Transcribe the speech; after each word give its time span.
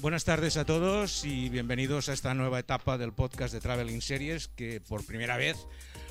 Buenas 0.00 0.24
tardes 0.24 0.56
a 0.56 0.64
todos 0.64 1.24
y 1.24 1.48
bienvenidos 1.48 2.08
a 2.08 2.12
esta 2.12 2.34
nueva 2.34 2.58
etapa 2.58 2.98
del 2.98 3.12
podcast 3.12 3.52
de 3.52 3.60
Traveling 3.60 4.00
Series 4.00 4.48
que 4.48 4.80
por 4.80 5.04
primera 5.04 5.36
vez 5.36 5.56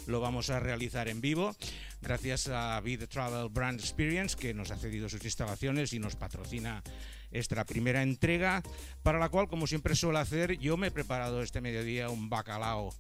lo 0.07 0.19
vamos 0.19 0.49
a 0.49 0.59
realizar 0.59 1.07
en 1.07 1.21
vivo 1.21 1.55
gracias 2.01 2.47
a 2.47 2.79
Be 2.81 2.97
Travel 2.97 3.49
Brand 3.49 3.79
Experience 3.79 4.35
que 4.37 4.53
nos 4.53 4.71
ha 4.71 4.77
cedido 4.77 5.09
sus 5.09 5.23
instalaciones 5.23 5.93
y 5.93 5.99
nos 5.99 6.15
patrocina 6.15 6.83
esta 7.31 7.65
primera 7.65 8.03
entrega 8.03 8.63
para 9.03 9.19
la 9.19 9.29
cual 9.29 9.47
como 9.47 9.67
siempre 9.67 9.95
suelo 9.95 10.19
hacer 10.19 10.57
yo 10.57 10.77
me 10.77 10.87
he 10.87 10.91
preparado 10.91 11.41
este 11.41 11.61
mediodía 11.61 12.09
un 12.09 12.29
bacalao 12.29 12.93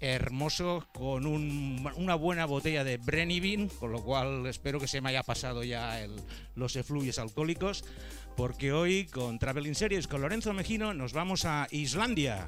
hermoso 0.00 0.86
con 0.92 1.26
una 1.26 2.14
buena 2.14 2.44
botella 2.46 2.84
de 2.84 2.98
Brennivin, 2.98 3.68
con 3.68 3.92
lo 3.92 4.02
cual 4.02 4.46
espero 4.46 4.78
que 4.78 4.88
se 4.88 5.00
me 5.00 5.10
haya 5.10 5.22
pasado 5.22 5.64
ya 5.64 6.06
los 6.54 6.76
efluvios 6.76 7.18
alcohólicos, 7.18 7.84
porque 8.36 8.72
hoy 8.72 9.06
con 9.06 9.38
Traveling 9.38 9.74
Series 9.74 10.06
con 10.06 10.20
Lorenzo 10.20 10.52
Mejino 10.52 10.92
nos 10.92 11.12
vamos 11.12 11.44
a 11.44 11.66
Islandia. 11.70 12.46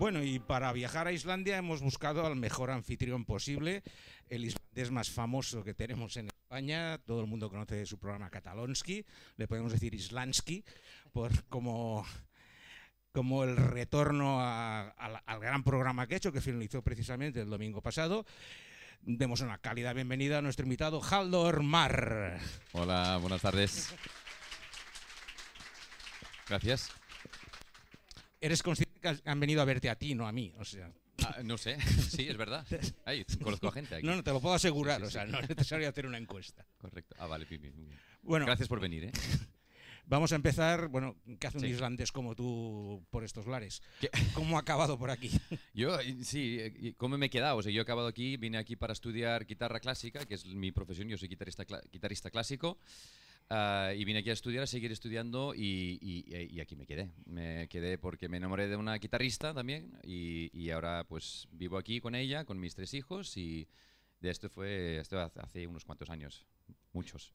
Bueno, 0.00 0.22
y 0.22 0.38
para 0.38 0.72
viajar 0.72 1.08
a 1.08 1.12
Islandia 1.12 1.58
hemos 1.58 1.82
buscado 1.82 2.24
al 2.24 2.34
mejor 2.34 2.70
anfitrión 2.70 3.26
posible, 3.26 3.82
el 4.30 4.46
islandés 4.46 4.90
más 4.90 5.10
famoso 5.10 5.62
que 5.62 5.74
tenemos 5.74 6.16
en 6.16 6.28
España. 6.28 6.96
Todo 7.04 7.20
el 7.20 7.26
mundo 7.26 7.50
conoce 7.50 7.84
su 7.84 7.98
programa 7.98 8.30
Katalonsky, 8.30 9.04
le 9.36 9.46
podemos 9.46 9.72
decir 9.72 9.94
Islansky, 9.94 10.64
por 11.12 11.44
como, 11.50 12.06
como 13.12 13.44
el 13.44 13.58
retorno 13.58 14.40
al 14.40 15.38
gran 15.38 15.62
programa 15.64 16.06
que 16.06 16.14
ha 16.14 16.16
hecho, 16.16 16.32
que 16.32 16.40
finalizó 16.40 16.80
precisamente 16.80 17.42
el 17.42 17.50
domingo 17.50 17.82
pasado. 17.82 18.24
Demos 19.02 19.42
una 19.42 19.58
cálida 19.58 19.92
bienvenida 19.92 20.38
a 20.38 20.42
nuestro 20.42 20.64
invitado 20.64 21.02
Haldor 21.02 21.62
Mar. 21.62 22.40
Hola, 22.72 23.18
buenas 23.18 23.42
tardes. 23.42 23.94
Gracias. 26.48 26.90
Eres 28.40 28.62
consciente 28.62 28.98
que 29.00 29.18
han 29.24 29.40
venido 29.40 29.60
a 29.60 29.64
verte 29.64 29.90
a 29.90 29.96
ti, 29.96 30.14
no 30.14 30.26
a 30.26 30.32
mí. 30.32 30.52
O 30.58 30.64
sea. 30.64 30.90
Ah, 31.26 31.40
no 31.44 31.58
sé, 31.58 31.78
sí, 32.10 32.26
es 32.28 32.36
verdad. 32.36 32.66
Ahí, 33.04 33.24
conozco 33.42 33.68
a 33.68 33.72
gente 33.72 33.96
aquí. 33.96 34.06
No, 34.06 34.16
no, 34.16 34.22
te 34.22 34.32
lo 34.32 34.40
puedo 34.40 34.54
asegurar, 34.54 35.02
o 35.02 35.10
sea, 35.10 35.24
no 35.26 35.38
es 35.38 35.48
necesario 35.48 35.88
hacer 35.88 36.06
una 36.06 36.18
encuesta. 36.18 36.66
Correcto. 36.78 37.14
Ah, 37.18 37.26
vale, 37.26 37.44
bien, 37.44 37.60
bien. 37.60 37.74
Bueno, 38.22 38.46
Gracias 38.46 38.68
por 38.68 38.80
venir, 38.80 39.04
¿eh? 39.04 39.12
Vamos 40.06 40.32
a 40.32 40.34
empezar, 40.34 40.88
bueno, 40.88 41.14
¿qué 41.38 41.46
hace 41.46 41.58
un 41.58 41.66
islandés 41.66 42.10
como 42.10 42.34
tú 42.34 43.06
por 43.10 43.22
estos 43.22 43.46
lares? 43.46 43.80
¿Cómo 44.34 44.56
ha 44.56 44.60
acabado 44.60 44.98
por 44.98 45.08
aquí? 45.08 45.30
Yo, 45.72 45.96
sí, 46.24 46.94
¿cómo 46.96 47.16
me 47.16 47.26
he 47.26 47.30
quedado? 47.30 47.58
O 47.58 47.62
sea, 47.62 47.70
yo 47.70 47.80
he 47.80 47.82
acabado 47.82 48.08
aquí, 48.08 48.36
vine 48.36 48.58
aquí 48.58 48.74
para 48.74 48.92
estudiar 48.92 49.46
guitarra 49.46 49.78
clásica, 49.78 50.26
que 50.26 50.34
es 50.34 50.46
mi 50.46 50.72
profesión, 50.72 51.08
yo 51.08 51.16
soy 51.16 51.28
guitarrista, 51.28 51.64
guitarrista 51.92 52.28
clásico. 52.28 52.76
Ah, 53.52 53.92
y 53.96 54.04
vine 54.04 54.20
aquí 54.20 54.30
a 54.30 54.32
estudiar, 54.32 54.62
a 54.62 54.66
seguir 54.66 54.92
estudiando 54.92 55.52
y, 55.56 56.58
aquí 56.62 56.76
me 56.76 56.86
quedé. 56.86 57.10
Me 57.26 57.68
quedé 57.68 57.98
porque 57.98 58.28
me 58.28 58.36
enamoré 58.36 58.68
de 58.68 58.76
una 58.76 58.94
guitarrista 58.96 59.52
también 59.52 59.98
y, 60.04 60.70
ahora 60.70 61.04
pues 61.08 61.48
vivo 61.50 61.76
aquí 61.76 62.00
con 62.00 62.14
ella, 62.14 62.44
con 62.44 62.60
mis 62.60 62.76
tres 62.76 62.94
hijos 62.94 63.36
y 63.36 63.68
de 64.20 64.30
esto 64.30 64.48
fue 64.48 64.98
esto 64.98 65.18
hace 65.18 65.66
unos 65.66 65.84
cuantos 65.84 66.10
años, 66.10 66.46
muchos. 66.92 67.34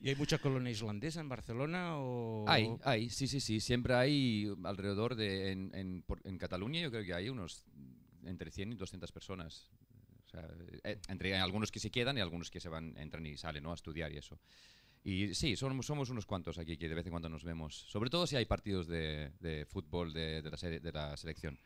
¿Y 0.00 0.08
hay 0.10 0.16
mucha 0.16 0.38
colonia 0.38 0.70
islandesa 0.70 1.20
en 1.20 1.28
Barcelona? 1.28 1.96
O... 1.96 2.44
Hay, 2.48 2.68
hay, 2.84 3.10
sí, 3.10 3.26
sí, 3.26 3.40
sí. 3.40 3.60
Siempre 3.60 3.94
hay 3.94 4.52
alrededor 4.64 5.14
de. 5.14 5.52
En, 5.52 5.70
en, 5.74 6.04
en 6.24 6.38
Cataluña, 6.38 6.80
yo 6.80 6.90
creo 6.90 7.04
que 7.04 7.14
hay 7.14 7.28
unos 7.28 7.64
entre 8.24 8.50
100 8.50 8.72
y 8.72 8.76
200 8.76 9.12
personas. 9.12 9.70
O 10.26 10.30
sea, 10.30 10.48
eh, 10.84 10.98
entre 11.08 11.36
algunos 11.36 11.70
que 11.70 11.80
se 11.80 11.90
quedan 11.90 12.18
y 12.18 12.20
algunos 12.20 12.50
que 12.50 12.60
se 12.60 12.68
van, 12.68 12.96
entran 12.96 13.24
y 13.26 13.36
salen 13.36 13.62
¿no? 13.62 13.70
a 13.70 13.74
estudiar 13.74 14.12
y 14.12 14.18
eso. 14.18 14.38
Y 15.04 15.34
sí, 15.34 15.56
somos, 15.56 15.84
somos 15.84 16.10
unos 16.10 16.26
cuantos 16.26 16.58
aquí 16.58 16.76
que 16.76 16.88
de 16.88 16.94
vez 16.94 17.06
en 17.06 17.10
cuando 17.10 17.28
nos 17.28 17.42
vemos. 17.42 17.74
Sobre 17.74 18.08
todo 18.08 18.26
si 18.26 18.36
hay 18.36 18.44
partidos 18.44 18.86
de, 18.86 19.32
de 19.40 19.66
fútbol 19.66 20.12
de, 20.12 20.42
de, 20.42 20.50
la 20.50 20.56
de, 20.56 20.92
la 20.92 21.16
selección. 21.16 21.58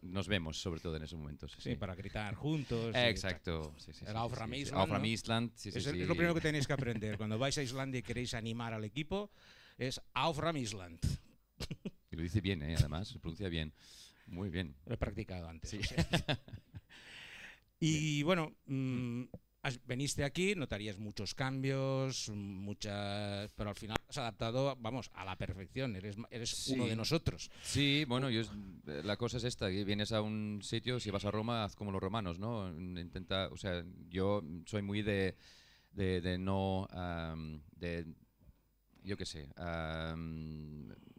nos 0.00 0.28
vemos, 0.28 0.58
sobre 0.58 0.80
todo 0.80 0.96
en 0.96 1.02
esos 1.02 1.18
momentos. 1.18 1.54
Sí, 1.58 1.76
para 1.76 1.94
gritar 1.94 2.34
juntos. 2.34 2.94
Exacto. 2.94 3.74
el 4.06 4.16
Aufram 4.16 5.04
Island. 5.04 5.52
es, 5.62 5.86
lo 5.86 6.14
primero 6.14 6.34
que 6.34 6.40
tenéis 6.40 6.66
que 6.66 6.72
aprender. 6.72 7.18
Cuando 7.18 7.38
vais 7.38 7.56
a 7.58 7.62
Islandia 7.62 7.98
y 7.98 8.02
queréis 8.02 8.32
animar 8.32 8.72
al 8.72 8.84
equipo, 8.84 9.30
es 9.76 10.00
Aufram 10.14 10.56
Island. 10.56 11.00
Y 12.10 12.16
lo 12.16 12.22
dice 12.22 12.40
bien, 12.40 12.62
¿eh? 12.62 12.76
además, 12.78 13.08
se 13.08 13.18
pronuncia 13.18 13.48
bien. 13.48 13.72
Muy 14.26 14.48
bien. 14.48 14.74
Lo 14.86 14.94
he 14.94 14.98
practicado 14.98 15.48
antes. 15.48 15.72
y 17.80 18.22
bueno, 18.22 18.54
mm, 18.66 19.24
veniste 19.84 20.24
aquí, 20.24 20.54
notarías 20.54 20.98
muchos 20.98 21.34
cambios, 21.34 22.28
muchas, 22.30 23.52
pero 23.52 23.70
al 23.70 23.76
final 23.76 23.96
has 24.08 24.18
adaptado, 24.18 24.76
vamos, 24.80 25.10
a 25.14 25.24
la 25.24 25.36
perfección. 25.36 25.94
Eres, 25.94 26.16
eres 26.30 26.68
uno 26.68 26.86
de 26.86 26.96
nosotros. 26.96 27.50
Sí, 27.62 28.04
bueno, 28.06 28.28
yo, 28.28 28.42
la 28.84 29.16
cosa 29.16 29.36
es 29.36 29.44
esta: 29.44 29.70
que 29.70 29.84
vienes 29.84 30.12
a 30.12 30.20
un 30.20 30.60
sitio, 30.62 30.98
si 30.98 31.10
vas 31.10 31.24
a 31.24 31.30
Roma, 31.30 31.64
haz 31.64 31.76
como 31.76 31.92
los 31.92 32.02
romanos, 32.02 32.38
¿no? 32.38 32.68
Intenta, 32.68 33.48
o 33.48 33.56
sea, 33.56 33.84
yo 34.08 34.42
soy 34.66 34.82
muy 34.82 35.02
de, 35.02 35.36
de, 35.92 36.38
no, 36.38 36.88
de, 37.76 38.06
yo 39.04 39.16
qué 39.16 39.26
sé, 39.26 39.48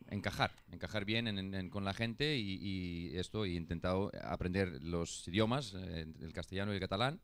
encajar, 0.10 0.52
encajar 0.70 1.06
bien 1.06 1.70
con 1.70 1.86
la 1.86 1.94
gente 1.94 2.38
y, 2.38 2.58
y, 2.62 3.18
esto, 3.18 3.46
he 3.46 3.52
intentado 3.52 4.12
aprender 4.22 4.84
los 4.84 5.28
idiomas, 5.30 5.74
eh, 5.76 6.06
el 6.22 6.34
castellano 6.34 6.74
y 6.74 6.76
el 6.76 6.82
catalán. 6.82 7.22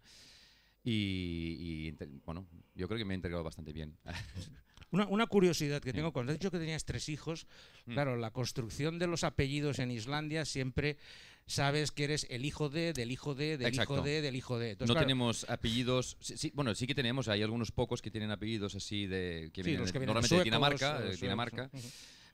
Y, 0.83 1.91
bueno, 2.25 2.47
yo 2.75 2.87
creo 2.87 2.97
que 2.97 3.05
me 3.05 3.13
he 3.13 3.15
entregado 3.15 3.43
bastante 3.43 3.73
bien. 3.73 3.97
Una, 4.91 5.27
curiosidad 5.27 5.81
que 5.81 5.93
tengo, 5.93 6.11
cuando 6.11 6.31
has 6.31 6.39
dicho 6.39 6.49
que 6.49 6.57
tenías 6.57 6.83
tres 6.83 7.09
hijos, 7.09 7.45
mm. 7.85 7.93
claro, 7.93 8.17
la 8.17 8.31
construcción 8.31 8.97
de 8.97 9.05
los 9.05 9.23
apellidos 9.23 9.77
en 9.77 9.91
Islandia 9.91 10.45
siempre 10.45 10.97
sabes 11.45 11.91
que 11.91 12.05
eres 12.05 12.25
el 12.29 12.45
hijo 12.45 12.69
de, 12.69 12.93
del 12.93 13.11
hijo 13.11 13.35
de, 13.35 13.57
del 13.57 13.73
hijo 13.73 14.01
de, 14.01 14.21
del 14.21 14.35
hijo 14.35 14.57
de. 14.57 14.77
no 14.79 14.95
tenemos 14.95 15.47
apellidos, 15.49 16.17
sí, 16.19 16.51
bueno, 16.55 16.73
sí 16.75 16.87
que 16.87 16.95
tenemos, 16.95 17.27
hay 17.27 17.43
algunos 17.43 17.71
pocos 17.71 18.01
que 18.01 18.09
tienen 18.09 18.31
apellidos 18.31 18.75
así 18.75 19.05
de 19.05 19.51
que 19.53 19.63
vienen, 19.63 19.85
normalmente 19.85 20.37
de 20.37 20.43
Dinamarca, 20.43 21.01
Dinamarca. 21.01 21.69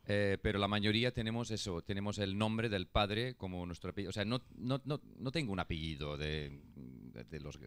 Eh, 0.08 0.38
pero 0.44 0.60
la 0.60 0.68
mayoría 0.68 1.12
tenemos 1.12 1.50
eso, 1.50 1.82
tenemos 1.82 2.20
el 2.20 2.38
nombre 2.38 2.70
del 2.70 2.86
padre 2.86 3.34
como 3.34 3.66
nuestro 3.66 3.90
apellido. 3.90 4.12
O 4.12 4.14
sea, 4.14 4.24
no, 4.24 4.40
no, 4.56 4.80
no, 4.86 5.02
no 5.18 5.32
tengo 5.32 5.52
un 5.52 5.60
apellido 5.60 6.16
de, 6.16 6.62
de, 7.28 7.40
los 7.40 7.58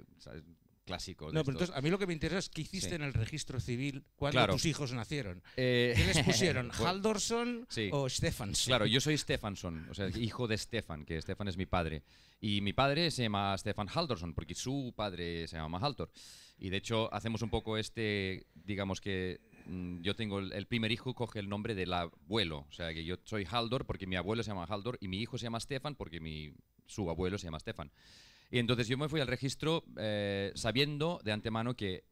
clásico. 0.88 1.26
no, 1.26 1.44
pero 1.44 1.52
entonces 1.52 1.76
a 1.76 1.80
mí 1.80 1.90
lo 1.90 1.98
que 1.98 2.06
me 2.06 2.12
interesa 2.12 2.38
es 2.38 2.48
qué 2.48 2.62
hiciste 2.62 2.94
en 2.94 3.02
el 3.02 3.12
registro 3.12 3.60
civil 3.60 4.04
cuando 4.16 4.46
tus 4.48 4.64
hijos 4.64 4.92
nacieron. 4.92 5.42
Eh, 5.56 5.92
¿Qué 5.94 6.04
les 6.04 6.22
pusieron? 6.24 6.70
¿Haldorson 6.84 7.68
o 7.92 8.08
Stefansson? 8.08 8.70
Claro, 8.70 8.86
yo 8.86 9.00
soy 9.00 9.16
Stefansson, 9.18 9.86
o 9.90 9.94
sea, 9.94 10.08
hijo 10.08 10.48
de 10.48 10.56
Stefan, 10.56 11.04
que 11.04 11.20
Stefan 11.20 11.48
es 11.48 11.56
mi 11.56 11.66
padre. 11.66 12.02
Y 12.40 12.60
mi 12.60 12.72
padre 12.72 13.10
se 13.10 13.22
llama 13.22 13.56
Stefan 13.58 13.88
Haldorsson, 13.88 14.32
porque 14.32 14.54
su 14.54 14.92
padre 14.96 15.46
se 15.48 15.56
llama 15.56 15.78
Haltor. 15.78 16.10
Y 16.58 16.70
de 16.70 16.76
hecho, 16.76 17.12
hacemos 17.12 17.42
un 17.42 17.50
poco 17.50 17.76
este, 17.76 18.46
digamos 18.54 19.00
que 19.00 19.40
mm, 19.66 20.00
yo 20.02 20.14
tengo 20.16 20.38
el, 20.38 20.66
primer 20.66 20.90
hijo, 20.90 21.14
coge 21.14 21.38
el 21.38 21.48
nombre 21.48 21.74
del 21.74 21.92
abuelo. 21.92 22.66
O 22.68 22.72
sea, 22.72 22.92
que 22.94 23.04
yo 23.04 23.16
soy 23.24 23.46
Haldor 23.50 23.86
porque 23.86 24.06
mi 24.06 24.16
abuelo 24.16 24.42
se 24.42 24.50
llama 24.50 24.64
Haldor 24.64 24.98
y 25.00 25.08
mi 25.08 25.20
hijo 25.20 25.38
se 25.38 25.44
llama 25.44 25.60
Stefan 25.60 25.94
porque 25.94 26.20
mi, 26.20 26.52
su 26.86 27.10
abuelo 27.10 27.38
se 27.38 27.46
llama 27.46 27.60
Stefan. 27.60 27.90
Y 28.50 28.58
entonces 28.58 28.88
yo 28.88 28.96
me 28.96 29.08
fui 29.08 29.20
al 29.20 29.26
registro 29.26 29.84
eh, 29.98 30.52
sabiendo 30.54 31.20
de 31.22 31.32
antemano 31.32 31.76
que 31.76 32.04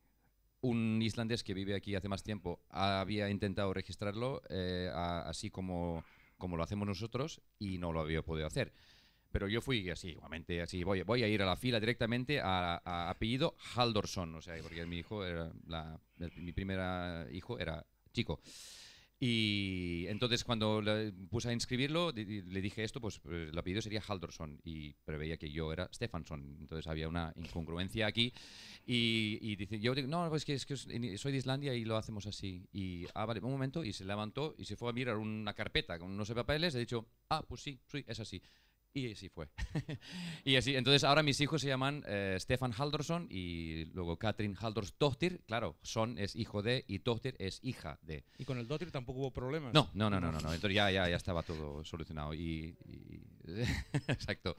un 0.60 1.00
islandés 1.00 1.44
que 1.44 1.54
vive 1.54 1.74
aquí 1.74 1.94
hace 1.94 2.08
más 2.08 2.22
tiempo 2.22 2.60
había 2.68 3.30
intentado 3.30 3.72
registrarlo 3.72 4.42
eh, 4.48 4.90
así 4.92 5.50
como, 5.50 6.04
como 6.38 6.56
lo 6.56 6.62
hacemos 6.62 6.86
nosotros 6.88 7.40
y 7.58 7.78
no 7.78 7.92
lo 7.92 8.00
había 8.00 8.22
podido 8.22 8.46
hacer. 8.46 8.72
Pero 9.32 9.48
yo 9.48 9.60
fui 9.60 9.88
así, 9.90 10.10
igualmente, 10.10 10.62
así, 10.62 10.82
voy, 10.82 11.02
voy 11.02 11.22
a 11.22 11.28
ir 11.28 11.42
a 11.42 11.46
la 11.46 11.56
fila 11.56 11.78
directamente 11.78 12.40
a, 12.40 13.10
apellido 13.10 13.54
Haldorsson, 13.74 14.34
o 14.34 14.40
sea, 14.40 14.56
porque 14.62 14.86
mi 14.86 14.98
hijo 14.98 15.24
era, 15.24 15.52
mi 16.36 16.52
primer 16.52 17.30
hijo 17.34 17.58
era 17.58 17.84
chico. 18.12 18.40
Y 19.18 20.04
entonces 20.08 20.44
cuando 20.44 20.82
le 20.82 21.10
puse 21.12 21.48
a 21.48 21.52
inscribirlo, 21.52 22.12
le 22.12 22.60
dije 22.60 22.84
esto, 22.84 23.00
pues, 23.00 23.18
pues 23.18 23.48
el 23.48 23.58
apellido 23.58 23.80
sería 23.80 24.02
Haldorsson 24.06 24.60
y 24.62 24.92
preveía 25.04 25.38
que 25.38 25.50
yo 25.50 25.72
era 25.72 25.88
Stefansson. 25.92 26.58
Entonces 26.60 26.86
había 26.86 27.08
una 27.08 27.32
incongruencia 27.36 28.06
aquí. 28.06 28.32
Y, 28.84 29.56
dice, 29.56 29.80
yo 29.80 29.94
digo, 29.94 30.06
no, 30.08 30.28
pues 30.28 30.44
que, 30.44 30.54
es 30.54 30.66
que 30.66 30.76
soy 30.76 31.32
de 31.32 31.38
Islandia 31.38 31.74
y 31.74 31.84
lo 31.84 31.96
hacemos 31.96 32.26
así. 32.26 32.68
Y, 32.72 33.06
ah, 33.14 33.24
vale, 33.24 33.40
un 33.40 33.50
momento, 33.50 33.84
y 33.84 33.92
se 33.92 34.04
levantó 34.04 34.54
y 34.58 34.64
se 34.66 34.76
fue 34.76 34.90
a 34.90 34.92
mirar 34.92 35.16
una 35.16 35.54
carpeta 35.54 35.98
con 35.98 36.10
unos 36.10 36.30
papeles. 36.32 36.74
He 36.74 36.78
dicho, 36.78 37.06
ah, 37.30 37.42
pues 37.48 37.62
sí, 37.62 37.80
sí, 37.86 38.04
es 38.06 38.20
así. 38.20 38.42
Y 38.96 39.14
sí 39.14 39.28
fue. 39.28 39.46
y 40.44 40.56
así, 40.56 40.74
entonces 40.74 41.04
ahora 41.04 41.22
mis 41.22 41.38
hijos 41.42 41.60
se 41.60 41.68
llaman 41.68 42.02
eh, 42.06 42.38
Stefan 42.40 42.72
Haldorsson 42.72 43.26
y 43.30 43.84
luego 43.92 44.16
Katrin 44.18 44.56
Haldorsdottir. 44.58 45.42
Claro, 45.46 45.76
Son 45.82 46.18
es 46.18 46.34
hijo 46.34 46.62
de 46.62 46.82
y 46.88 46.96
Dottir 46.98 47.36
es 47.38 47.60
hija 47.62 47.98
de. 48.00 48.24
¿Y 48.38 48.46
con 48.46 48.56
el 48.56 48.66
Dottir 48.66 48.90
tampoco 48.90 49.18
hubo 49.18 49.30
problemas? 49.32 49.74
No, 49.74 49.90
no, 49.92 50.08
no, 50.08 50.18
no, 50.18 50.32
no. 50.32 50.40
no. 50.40 50.50
Entonces 50.54 50.74
ya, 50.74 50.90
ya, 50.90 51.10
ya 51.10 51.16
estaba 51.16 51.42
todo 51.42 51.84
solucionado. 51.84 52.32
Y, 52.32 52.74
y- 52.86 53.20
exacto. 54.08 54.56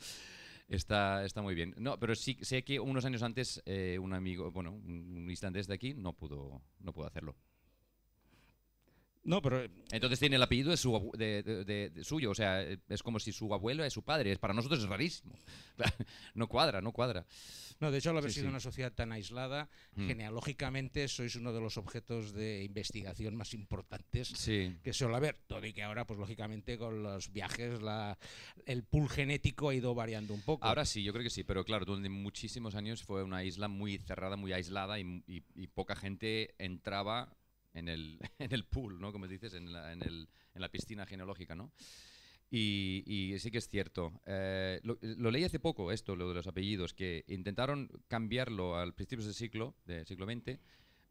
Está, 0.67 1.25
está 1.25 1.41
muy 1.41 1.55
bien. 1.55 1.73
No, 1.77 1.97
pero 1.97 2.13
sí 2.13 2.37
sé 2.41 2.63
que 2.63 2.79
unos 2.79 3.05
años 3.05 3.23
antes 3.23 3.63
eh, 3.65 3.97
un 3.99 4.13
amigo, 4.13 4.51
bueno, 4.51 4.71
un 4.71 5.17
un 5.17 5.31
islandés 5.31 5.65
de 5.65 5.73
aquí 5.73 5.95
no 5.95 6.13
pudo, 6.13 6.61
no 6.79 6.93
pudo 6.93 7.07
hacerlo. 7.07 7.35
No, 9.27 9.41
pero 9.41 9.61
Entonces 9.91 10.19
tiene 10.19 10.37
el 10.37 10.41
apellido 10.41 10.71
de, 10.71 10.77
su, 10.77 11.11
de, 11.17 11.43
de- 11.43 11.89
de- 11.89 12.03
suyo, 12.05 12.31
o 12.31 12.35
sea, 12.35 12.63
eh, 12.63 12.79
es 12.87 13.03
como 13.03 13.19
si 13.19 13.33
su 13.33 13.53
abuelo 13.53 13.83
es 13.83 13.91
su 13.91 14.01
padre. 14.01 14.35
Para 14.37 14.53
nosotros 14.53 14.81
es 14.81 14.87
rarísimo. 14.89 15.33
No 16.33 16.47
cuadra, 16.47 16.81
no 16.81 16.91
cuadra. 16.93 17.25
no, 17.81 17.91
de 17.91 17.97
hecho, 17.97 18.09
al 18.11 18.17
haber 18.17 18.31
Sí, 18.31 18.35
sido 18.35 18.45
sí. 18.45 18.49
una 18.49 18.59
sociedad 18.61 18.93
tan 18.93 19.11
aislada, 19.11 19.69
Mm. 19.95 20.07
genealógicamente 20.07 21.07
sois 21.09 21.35
uno 21.35 21.51
de 21.51 21.59
los 21.59 21.77
objetos 21.77 22.31
de 22.33 22.63
investigación 22.63 23.35
más 23.35 23.53
importantes 23.53 24.29
Sí, 24.29 24.77
que 24.81 24.93
suele 24.93 25.15
haber. 25.17 25.35
Todo 25.47 25.65
y 25.65 25.73
que 25.73 25.83
ahora, 25.83 26.07
pues 26.07 26.19
lógicamente, 26.19 26.77
con 26.77 27.03
los 27.03 27.31
viajes, 27.33 27.81
la, 27.81 28.17
el 28.65 28.83
pool 28.85 29.09
genético 29.09 29.69
ha 29.69 29.75
ido 29.75 29.93
variando 29.93 30.33
un 30.33 30.41
poco. 30.41 30.65
ahora 30.65 30.85
sí, 30.85 31.03
yo 31.03 31.11
creo 31.11 31.23
que 31.23 31.29
sí, 31.29 31.43
pero 31.43 31.65
claro, 31.65 31.83
durante 31.85 32.07
muchísimos 32.09 32.75
años 32.75 33.03
fue 33.03 33.23
una 33.23 33.43
isla 33.43 33.67
muy 33.67 33.97
cerrada, 33.97 34.37
muy 34.37 34.53
aislada 34.53 34.99
y, 34.99 35.23
y- 35.27 35.43
y 35.53 35.67
poca 35.67 35.95
gente 35.97 36.55
entraba 36.57 37.35
en 37.77 37.87
el, 37.89 38.19
en 38.39 38.53
el 38.53 38.65
pool, 38.65 38.99
¿no? 38.99 39.11
Como 39.11 39.27
dices, 39.27 39.53
en 39.53 39.71
la, 39.71 39.91
en 39.93 40.01
el- 40.03 40.27
en 40.53 40.61
la 40.61 40.69
piscina 40.69 41.05
genealógica, 41.05 41.55
¿no? 41.55 41.71
Y, 42.49 43.03
y 43.05 43.37
sí 43.39 43.51
que 43.51 43.57
es 43.57 43.67
cierto. 43.69 44.21
Eh, 44.25 44.79
lo, 44.83 44.97
lo 45.01 45.31
leí 45.31 45.43
hace 45.43 45.59
poco, 45.59 45.91
esto, 45.91 46.15
lo 46.15 46.29
de 46.29 46.35
los 46.35 46.47
apellidos, 46.47 46.93
que 46.93 47.25
intentaron 47.27 47.89
cambiarlo 48.07 48.77
al 48.77 48.93
principios 48.93 49.25
del 49.25 49.35
siglo, 49.35 49.75
del 49.85 50.05
siglo 50.05 50.25
XX, 50.25 50.57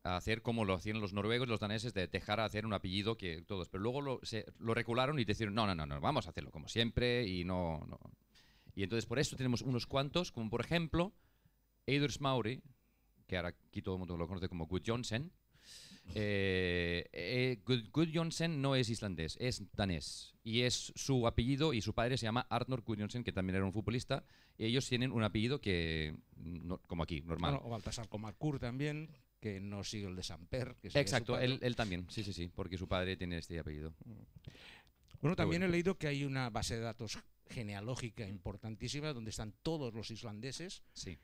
a 0.02 0.16
hacer 0.16 0.40
como 0.40 0.64
lo 0.64 0.74
hacían 0.74 1.00
los 1.00 1.12
noruegos, 1.12 1.46
los 1.48 1.60
daneses, 1.60 1.92
de 1.92 2.06
dejar 2.06 2.40
hacer 2.40 2.64
un 2.64 2.72
apellido 2.72 3.16
que 3.16 3.42
todos. 3.42 3.68
Pero 3.68 3.82
luego 3.82 4.00
lo, 4.00 4.20
se, 4.22 4.46
lo 4.58 4.72
recularon 4.72 5.18
y 5.18 5.24
dijeron, 5.24 5.54
no, 5.54 5.66
no, 5.66 5.74
no, 5.74 5.84
no, 5.84 6.00
vamos 6.00 6.26
a 6.26 6.30
hacerlo 6.30 6.50
como 6.50 6.68
siempre 6.68 7.26
y 7.28 7.44
no, 7.44 7.84
no. 7.86 7.98
Y 8.74 8.82
entonces 8.82 9.06
por 9.06 9.18
eso 9.18 9.36
tenemos 9.36 9.62
unos 9.62 9.86
cuantos, 9.86 10.32
como 10.32 10.48
por 10.48 10.60
ejemplo, 10.62 11.12
Eidur 11.86 12.12
Smári, 12.12 12.62
que 13.26 13.36
ahora 13.36 13.48
aquí 13.50 13.82
todo 13.82 13.96
el 13.96 13.98
mundo 13.98 14.16
lo 14.16 14.26
conoce 14.28 14.48
como 14.48 14.66
Gudjonsen. 14.66 15.32
Eh, 16.14 17.04
eh, 17.12 17.58
Gud- 17.66 17.90
Gudjonsen 17.92 18.60
no 18.62 18.74
es 18.76 18.88
islandés, 18.88 19.36
es 19.40 19.62
danés. 19.74 20.34
Y 20.44 20.62
es 20.62 20.92
su 20.94 21.26
apellido 21.26 21.72
y 21.74 21.80
su 21.82 21.94
padre 21.94 22.16
se 22.16 22.24
llama 22.26 22.46
Arnor 22.48 22.82
Gudjonsen, 22.82 23.24
que 23.24 23.32
también 23.32 23.56
era 23.56 23.64
un 23.64 23.72
futbolista. 23.72 24.24
Y 24.56 24.64
ellos 24.66 24.88
tienen 24.88 25.12
un 25.12 25.22
apellido 25.22 25.60
que, 25.60 26.14
no- 26.36 26.78
como 26.86 27.02
aquí, 27.02 27.20
normal. 27.22 27.52
Bueno, 27.54 27.66
o 27.66 27.70
Baltasar 27.70 28.08
Comarcur 28.08 28.58
también, 28.58 29.10
que 29.40 29.60
no 29.60 29.84
sigue 29.84 30.06
el 30.06 30.16
de 30.16 30.22
Samper. 30.22 30.76
Que 30.80 30.88
Exacto, 30.94 31.38
él, 31.38 31.58
él 31.62 31.76
también, 31.76 32.06
sí, 32.08 32.22
sí, 32.24 32.32
sí, 32.32 32.48
porque 32.54 32.78
su 32.78 32.88
padre 32.88 33.16
tiene 33.16 33.38
este 33.38 33.58
apellido. 33.58 33.92
Bueno, 35.20 35.34
también 35.36 35.60
bueno. 35.62 35.66
he 35.66 35.68
leído 35.76 35.98
que 35.98 36.06
hay 36.08 36.24
una 36.24 36.50
base 36.50 36.76
de 36.76 36.80
datos 36.82 37.18
genealógica 37.48 38.26
importantísima 38.28 39.12
donde 39.12 39.30
están 39.30 39.54
todos 39.62 39.94
los 39.94 40.10
islandeses. 40.10 40.82
Sí. 40.92 41.18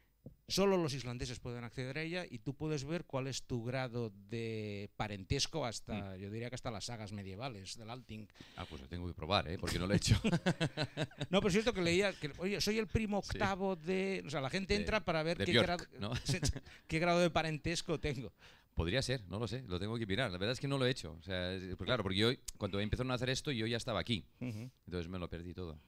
Solo 0.49 0.77
los 0.77 0.93
islandeses 0.93 1.41
pueden 1.41 1.65
acceder 1.65 1.97
a 1.97 2.03
ella 2.03 2.27
y 2.29 2.39
tú 2.41 2.55
puedes 2.55 2.85
ver 2.85 3.07
cuál 3.07 3.27
es 3.27 3.43
tu 3.45 3.65
grado 3.65 4.13
de 4.29 4.91
parentesco 4.97 5.65
hasta, 5.65 6.17
yo 6.19 6.31
diría 6.31 6.51
que 6.51 6.57
hasta 6.57 6.71
las 6.71 6.85
sagas 6.85 7.11
medievales 7.13 7.79
del 7.79 7.89
Alting. 7.89 8.29
Ah, 8.57 8.67
pues 8.69 8.83
lo 8.83 8.89
tengo 8.89 9.07
que 9.09 9.15
probar, 9.15 9.49
¿eh? 9.49 9.57
porque 9.59 9.79
no 9.79 9.87
lo 9.87 9.95
he 9.95 9.97
hecho. 9.97 10.21
No, 11.31 11.39
pero 11.41 11.47
es 11.49 11.53
cierto 11.55 11.73
que 11.73 11.81
leía 11.81 12.13
que, 12.13 12.31
oye, 12.39 12.61
soy 12.61 12.79
el 12.79 12.87
primo 12.87 13.23
Sí. 13.23 13.31
octavo 13.33 13.77
de... 13.77 14.23
O 14.27 14.31
sea, 14.31 14.43
la 14.43 14.51
gente 14.51 14.75
De- 14.75 14.81
entra 14.81 15.01
para 15.03 15.23
ver 15.23 15.39
qué 15.39 15.53
grado, 15.53 15.87
¿no? 15.99 16.13
qué 16.87 16.99
grado 16.99 17.21
de 17.21 17.31
parentesco 17.31 17.99
tengo. 17.99 18.31
Podría 18.75 19.01
ser, 19.01 19.23
no 19.29 19.39
lo 19.39 19.49
sé, 19.49 19.63
lo 19.69 19.79
tengo 19.81 19.97
que 19.99 20.07
mirar. 20.07 20.31
La 20.31 20.39
verdad 20.39 20.53
es 20.53 20.61
que 20.61 20.69
no 20.69 20.77
lo 20.77 20.85
he 20.87 20.91
hecho. 20.91 21.13
O 21.19 21.23
sea, 21.23 21.53
es- 21.55 21.77
pues 21.77 21.87
claro, 21.87 22.03
porque 22.03 22.19
yo 22.19 22.31
cuando 22.59 22.79
empezaron 22.81 23.11
a 23.11 23.15
hacer 23.15 23.31
esto 23.31 23.51
yo 23.53 23.67
ya 23.67 23.77
estaba 23.79 24.01
aquí, 24.01 24.27
entonces 24.41 25.09
me 25.09 25.19
lo 25.19 25.31
perdí 25.31 25.55
todo. 25.55 25.79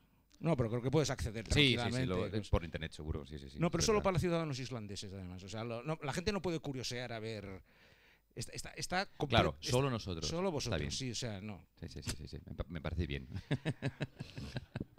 No, 0.44 0.56
pero 0.58 0.68
creo 0.68 0.82
que 0.82 0.90
puedes 0.90 1.08
acceder 1.08 1.46
Sí, 1.46 1.52
sí, 1.52 1.68
sí, 1.70 1.74
tranquilamente. 1.76 2.14
lo- 2.14 2.30
pues. 2.30 2.48
por 2.50 2.64
internet 2.64 2.92
seguro, 2.92 3.24
sí, 3.26 3.38
sí, 3.38 3.48
sí. 3.48 3.58
no, 3.58 3.70
pero 3.70 3.82
solo 3.82 3.98
verdad. 3.98 4.04
para 4.04 4.18
ciudadanos 4.18 4.58
islandeses, 4.58 5.10
además. 5.10 5.42
O 5.42 5.48
sea, 5.48 5.64
lo- 5.64 5.82
no- 5.82 5.98
la 6.02 6.12
gente 6.12 6.32
no 6.32 6.42
puede 6.42 6.60
curiosear 6.60 7.12
a 7.14 7.18
ver... 7.18 7.62
Está, 8.36 8.70
está, 8.76 9.06
Claro, 9.28 9.56
solo 9.60 9.88
nosotros. 9.88 10.28
Solo 10.28 10.50
vosotros, 10.50 10.94
sí, 10.94 11.12
o 11.12 11.14
sea, 11.14 11.40
no. 11.40 11.64
Sí, 11.80 11.88
sí, 11.88 12.02
sí, 12.02 12.10
sí, 12.18 12.28
sí, 12.28 12.38
me 12.68 12.80
parece 12.82 13.06
bien. 13.06 13.26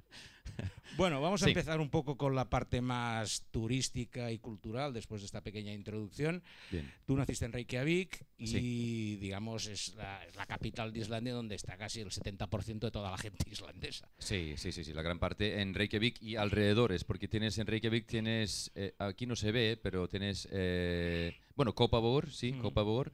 Bueno, 0.98 1.20
vamos 1.20 1.42
a 1.42 1.46
Sí. 1.46 1.52
empezar 1.52 1.82
un 1.82 1.90
poco 1.90 2.16
con 2.16 2.36
la 2.36 2.50
parte 2.50 2.80
más 2.80 3.44
turística 3.52 4.32
y 4.32 4.38
cultural 4.40 4.94
después 4.94 5.20
de 5.22 5.26
esta 5.26 5.42
pequeña 5.42 5.74
introducción. 5.74 6.42
Bien. 6.72 6.90
Tú 7.06 7.18
naciste 7.18 7.44
en 7.44 7.52
Reykjavik 7.52 8.26
y, 8.38 8.48
Sí. 8.48 9.18
digamos, 9.20 9.68
es 9.68 9.94
la, 9.96 10.24
es 10.24 10.36
la 10.38 10.46
capital 10.46 10.94
de 10.94 11.00
Islandia 11.00 11.34
donde 11.34 11.56
está 11.56 11.76
casi 11.76 12.00
el 12.00 12.12
70% 12.12 12.88
de 12.88 12.92
toda 12.92 13.12
la 13.12 13.18
gente 13.18 13.44
islandesa. 13.52 14.08
Sí, 14.20 14.54
sí, 14.56 14.72
sí, 14.72 14.86
sí, 14.86 14.94
la 14.94 15.02
gran 15.02 15.20
parte 15.20 15.60
en 15.60 15.74
Reykjavik 15.74 16.22
y 16.22 16.38
alrededores, 16.38 17.04
porque 17.04 17.28
tienes 17.28 17.58
en 17.58 17.68
Reykjavik 17.68 18.06
tienes, 18.08 18.72
eh, 18.76 18.94
aquí 19.00 19.26
no 19.26 19.36
se 19.36 19.52
ve, 19.52 19.78
pero 19.82 20.08
tienes, 20.08 20.48
eh, 20.52 21.36
bueno, 21.56 21.74
Kopavor, 21.76 22.32
sí, 22.32 22.54
Mm. 22.54 22.62
Kopavor, 22.62 23.12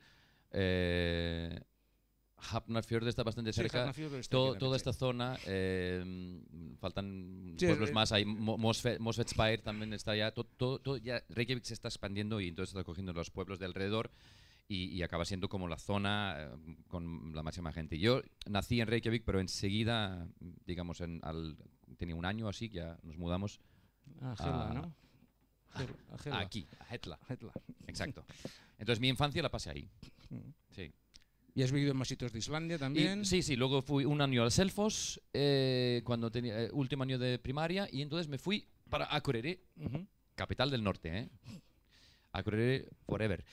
eh, 0.51 1.59
Hafnarfjörð 2.51 3.07
está 3.07 3.23
bastante 3.23 3.53
Sí, 3.53 3.61
cerca. 3.61 3.89
Está 3.89 4.59
toda 4.59 4.75
esta 4.77 4.93
zona, 4.93 5.37
eh, 5.45 6.03
mm, 6.05 6.75
faltan 6.77 7.55
Sí, 7.59 7.67
pueblos 7.67 7.89
eh, 7.89 7.93
más, 7.93 8.11
hay 8.11 8.25
Mo- 8.25 8.57
Mosfe- 8.57 8.97
Mosfellsbær 8.99 9.61
también 9.61 9.93
está 9.93 10.15
ya, 10.15 10.31
todo, 10.31 10.45
todo, 10.57 10.79
todo 10.79 10.97
ya, 10.97 11.23
Reykjavik 11.29 11.63
se 11.63 11.73
está 11.73 11.87
expandiendo 11.87 12.41
y 12.41 12.47
entonces 12.47 12.73
está 12.73 12.83
cogiendo 12.83 13.13
los 13.13 13.29
pueblos 13.29 13.59
de 13.59 13.65
alrededor 13.65 14.11
y, 14.67 14.85
y 14.85 15.03
acaba 15.03 15.25
siendo 15.25 15.49
como 15.49 15.67
la 15.67 15.77
zona 15.77 16.35
eh, 16.37 16.75
con 16.87 17.33
la 17.35 17.43
máxima 17.43 17.71
gente. 17.73 17.99
Yo 17.99 18.21
nací 18.47 18.81
en 18.81 18.87
Reykjavik, 18.87 19.23
pero 19.25 19.39
enseguida, 19.39 20.27
digamos, 20.65 21.01
en, 21.01 21.19
al, 21.23 21.57
tenía 21.97 22.15
un 22.15 22.25
año 22.25 22.47
así, 22.47 22.69
ya 22.69 22.97
nos 23.03 23.17
mudamos 23.17 23.59
A 24.21 24.33
Hela. 24.39 24.71
¿no? 24.73 24.95
Hel- 25.75 25.95
a 26.11 26.17
Hela. 26.25 26.39
aquí, 26.39 26.67
a 26.79 26.93
Hetla, 26.95 27.19
exacto. 27.87 28.25
Entonces 28.77 28.99
mi 28.99 29.07
infancia 29.09 29.41
la 29.43 29.49
pasé 29.51 29.69
ahí. 29.69 29.89
Sí. 30.71 30.91
¿Y 31.53 31.63
has 31.63 31.71
vivido 31.71 31.91
en 31.91 31.97
más 31.97 32.07
sitios 32.07 32.31
de 32.31 32.39
Islandia 32.39 32.77
Y- 32.77 32.79
también? 32.79 33.25
sí, 33.25 33.41
sí, 33.41 33.55
luego 33.55 33.81
fui 33.81 34.05
un 34.05 34.21
año 34.21 34.43
al 34.43 34.51
Selfos, 34.51 35.21
eh, 35.33 36.01
cuando 36.05 36.31
tenía 36.31 36.63
eh, 36.63 36.69
último 36.71 37.03
año 37.03 37.19
de 37.19 37.39
primaria, 37.39 37.87
y 37.91 38.01
entonces 38.01 38.27
me 38.29 38.37
fui 38.37 38.67
para 38.89 39.13
Akureyri, 39.13 39.59
capital 40.35 40.69
del 40.69 40.83
norte, 40.83 41.17
¿eh? 41.17 41.29
Akureyri 42.31 42.85
forever. 43.05 43.43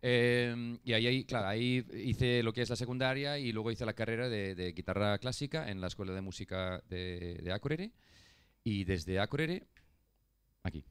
Eh, 0.00 0.78
y 0.82 0.92
ahí, 0.94 1.06
ahí, 1.06 1.24
claro, 1.24 1.48
ahí 1.48 1.86
hice 1.94 2.42
lo 2.42 2.52
que 2.52 2.62
es 2.62 2.70
la 2.70 2.76
secundaria 2.76 3.38
y 3.38 3.52
luego 3.52 3.70
hice 3.70 3.84
la 3.84 3.92
carrera 3.92 4.28
de, 4.28 4.54
de 4.54 4.72
guitarra 4.72 5.18
clásica 5.18 5.70
en 5.70 5.80
la 5.80 5.86
escuela 5.88 6.12
de 6.12 6.22
música 6.22 6.82
de, 6.88 7.38
de 7.42 7.52
Akureyri. 7.52 7.92
Y 8.64 8.84
desde 8.84 9.20
Akureyri, 9.20 9.62
aquí. 10.62 10.84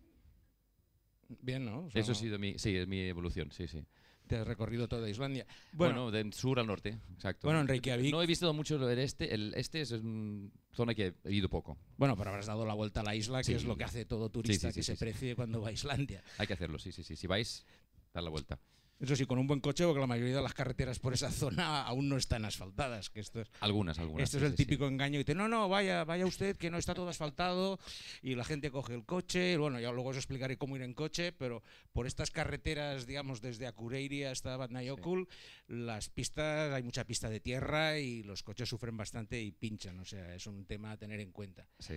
Bien, 1.42 1.66
¿no? 1.66 1.86
O 1.86 1.92
sea, 1.92 2.02
Eso 2.02 2.12
ha 2.12 2.16
sido 2.16 2.38
mi, 2.38 2.58
sí, 2.60 2.76
es 2.76 2.88
mi 2.88 3.00
evolución, 3.02 3.52
sí, 3.52 3.68
sí. 3.68 3.84
Te 4.32 4.38
has 4.38 4.48
recorrido 4.48 4.88
toda 4.88 5.10
Islandia. 5.10 5.46
Bueno, 5.74 6.06
Bueno, 6.06 6.12
del 6.12 6.32
sur 6.32 6.58
al 6.58 6.66
norte, 6.66 6.98
exacto. 7.16 7.50
Bueno, 7.50 7.60
en 7.60 7.68
Reykjavik- 7.68 8.12
No 8.12 8.24
he 8.24 8.26
visto 8.26 8.54
mucho 8.54 8.90
el 8.90 8.98
este. 9.00 9.34
El 9.34 9.54
este 9.58 9.82
es 9.82 9.92
una 9.92 10.50
zona 10.72 10.96
que 10.96 11.16
he 11.26 11.34
ido 11.34 11.50
poco. 11.50 11.78
bueno, 11.98 12.16
pero 12.16 12.30
habrás 12.30 12.46
dado 12.46 12.66
la 12.66 12.74
vuelta 12.74 13.02
a 13.02 13.04
la 13.04 13.14
isla, 13.14 13.44
que 13.44 13.56
es 13.56 13.66
lo 13.66 13.76
que 13.76 13.84
hace 13.84 14.06
todo 14.06 14.30
turista 14.30 14.70
sí, 14.70 14.74
sí, 14.76 14.80
que 14.80 14.84
se 14.84 14.96
precie 14.96 15.36
cuando 15.36 15.60
va 15.60 15.68
a 15.68 15.72
Islandia. 15.74 16.24
Hay 16.38 16.48
que 16.48 16.54
hacerlo, 16.54 16.80
sí, 16.80 16.94
sí, 16.94 17.04
sí. 17.04 17.18
Si 17.18 17.28
vais, 17.28 17.66
dar 18.14 18.24
la 18.24 18.30
vuelta. 18.30 18.58
Eso 19.02 19.16
sí, 19.16 19.26
con 19.26 19.40
un 19.40 19.48
buen 19.48 19.60
coche, 19.60 19.84
porque 19.84 20.00
la 20.00 20.06
mayoría 20.08 20.36
de 20.36 20.42
las 20.44 20.54
carreteras 20.54 21.00
por 21.00 21.14
esa 21.14 21.32
zona 21.32 21.82
aún 21.84 22.08
no 22.08 22.18
están 22.18 22.46
asfaltadas. 22.46 23.10
Que 23.10 23.20
esto 23.20 23.42
es, 23.42 23.52
Algunas, 23.60 23.98
algunas. 23.98 24.24
esto 24.26 24.38
sí, 24.38 24.46
es 24.46 24.52
el 24.52 24.58
sí, 24.58 24.64
sí. 24.64 24.66
típico 24.66 24.88
engaño. 24.88 25.16
Y 25.16 25.24
dice, 25.24 25.34
no, 25.34 25.48
no, 25.48 25.68
vaya, 25.68 26.04
vaya 26.04 26.26
usted, 26.26 26.56
que 26.56 26.70
no 26.70 26.78
está 26.78 26.94
todo 26.94 27.10
asfaltado. 27.10 27.80
Y 28.22 28.36
la 28.36 28.44
gente 28.44 28.70
coge 28.70 28.94
el 28.94 29.04
coche. 29.06 29.54
y 29.54 29.58
Bueno, 29.58 29.80
ya 29.80 29.92
luego 29.92 30.10
os 30.10 30.18
explicaré 30.18 30.58
cómo 30.58 30.76
ir 30.76 30.84
en 30.84 30.94
coche, 30.94 31.32
pero 31.32 31.64
por 31.94 32.06
estas 32.06 32.30
carreteras, 32.30 33.08
digamos, 33.08 33.42
desde 33.42 33.66
Akureyri 33.66 34.24
hasta 34.26 34.56
Vatnajökull, 34.56 35.28
las 35.68 36.10
pistas, 36.10 36.72
hay 36.72 36.84
mucha 36.84 37.04
pista 37.06 37.28
de 37.30 37.40
tierra 37.40 37.98
y 37.98 38.22
los 38.24 38.44
coches 38.44 38.70
sufren 38.70 38.96
bastante 38.98 39.42
y 39.42 39.52
pinchan. 39.52 40.00
O 40.00 40.06
sea, 40.06 40.36
es 40.36 40.46
un 40.46 40.66
tema 40.66 40.92
a 40.92 40.98
tener 40.98 41.20
en 41.20 41.32
cuenta. 41.32 41.68
Sí. 41.80 41.96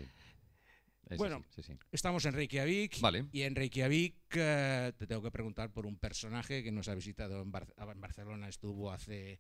Bueno. 1.17 1.45
sí, 1.55 1.63
sí, 1.63 1.73
sí. 1.73 1.79
Estamos 1.93 2.25
en 2.25 2.33
Reykjavik 2.35 3.01
Vale. 3.01 3.27
y 3.33 3.43
en 3.43 3.55
Reykjavik 3.55 4.15
eh, 4.37 4.93
te 4.97 5.07
tengo 5.07 5.23
que 5.23 5.31
preguntar 5.31 5.71
por 5.73 5.87
un 5.87 5.97
personaje 5.97 6.63
que 6.63 6.73
nos 6.73 6.89
ha 6.89 6.95
visitado 6.95 7.43
en, 7.43 7.51
Bar- 7.53 7.73
en 7.77 8.01
Barcelona, 8.01 8.49
estuvo 8.49 8.91
hace 8.93 9.39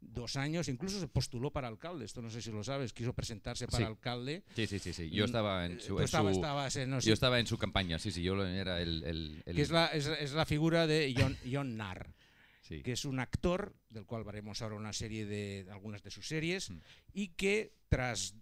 dos 0.00 0.36
años, 0.36 0.68
incluso 0.68 1.00
se 1.00 1.08
postuló 1.08 1.50
para 1.50 1.66
alcalde, 1.68 2.04
esto 2.04 2.20
no 2.20 2.28
sé 2.28 2.42
si 2.42 2.50
lo 2.50 2.62
sabes, 2.62 2.92
quiso 2.92 3.14
presentarse 3.14 3.66
para 3.66 3.78
Sí. 3.78 3.84
alcalde. 3.84 4.42
Sí, 4.54 4.66
sí, 4.66 4.78
sí, 4.78 4.92
sí. 4.92 5.08
Yo 5.10 5.24
Mm, 5.24 5.26
estaba 5.26 5.66
en 5.66 5.80
su, 5.80 5.98
en 5.98 6.04
estabas- 6.04 6.34
su- 6.34 6.40
estabas 6.40 6.76
en, 6.76 6.90
no 6.90 7.00
sé, 7.00 7.08
yo 7.08 7.14
estaba 7.14 7.40
en 7.40 7.46
su 7.46 7.56
campaña, 7.56 7.98
sí, 7.98 8.10
sí. 8.10 8.22
Yo 8.22 8.44
era 8.44 8.82
el. 8.82 9.02
el- 9.04 9.42
el- 9.46 9.54
que 9.56 9.62
es 9.62 9.70
la, 9.70 9.86
es, 9.86 10.06
es 10.06 10.32
la 10.32 10.44
figura 10.44 10.86
de 10.86 11.14
Jon, 11.16 11.36
Jon 11.50 11.76
Narr, 11.78 12.12
sí. 12.60 12.82
que 12.82 12.92
es 12.92 13.06
un 13.06 13.18
actor, 13.18 13.74
del 13.88 14.04
cual 14.04 14.24
veremos 14.24 14.60
ahora 14.60 14.74
una 14.74 14.92
serie 14.92 15.24
de, 15.24 15.66
algunas 15.70 16.02
de 16.02 16.10
sus 16.10 16.26
series, 16.28 16.68
Mm. 16.70 16.78
y 17.14 17.28
que 17.28 17.72
tras 17.88 18.34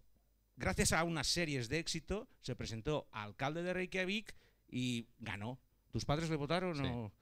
gracias 0.56 0.92
a 0.92 1.04
unas 1.04 1.26
series 1.26 1.68
de 1.68 1.78
éxito, 1.78 2.28
se 2.40 2.54
presentó 2.56 3.08
a 3.12 3.22
alcalde 3.24 3.62
de 3.62 3.72
Reykjavik 3.72 4.34
y 4.68 5.06
ganó. 5.18 5.58
¿Tus 5.90 6.04
padres 6.04 6.30
le 6.30 6.36
votaron 6.36 6.76
Sí. 6.76 6.82
o 6.86 7.12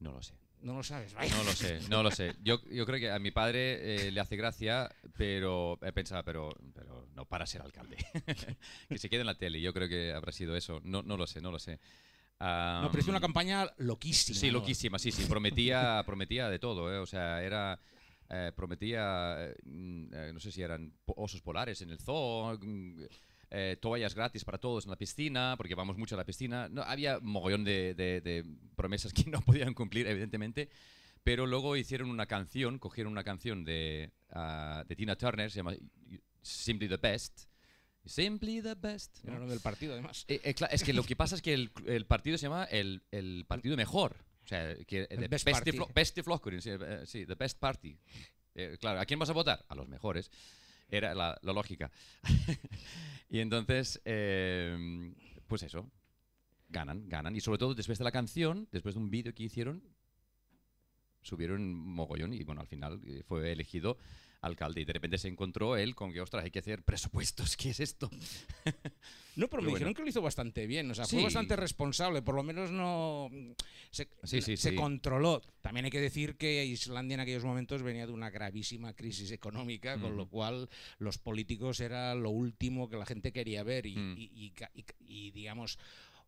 No 0.00 0.12
lo 0.12 0.22
sé. 0.22 0.34
no 0.62 0.74
lo 0.76 0.82
sabes? 0.82 1.14
Vaya. 1.14 1.34
No 1.36 1.42
lo 1.44 1.52
sé, 1.52 1.80
no 1.88 2.02
lo 2.02 2.10
sé. 2.10 2.34
Yo, 2.42 2.60
yo 2.70 2.84
creo 2.86 2.98
que 3.00 3.10
a 3.10 3.18
mi 3.18 3.30
padre 3.30 4.06
eh, 4.06 4.10
le 4.12 4.20
hace 4.20 4.36
gracia, 4.36 4.90
pero 5.16 5.78
he 5.82 5.92
pensado, 5.92 6.22
pero, 6.24 6.50
pero 6.74 7.08
no 7.14 7.24
para 7.26 7.46
ser 7.46 7.62
alcalde. 7.62 7.96
que 8.88 8.98
se 8.98 9.08
quede 9.08 9.20
en 9.20 9.26
la 9.26 9.38
tele. 9.38 9.60
Yo 9.60 9.72
creo 9.72 9.88
que 9.88 10.12
habrá 10.12 10.32
sido 10.32 10.56
eso. 10.56 10.80
No, 10.84 11.02
no 11.02 11.16
lo 11.16 11.26
sé, 11.26 11.40
no 11.40 11.50
lo 11.50 11.58
sé. 11.58 11.80
No, 12.40 12.88
pero 12.92 13.00
hizo 13.00 13.10
una 13.10 13.18
Am, 13.18 13.22
campaña 13.22 13.66
loquísima. 13.78 14.38
Sí, 14.38 14.50
loquísima, 14.52 14.98
sí, 15.00 15.10
sí. 15.10 15.24
Prometía, 15.24 16.00
prometía 16.06 16.48
de 16.48 16.60
todo, 16.60 16.92
¿eh? 16.94 16.98
O 16.98 17.06
sea, 17.06 17.42
era. 17.42 17.80
Eh, 18.30 18.52
prometía. 18.54 19.36
eh, 19.38 19.54
mm, 19.64 20.14
eh, 20.14 20.30
no 20.32 20.40
sé 20.40 20.50
si 20.52 20.62
eran 20.62 20.92
osos 21.06 21.40
polares 21.42 21.80
en 21.82 21.90
el 21.90 21.98
zoo. 21.98 22.58
mm, 22.60 23.02
toallas 23.80 24.14
gratis 24.14 24.44
para 24.44 24.58
todos 24.58 24.84
en 24.84 24.90
la 24.90 24.96
piscina, 24.98 25.54
porque 25.56 25.74
vamos 25.74 25.96
mucho 25.96 26.14
a 26.14 26.18
la 26.18 26.24
piscina. 26.26 26.68
No, 26.68 26.82
había 26.82 27.18
mogollón 27.20 27.64
de, 27.64 27.94
de- 27.94 28.20
de 28.20 28.44
promesas 28.76 29.12
que 29.14 29.24
no 29.30 29.40
podían 29.40 29.72
cumplir, 29.74 30.06
evidentemente. 30.06 30.68
Pero 31.24 31.46
luego 31.46 31.74
hicieron 31.76 32.10
una 32.10 32.26
canción, 32.26 32.78
cogieron 32.78 33.12
una 33.12 33.24
canción 33.24 33.64
de, 33.64 34.12
ah, 34.30 34.84
de 34.86 34.96
Tina 34.96 35.16
Turner, 35.16 35.50
se 35.50 35.56
llama 35.56 35.74
Simply 36.42 36.88
the 36.88 36.96
Best. 36.98 37.46
Simply 38.04 38.62
the 38.62 38.74
Best. 38.74 39.24
¿no? 39.24 39.32
Era 39.32 39.40
lo 39.40 39.50
del 39.50 39.60
partido, 39.60 39.92
además. 39.94 40.24
Eh, 40.28 40.40
eh, 40.44 40.54
es 40.70 40.82
que 40.84 40.92
lo 40.92 41.02
que 41.02 41.16
pasa 41.16 41.34
es 41.34 41.42
que 41.42 41.52
el, 41.54 41.70
el 41.86 42.06
partido 42.06 42.38
se 42.38 42.46
llama 42.46 42.64
el, 42.64 43.02
el 43.10 43.44
partido 43.46 43.76
mejor. 43.76 44.16
The 44.48 45.28
best 45.28 45.48
party. 45.48 45.72
flo- 45.72 45.88
beste 45.94 46.22
flokkurin, 46.22 46.60
sí, 46.60 46.70
eh, 46.70 47.02
sí, 47.04 47.26
the 47.26 47.34
best 47.34 47.58
party. 47.58 47.98
Eh, 48.54 48.76
claro, 48.80 49.00
¿a 49.00 49.04
quién 49.06 49.18
vas 49.18 49.30
a 49.30 49.34
votar? 49.34 49.64
A 49.68 49.74
los 49.74 49.88
mejores. 49.88 50.30
Era 50.88 51.14
la, 51.14 51.38
la 51.42 51.52
lógica. 51.52 51.90
y 53.28 53.40
entonces, 53.40 54.00
eh, 54.04 55.12
pues 55.46 55.62
eso, 55.62 55.90
ganan, 56.68 57.08
ganan. 57.08 57.36
Y 57.36 57.40
sobre 57.40 57.58
todo 57.58 57.74
después 57.74 57.98
de 57.98 58.04
la 58.04 58.12
canción, 58.12 58.68
después 58.72 58.94
de 58.94 59.00
un 59.00 59.10
vídeo 59.10 59.34
que 59.34 59.42
hicieron, 59.44 59.82
subieron 61.22 61.74
mogollón 61.74 62.32
y 62.32 62.42
bueno, 62.42 62.60
al 62.62 62.66
final 62.68 63.00
eh, 63.06 63.22
fue 63.26 63.52
elegido 63.52 63.98
alcalde 64.40 64.80
y 64.80 64.84
de 64.84 64.92
repente 64.92 65.18
se 65.18 65.28
encontró 65.28 65.76
él 65.76 65.94
con 65.94 66.12
que, 66.12 66.20
ostras, 66.20 66.44
hay 66.44 66.50
que 66.50 66.60
hacer 66.60 66.82
presupuestos, 66.84 67.56
¿qué 67.56 67.70
es 67.70 67.80
esto? 67.80 68.10
No, 69.36 69.46
pero 69.46 69.62
me 69.62 69.68
dijeron 69.68 69.84
bueno. 69.92 69.94
que 69.94 70.02
lo 70.02 70.08
hizo 70.08 70.20
bastante 70.20 70.66
bien. 70.66 70.90
O 70.90 70.96
sea, 70.96 71.06
fue 71.06 71.22
bastante 71.22 71.54
responsable. 71.54 72.22
Por 72.22 72.34
lo 72.34 72.42
menos 72.42 72.72
no. 72.72 73.30
Se, 73.92 74.08
Sí, 74.24 74.42
sí, 74.42 74.56
se 74.56 74.74
controló. 74.74 75.40
También 75.60 75.84
hay 75.84 75.92
que 75.92 76.00
decir 76.00 76.36
que 76.36 76.64
Islandia 76.66 77.14
en 77.14 77.20
aquellos 77.20 77.44
momentos 77.44 77.84
venía 77.84 78.04
de 78.08 78.12
una 78.12 78.30
gravísima 78.30 78.94
crisis 78.94 79.30
económica, 79.30 79.96
con 80.00 80.16
lo 80.16 80.26
cual 80.28 80.68
los 80.98 81.18
políticos 81.18 81.78
era 81.78 82.16
lo 82.16 82.30
último 82.30 82.88
que 82.88 82.96
la 82.96 83.06
gente 83.06 83.30
quería 83.30 83.62
ver. 83.62 83.86
Y, 83.86 83.94
Mm. 83.94 84.14
y- 84.18 84.30
y 84.34 84.50
ca- 84.50 84.72
y- 84.74 84.84
y, 85.06 85.30
digamos. 85.30 85.78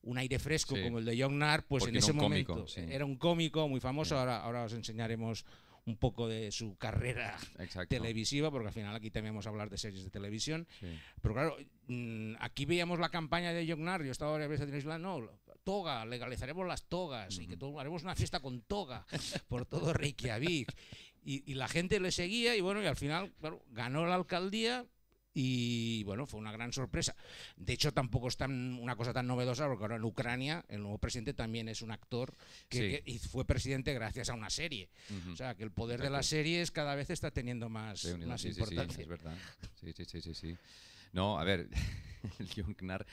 Un 0.02 0.16
aire 0.18 0.38
fresco 0.38 0.76
Sí. 0.76 0.82
como 0.84 1.00
el 1.00 1.04
de 1.04 1.20
Jongnar, 1.20 1.66
pues 1.66 1.80
Porque 1.82 1.90
en 1.90 1.96
era 1.96 2.04
ese 2.04 2.12
un 2.12 2.18
cómico, 2.18 2.52
momento 2.52 2.72
sí. 2.72 2.80
era 2.88 3.04
un 3.04 3.16
cómico 3.16 3.68
muy 3.68 3.80
famoso. 3.80 4.14
Sí. 4.14 4.18
Ahora, 4.20 4.40
ahora 4.40 4.62
os 4.62 4.72
enseñaremos 4.72 5.44
un 5.90 5.96
poco 5.96 6.28
de 6.28 6.52
su 6.52 6.76
carrera 6.76 7.36
Exacto. 7.58 7.88
televisiva, 7.88 8.50
porque 8.50 8.68
al 8.68 8.74
final 8.74 8.94
aquí 8.94 9.10
también 9.10 9.34
vamos 9.34 9.46
a 9.46 9.50
hablar 9.50 9.68
de 9.68 9.78
series 9.78 10.04
de 10.04 10.10
televisión. 10.10 10.66
Sí. 10.78 10.86
Pero 11.20 11.34
claro, 11.34 11.56
mm, 11.88 12.34
aquí 12.40 12.64
veíamos 12.64 12.98
la 12.98 13.10
campaña 13.10 13.52
de 13.52 13.66
Jognar, 13.68 14.02
yo 14.02 14.12
estaba 14.12 14.32
varias 14.32 14.50
veces 14.50 14.68
en 14.68 14.76
Isla, 14.76 14.98
no, 14.98 15.28
toga, 15.64 16.04
legalizaremos 16.06 16.66
las 16.66 16.84
togas 16.84 17.38
y 17.38 17.46
que 17.46 17.56
todo, 17.56 17.78
haremos 17.80 18.02
una 18.02 18.14
fiesta 18.14 18.40
con 18.40 18.62
toga 18.62 19.06
por 19.48 19.66
todo 19.66 19.92
Reykjavik. 19.92 20.72
Y, 21.22 21.52
y 21.52 21.54
la 21.54 21.68
gente 21.68 22.00
le 22.00 22.12
seguía 22.12 22.56
y 22.56 22.62
bueno, 22.62 22.82
y 22.82 22.86
al 22.86 22.96
final, 22.96 23.30
claro, 23.40 23.62
ganó 23.68 24.06
la 24.06 24.14
alcaldía 24.14 24.86
y 25.32 26.02
bueno, 26.04 26.26
fue 26.26 26.40
una 26.40 26.50
gran 26.52 26.72
sorpresa. 26.72 27.14
De 27.56 27.72
hecho, 27.72 27.92
tampoco 27.92 28.28
es 28.28 28.36
tan, 28.36 28.74
una 28.80 28.96
cosa 28.96 29.12
tan 29.12 29.26
novedosa 29.26 29.68
porque 29.68 29.84
ahora 29.84 29.96
en 29.96 30.04
Ucrania 30.04 30.64
el 30.68 30.82
nuevo 30.82 30.98
presidente 30.98 31.34
también 31.34 31.68
es 31.68 31.82
un 31.82 31.92
actor 31.92 32.34
que, 32.68 32.78
Sí. 32.78 32.88
que- 32.90 33.02
y 33.12 33.18
fue 33.18 33.44
presidente 33.44 33.94
gracias 33.94 34.28
a 34.30 34.34
una 34.34 34.50
serie. 34.50 34.88
O 35.32 35.36
sea, 35.36 35.54
que 35.54 35.62
el 35.62 35.70
poder 35.70 36.00
de 36.00 36.06
Exacto. 36.06 36.16
las 36.18 36.26
series 36.26 36.70
cada 36.70 36.94
vez 36.94 37.10
está 37.10 37.30
teniendo 37.30 37.68
más, 37.68 38.02
Reunido, 38.02 38.28
más 38.28 38.40
sí, 38.40 38.48
sí, 38.48 38.54
sí, 38.54 38.60
importancia. 38.60 39.02
es 39.02 39.08
verdad. 39.08 39.36
Sí, 39.80 39.92
sí, 39.92 40.04
sí, 40.04 40.20
sí, 40.20 40.34
sí. 40.34 40.56
No, 41.12 41.38
a 41.38 41.44
ver, 41.44 41.68
el 42.38 42.48
Jungnar 42.52 43.06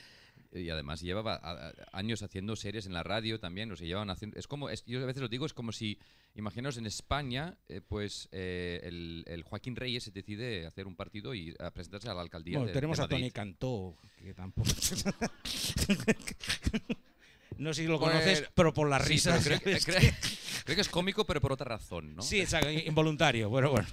y 0.59 0.69
además 0.69 1.01
llevaba 1.01 1.35
a- 1.35 1.67
a- 1.69 1.73
años 1.91 2.23
haciendo 2.23 2.55
series 2.55 2.85
en 2.85 2.93
la 2.93 3.03
radio 3.03 3.39
también, 3.39 3.71
o 3.71 3.75
sea, 3.75 3.87
llevaban 3.87 4.09
haciendo, 4.09 4.37
es 4.39 4.47
como, 4.47 4.69
es- 4.69 4.85
yo 4.85 5.01
a 5.01 5.05
veces 5.05 5.21
lo 5.21 5.27
digo, 5.27 5.45
es 5.45 5.53
como 5.53 5.71
si, 5.71 5.99
imaginaos 6.35 6.77
en 6.77 6.85
España, 6.85 7.57
eh, 7.67 7.81
pues 7.87 8.29
eh, 8.31 8.81
el, 8.83 9.23
el 9.27 9.43
Joaquín 9.43 9.75
Reyes 9.75 10.03
se 10.03 10.11
decide 10.11 10.65
hacer 10.67 10.87
un 10.87 10.95
partido 10.95 11.33
y 11.33 11.55
a 11.59 11.71
presentarse 11.71 12.09
a 12.09 12.13
la 12.13 12.21
alcaldía 12.21 12.57
Bueno, 12.57 12.67
de, 12.67 12.73
tenemos 12.73 12.97
de 12.97 13.03
a 13.03 13.07
Tony. 13.07 13.31
Cantó, 13.31 13.95
que 14.17 14.33
tampoco. 14.33 14.69
no 17.57 17.73
sé 17.73 17.81
si 17.83 17.87
lo 17.87 17.99
Bueno, 17.99 18.19
conoces, 18.19 18.43
pero 18.53 18.73
por 18.73 18.89
las 18.89 19.03
Sí, 19.03 19.09
risas. 19.13 19.43
creo 19.47 20.75
que 20.75 20.81
es 20.81 20.89
cómico, 20.89 21.25
pero 21.25 21.41
por 21.41 21.51
otra 21.51 21.65
razón, 21.65 22.15
¿no? 22.15 22.21
Sí, 22.21 22.39
exacto, 22.41 22.69
involuntario. 22.69 23.49
Bueno, 23.49 23.71
bueno. 23.71 23.87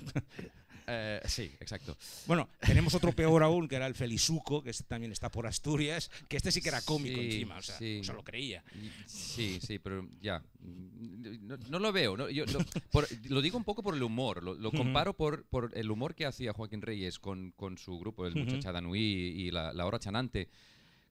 Eh, 0.86 1.20
sí, 1.24 1.44
exacto. 1.60 1.96
Bueno, 2.26 2.48
tenemos 2.60 2.94
otro 2.94 3.12
peor 3.12 3.42
aún, 3.42 3.68
que 3.68 3.76
era 3.76 3.86
el 3.86 3.94
Felizuco, 3.94 4.62
que 4.62 4.70
este 4.70 4.84
también 4.84 5.12
está 5.12 5.30
por 5.30 5.46
Asturias, 5.46 6.10
que 6.28 6.36
este 6.36 6.52
sí 6.52 6.60
que 6.60 6.68
era 6.68 6.82
cómico 6.82 7.18
Sí, 7.20 7.26
encima, 7.26 7.56
o 7.56 7.62
sea, 7.62 7.78
sí. 7.78 7.98
o 8.00 8.04
sea, 8.04 8.14
lo 8.14 8.22
creía. 8.22 8.62
Sí, 9.06 9.58
sí, 9.62 9.78
pero 9.78 10.06
ya. 10.20 10.42
No, 10.60 11.56
no 11.68 11.78
lo 11.78 11.90
veo. 11.92 12.16
¿no? 12.16 12.28
Yo 12.28 12.44
lo, 12.46 12.58
por- 12.90 13.08
lo 13.30 13.40
digo 13.40 13.56
un 13.56 13.64
poco 13.64 13.82
por 13.82 13.94
el 13.94 14.02
humor. 14.02 14.42
Lo, 14.42 14.54
lo 14.54 14.70
comparo 14.72 15.14
por, 15.14 15.44
por 15.46 15.70
el 15.74 15.90
humor 15.90 16.14
que 16.14 16.26
hacía 16.26 16.52
Joaquín 16.52 16.82
Reyes 16.82 17.18
con, 17.18 17.52
con 17.52 17.78
su 17.78 17.98
grupo, 17.98 18.26
el 18.26 18.32
Ujú. 18.36 18.44
Muchacha 18.44 18.72
Danui 18.72 18.98
y 19.00 19.50
la, 19.50 19.72
la 19.72 19.86
Hora 19.86 19.98
Chanante. 19.98 20.48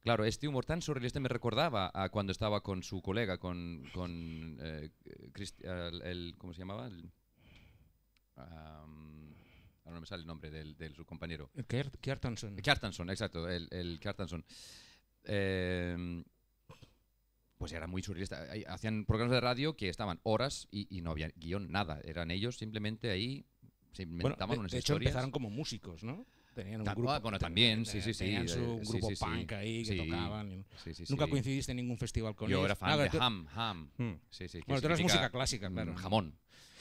Claro, 0.04 0.26
este 0.26 0.48
humor 0.48 0.66
tan 0.66 0.82
surrealista 0.82 1.20
me 1.20 1.30
recordaba 1.30 1.90
a 1.94 2.10
cuando 2.10 2.32
estaba 2.32 2.62
con 2.62 2.84
su 2.84 3.02
colega, 3.02 3.38
con, 3.38 3.84
con 3.94 4.58
eh, 4.62 4.90
Cristi- 5.32 5.64
el, 5.66 6.02
el- 6.04 6.36
¿Cómo 6.38 6.54
se 6.54 6.60
llamaba? 6.60 6.88
El- 6.88 7.10
am, 8.36 9.33
ahora 9.86 9.96
no 9.96 10.02
me 10.02 10.08
sale 10.08 10.22
el 10.22 10.28
nombre 10.28 10.50
del, 10.52 10.76
del 10.78 10.96
su 10.96 11.06
compañero. 11.06 11.50
Kert- 11.68 11.98
Kjartansson. 12.02 12.56
Kjartansson, 12.58 13.10
exacto, 13.10 13.50
el, 13.50 13.68
el 13.72 14.00
Kjartansson. 14.00 14.44
Eh, 15.26 16.24
pues 17.58 17.72
era 17.72 17.88
muy 17.88 18.02
surrealista. 18.04 18.46
Hacían 18.68 19.06
programas 19.06 19.34
de 19.36 19.42
radio 19.42 19.76
que 19.78 19.88
estaban 19.90 20.20
horas 20.24 20.68
y, 20.72 20.88
y 20.96 21.02
no 21.02 21.12
había 21.12 21.30
guion, 21.36 21.72
nada. 21.72 22.02
Eran 22.04 22.30
ellos 22.32 22.58
simplemente 22.58 23.10
ahí, 23.10 23.46
se 23.94 24.06
Bueno, 24.06 24.22
inventaban 24.24 24.56
de, 24.56 24.60
unas 24.60 24.72
de 24.72 24.80
hecho 24.80 24.94
historias. 24.94 25.12
empezaron 25.12 25.32
como 25.32 25.50
músicos, 25.50 26.04
¿no? 26.04 26.26
Tenían 26.54 26.82
un 26.82 26.86
Ta- 26.86 26.94
grupo. 26.94 27.20
bueno, 27.22 27.40
también, 27.40 27.86
sí, 27.86 28.00
sí, 28.02 28.14
sí, 28.14 28.26
Tenían 28.26 28.48
su 28.48 28.60
eh, 28.60 28.80
sí, 28.84 28.92
grupo 28.92 29.10
sí, 29.10 29.16
sí. 29.16 29.26
punk 29.26 29.52
ahí 29.54 29.84
que 29.84 29.96
tocaban. 29.96 30.52
y- 30.52 30.66
Sí, 30.84 30.94
sí, 30.94 31.04
Nunca 31.10 31.28
coincidiste 31.28 31.72
en 31.72 31.78
ningún 31.78 31.98
festival 31.98 32.36
con 32.36 32.50
Yo 32.50 32.58
ellos. 32.58 32.66
era 32.66 32.76
fan 32.76 32.90
Ah, 32.92 32.98
de 32.98 33.10
Ham, 33.18 33.48
Ham. 33.56 33.92
Hmm. 33.98 34.14
Sí, 34.30 34.48
sí, 34.48 34.60
que 34.60 34.66
Bueno, 34.68 34.82
tú 34.82 34.88
eras 34.88 35.00
música 35.02 35.30
clásica, 35.32 35.70
mm, 35.70 35.74
claro. 35.74 35.96
Jamón. 35.96 36.38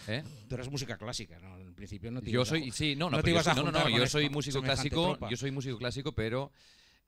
¿Eh? 0.09 0.23
Tú 0.49 0.55
eres 0.55 0.71
música 0.71 0.97
clásica, 0.97 1.39
¿no? 1.41 1.59
En 1.59 1.75
principio 1.75 2.11
no 2.11 2.21
te 2.23 2.31
Yo 2.31 2.43
a 2.43 2.45
soy, 2.45 2.71
ju- 2.71 2.73
sí, 2.73 2.97
no, 2.97 3.11
no, 3.11 3.17
no 3.19 3.23
te 3.23 3.31
ibas 3.31 3.47
a 3.49 3.55
no, 3.55 3.65
no, 3.65 3.73
no, 3.73 3.89
yo 3.89 4.07
soy 4.07 4.29
músico 4.31 4.59
semejante 4.61 4.89
clásico, 4.91 5.11
tropa. 5.17 5.31
yo 5.31 5.37
soy 5.37 5.51
músico 5.51 5.79
clásico, 5.79 6.13
pero 6.13 6.53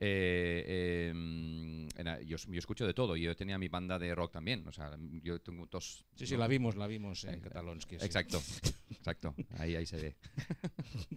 eh, 0.01 0.65
eh, 0.67 1.09
en- 1.11 1.89
yo, 2.27 2.37
yo 2.37 2.59
escucho 2.59 2.87
de 2.87 2.95
todo. 2.95 3.17
Yo 3.17 3.35
tenía 3.37 3.59
mi 3.59 3.69
banda 3.69 3.99
de 3.99 4.15
rock 4.15 4.33
también, 4.33 4.67
o 4.67 4.73
sea, 4.73 4.97
yo 5.23 5.41
tengo 5.41 5.67
dos. 5.71 6.05
Sí, 6.17 6.27
sí, 6.27 6.37
la 6.37 6.47
vimos, 6.49 6.77
la 6.77 6.87
vimos 6.87 7.25
en 7.25 7.35
Eh, 7.35 7.41
Catalonsky. 7.41 7.99
sí. 7.99 8.05
Exacto, 8.05 8.43
exacto. 8.91 9.35
Ahí, 9.59 9.77
ahí 9.77 9.87
se 9.87 9.97
ve. 9.97 10.17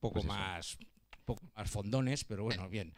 poco 0.00 0.14
Pues 0.14 0.26
más 0.26 0.78
poco 1.24 1.42
más 1.56 1.70
fondones, 1.70 2.24
pero 2.24 2.44
bueno, 2.44 2.68
bien. 2.70 2.94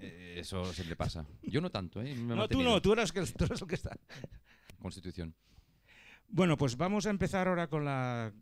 Eh, 0.00 0.36
Eso 0.40 0.72
siempre 0.72 0.96
pasa. 0.96 1.26
Yo 1.42 1.60
no 1.60 1.70
tanto, 1.70 2.00
¿eh? 2.00 2.14
Me 2.14 2.34
No, 2.34 2.48
tú 2.48 2.62
no, 2.62 2.80
tú 2.80 2.92
eras, 2.94 3.12
que, 3.12 3.20
tú 3.22 3.44
eras 3.44 3.60
el 3.60 3.68
que 3.68 3.74
está. 3.74 3.98
Constitución. 4.78 5.34
Bueno, 6.34 6.56
pues 6.56 6.76
vamos 6.76 7.06
a 7.06 7.10
empezar 7.10 7.46
ahora 7.46 7.68
con 7.68 7.84
la 7.84 8.32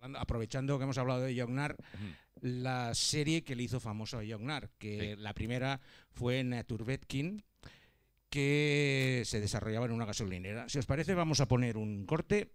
aprovechando 0.00 0.76
que 0.78 0.82
hemos 0.82 0.98
hablado 0.98 1.20
de 1.20 1.40
Jognar, 1.40 1.76
Ujú. 1.94 2.04
la 2.40 2.92
serie 2.92 3.44
que 3.44 3.54
le 3.54 3.62
hizo 3.62 3.78
famoso 3.78 4.18
a 4.18 4.24
Jognar, 4.28 4.68
que 4.78 5.14
Sí. 5.14 5.22
la 5.22 5.32
primera 5.32 5.80
fue 6.10 6.42
Naturbetkin, 6.42 7.44
que 8.30 9.22
se 9.26 9.40
desarrollaba 9.40 9.86
en 9.86 9.92
una 9.92 10.06
gasolinera. 10.06 10.68
Si 10.68 10.80
os 10.80 10.86
parece, 10.86 11.14
vamos 11.14 11.38
a 11.40 11.46
poner 11.46 11.76
un 11.76 12.04
corte. 12.04 12.50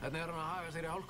Hvernig 0.00 0.22
er 0.22 0.30
hann 0.30 1.04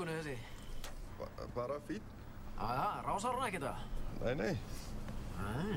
Það, 2.60 2.76
það, 2.76 2.96
rásar 3.06 3.36
hún 3.36 3.44
ekki 3.46 3.60
þetta? 3.62 3.76
Nei, 4.20 4.34
nei. 4.36 4.54
Nei. 5.40 5.76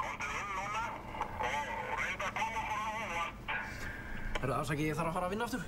Komdu 0.00 0.30
inn 0.34 0.48
núna 0.56 0.80
og 0.90 2.00
reynda 2.00 2.26
að 2.26 2.34
koma 2.40 2.62
frá 2.66 2.80
óvart. 3.04 3.44
Herru, 4.40 4.54
afsaki, 4.56 4.88
ég 4.88 4.98
þarf 4.98 5.12
að 5.12 5.14
fara 5.18 5.28
að 5.28 5.34
vinna 5.36 5.46
aftur. 5.46 5.62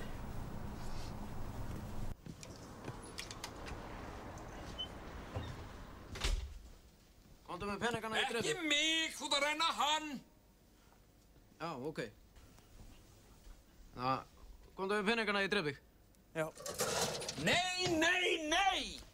Komdu 7.47 7.71
með 7.71 7.81
peningana 7.87 8.19
í 8.19 8.27
greið. 8.27 8.43
Ekki 8.43 8.67
mig, 8.67 9.15
þú 9.15 9.31
þarf 9.31 9.39
að 9.39 9.47
reyna 9.47 9.73
hann. 9.79 10.13
Já, 11.63 11.71
ok. 11.93 12.05
Það, 13.95 14.29
komdu 14.75 14.99
við 14.99 15.11
peningana 15.13 15.47
í 15.47 15.51
drefbygg? 15.55 15.83
Já. 16.35 16.49
Nei, 17.47 17.95
nei, 17.95 18.41
nei! 18.51 19.06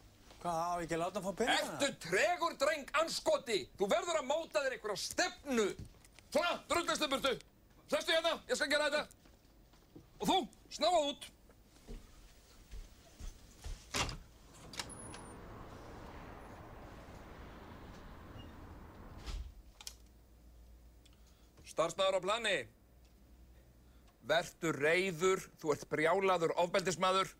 Hvað, 0.44 0.56
á 0.60 0.76
ekki 0.84 0.92
að 0.92 1.00
láta 1.00 1.20
hann 1.20 1.24
fá 1.24 1.36
peningana? 1.38 1.76
Ertu 1.80 1.86
tregur 2.04 2.56
dreng 2.60 2.90
anskoti? 3.00 3.62
Þú 3.80 3.86
verður 3.88 4.18
að 4.18 4.26
móta 4.28 4.60
þér 4.60 4.74
einhverja 4.76 5.00
stefnu. 5.00 5.64
Svona, 6.34 6.50
druglastu 6.68 7.08
burtu. 7.08 7.32
Sestu 7.88 8.12
hérna, 8.12 8.32
ég 8.50 8.58
skal 8.60 8.68
gera 8.68 8.90
þetta. 8.92 10.02
Og 10.20 10.28
þú, 10.28 10.36
snáað 10.76 11.08
út. 11.14 11.24
Starfsmaður 21.72 22.20
á 22.20 22.26
plani. 22.28 22.56
Vertu 24.28 24.76
reyður, 24.76 25.48
þú 25.56 25.72
ert 25.78 25.88
brjálaður 25.88 26.58
ofbeldismadur. 26.60 27.32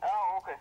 Já, 0.00 0.16
ok. 0.40 0.54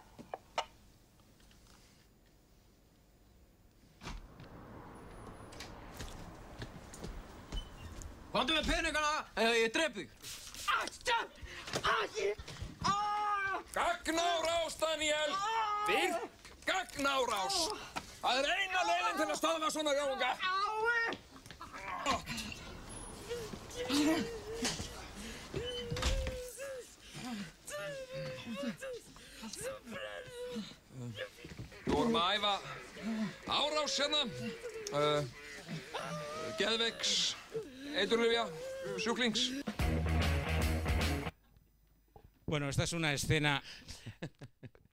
Komdu 8.31 8.55
við 8.55 8.67
peningana 8.69 9.25
uh, 9.35 9.55
í 9.59 9.67
Drefvík. 9.75 10.11
Gagnárás, 13.75 14.75
Daniel! 14.79 15.31
Virk 15.88 16.39
gagnárás! 16.67 17.57
Það 18.21 18.39
er 18.39 18.47
eina 18.55 18.81
leiðin 18.88 19.17
til 19.19 19.27
að 19.27 19.39
stöðva 19.39 19.71
svona 19.73 19.95
gjóðunga. 19.97 20.31
Þú 31.81 31.91
vorum 31.91 32.15
að 32.21 32.31
æfa 32.38 32.53
árás 33.51 34.00
hérna, 34.00 34.21
uh, 34.95 35.21
geðveiks, 36.59 37.13
eiturlifja, 37.95 38.48
sjúklings. 38.98 39.51
Bueno, 42.45 42.69
esta 42.69 42.83
es 42.83 42.93
una 42.93 43.13
escena 43.13 43.63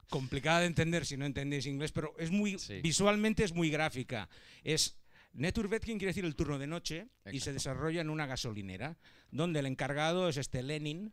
complicada 0.08 0.60
de 0.60 0.66
entender 0.66 1.04
si 1.04 1.16
no 1.16 1.26
entendéis 1.26 1.66
inglés, 1.66 1.92
pero 1.92 2.14
es 2.18 2.30
muy 2.30 2.58
Sí. 2.58 2.80
visualmente 2.80 3.44
es 3.44 3.52
muy 3.52 3.70
gráfica. 3.70 4.28
Es 4.62 4.96
Neturbetkin 5.32 5.98
quiere 5.98 6.10
decir 6.10 6.24
el 6.24 6.34
turno 6.36 6.58
de 6.58 6.66
noche 6.66 7.08
y 7.30 7.40
se 7.40 7.52
desarrolla 7.52 8.00
en 8.00 8.10
una 8.10 8.26
gasolinera, 8.26 8.96
donde 9.30 9.60
el 9.60 9.66
encargado 9.66 10.28
es 10.28 10.36
este 10.36 10.62
Lenin. 10.62 11.12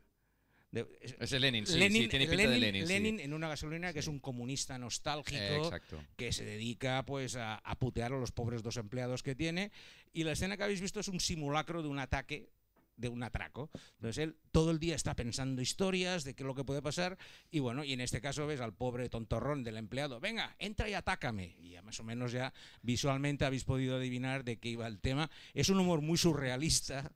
De- 0.76 0.88
es- 1.02 1.16
Es 1.20 1.32
el 1.32 1.42
Lenin, 1.42 1.66
sí, 1.66 1.78
Lenin, 1.80 2.04
sí, 2.04 2.08
tiene 2.10 2.28
pinta 2.28 2.50
de 2.50 2.60
Lenin. 2.60 2.86
sí. 2.86 2.94
Lenin 2.94 3.20
en 3.20 3.34
una 3.34 3.48
gasolinera 3.48 3.94
que 3.94 4.00
es 4.00 4.08
un 4.08 4.20
comunista 4.20 4.78
nostálgico 4.78 5.38
Eh, 5.76 5.82
que 6.16 6.32
se 6.32 6.46
dedica 6.46 7.04
pues 7.06 7.36
a, 7.36 7.56
a 7.56 7.76
putear 7.80 8.14
a 8.14 8.20
los 8.20 8.32
pobres 8.32 8.62
dos 8.62 8.78
empleados 8.78 9.24
que 9.24 9.36
tiene 9.36 9.72
y 10.14 10.24
la 10.24 10.34
escena 10.34 10.58
que 10.58 10.64
habéis 10.64 10.82
visto 10.82 11.00
es 11.00 11.08
un 11.08 11.20
simulacro 11.20 11.82
de 11.82 11.88
un 11.90 12.00
ataque 12.00 12.50
de 12.98 13.10
un 13.10 13.24
atraco. 13.24 13.70
Entonces 13.96 14.24
él 14.24 14.38
todo 14.54 14.72
el 14.72 14.80
día 14.80 14.96
está 14.96 15.16
pensando 15.16 15.62
historias 15.62 16.24
de 16.24 16.34
qué 16.34 16.44
es 16.44 16.48
lo 16.48 16.56
que 16.56 16.64
puede 16.64 16.82
pasar 16.82 17.18
y 17.52 17.60
bueno, 17.60 17.84
y 17.84 17.92
en 17.92 18.00
este 18.00 18.22
caso 18.22 18.48
ves 18.48 18.62
al 18.62 18.74
pobre 18.74 19.10
tontorrón 19.10 19.66
del 19.66 19.76
empleado, 19.76 20.22
venga, 20.22 20.56
entra 20.60 20.88
y 20.88 20.94
atácame. 20.94 21.58
Y 21.60 21.72
ya 21.72 21.82
más 21.82 22.00
o 22.00 22.06
menos 22.06 22.32
ya 22.32 22.54
visualmente 22.84 23.44
habéis 23.44 23.66
podido 23.66 23.98
adivinar 23.98 24.46
de 24.46 24.60
qué 24.60 24.70
iba 24.70 24.88
el 24.88 25.00
tema. 25.02 25.30
Es 25.54 25.68
un 25.68 25.80
humor 25.80 26.00
muy 26.00 26.18
surrealista, 26.18 27.12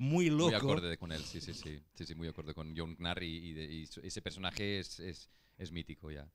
muy 0.00 0.30
loco. 0.30 0.46
Muy 0.46 0.54
acorde 0.54 0.96
con 0.96 1.12
él, 1.12 1.22
sí, 1.22 1.40
sí, 1.40 1.52
sí. 1.52 1.78
Sí, 1.94 2.06
sí, 2.06 2.14
muy 2.14 2.26
acorde 2.28 2.54
con 2.54 2.74
John 2.76 2.96
Gnarr 2.96 3.22
y, 3.22 3.36
y 3.50 3.52
de- 3.52 3.64
y 3.72 3.82
ese 4.02 4.22
personaje 4.22 4.78
es, 4.78 4.98
es, 5.00 5.30
es 5.58 5.70
mítico 5.72 6.10
ya. 6.10 6.26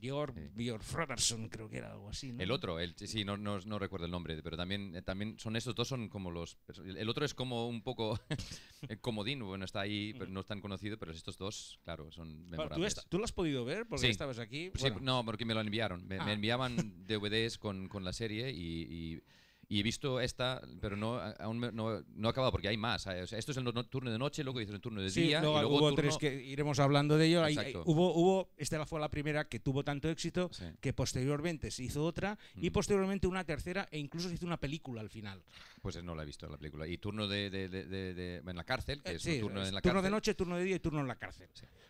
Björn, 0.00 0.34
Sí. 0.34 0.50
Björn 0.54 0.82
Fredersen, 0.82 1.48
creo 1.48 1.68
que 1.68 1.78
era 1.78 1.92
algo 1.92 2.08
así. 2.10 2.32
¿no? 2.32 2.42
El 2.42 2.50
otro, 2.50 2.80
el, 2.80 2.96
sí, 2.96 3.24
no, 3.24 3.36
no, 3.36 3.60
no 3.60 3.78
recuerdo 3.78 4.06
el 4.06 4.10
nombre, 4.10 4.40
pero 4.42 4.56
también, 4.56 4.94
eh, 4.96 5.02
también 5.02 5.38
son 5.38 5.54
estos 5.54 5.74
dos, 5.76 5.86
son 5.86 6.08
como 6.08 6.32
los... 6.32 6.58
El 6.84 7.08
otro 7.08 7.24
es 7.24 7.32
como 7.34 7.68
un 7.68 7.82
poco 7.82 8.18
el 8.88 9.00
comodín, 9.00 9.40
bueno, 9.44 9.64
está 9.64 9.80
ahí, 9.80 10.14
pero 10.18 10.30
no 10.30 10.40
es 10.40 10.46
tan 10.46 10.60
conocido, 10.60 10.98
pero 10.98 11.12
estos 11.12 11.36
dos, 11.38 11.78
claro, 11.84 12.10
son 12.10 12.28
Bueno, 12.28 12.44
¿tú, 12.44 12.50
memorables. 12.50 12.88
esta- 12.88 13.02
¿Tú 13.08 13.18
lo 13.18 13.24
has 13.24 13.32
podido 13.32 13.64
ver? 13.64 13.86
Porque 13.86 14.06
Sí. 14.06 14.10
estabas 14.10 14.38
aquí. 14.40 14.70
Sí, 14.74 14.80
Bueno, 14.90 14.98
no, 15.00 15.24
porque 15.24 15.44
me 15.44 15.54
lo 15.54 15.60
enviaron. 15.60 16.06
Me, 16.08 16.16
me 16.18 16.30
Ah. 16.30 16.32
enviaban 16.32 16.74
DVDs 17.06 17.56
con, 17.58 17.88
con 17.88 18.04
la 18.04 18.12
serie 18.12 18.50
y, 18.50 18.82
y- 18.82 19.22
y 19.70 19.80
he 19.80 19.82
visto 19.82 20.18
esta, 20.20 20.62
pero 20.80 20.96
no, 20.96 21.20
aún 21.38 21.60
no, 21.60 22.00
no 22.02 22.28
he 22.28 22.30
acabado 22.30 22.50
porque 22.52 22.68
hay 22.68 22.78
más. 22.78 23.06
O 23.06 23.26
sea, 23.26 23.38
esto 23.38 23.52
es 23.52 23.56
el 23.58 23.64
no- 23.64 23.84
turno 23.86 24.10
de 24.10 24.18
noche, 24.18 24.42
luego 24.42 24.60
hizo 24.62 24.72
el 24.74 24.80
turno 24.80 25.02
de 25.02 25.10
Sí, 25.10 25.22
día 25.24 25.40
luego 25.42 25.58
y 25.58 25.60
luego 25.60 25.76
hubo 25.76 25.88
turno- 25.90 25.96
tres 25.96 26.16
que 26.16 26.42
iremos 26.42 26.78
hablando 26.78 27.18
de 27.18 27.26
ello. 27.26 27.44
Ahí 27.44 27.52
Exacto. 27.52 27.82
hubo, 27.84 28.14
hubo, 28.14 28.50
esta 28.56 28.84
fue 28.86 28.98
la 28.98 29.10
primera 29.10 29.46
que 29.46 29.60
tuvo 29.60 29.84
tanto 29.84 30.08
éxito 30.08 30.48
Sí. 30.52 30.64
que 30.80 30.94
posteriormente 30.94 31.70
se 31.70 31.84
hizo 31.84 32.02
otra 32.04 32.38
y 32.56 32.70
Mm. 32.70 32.72
posteriormente 32.72 33.26
una 33.26 33.44
tercera 33.44 33.86
e 33.90 33.98
incluso 33.98 34.28
se 34.30 34.36
hizo 34.36 34.46
una 34.46 34.58
película 34.58 35.02
al 35.02 35.10
final. 35.10 35.42
Pues 35.82 36.02
no 36.02 36.14
la 36.14 36.22
he 36.22 36.26
visto 36.26 36.48
la 36.48 36.56
película. 36.56 36.86
Y 36.86 36.96
turno 36.96 37.28
de, 37.28 37.50
de- 37.50 37.68
de- 37.68 37.84
de- 37.84 38.14
de- 38.14 38.36
en 38.38 38.56
la 38.56 38.64
cárcel, 38.64 39.02
que 39.02 39.10
Eh, 39.12 39.14
es 39.16 39.22
sí, 39.22 39.38
turno 39.40 39.62
en 39.66 39.74
la 39.74 39.82
turno 39.82 39.98
de 39.98 40.02
cárcel. 40.04 40.10
noche, 40.12 40.34
turno 40.34 40.56
de 40.56 40.64
día 40.64 40.76
y 40.76 40.80
turno 40.80 41.00
en 41.00 41.08
la 41.08 41.16
cárcel. 41.16 41.48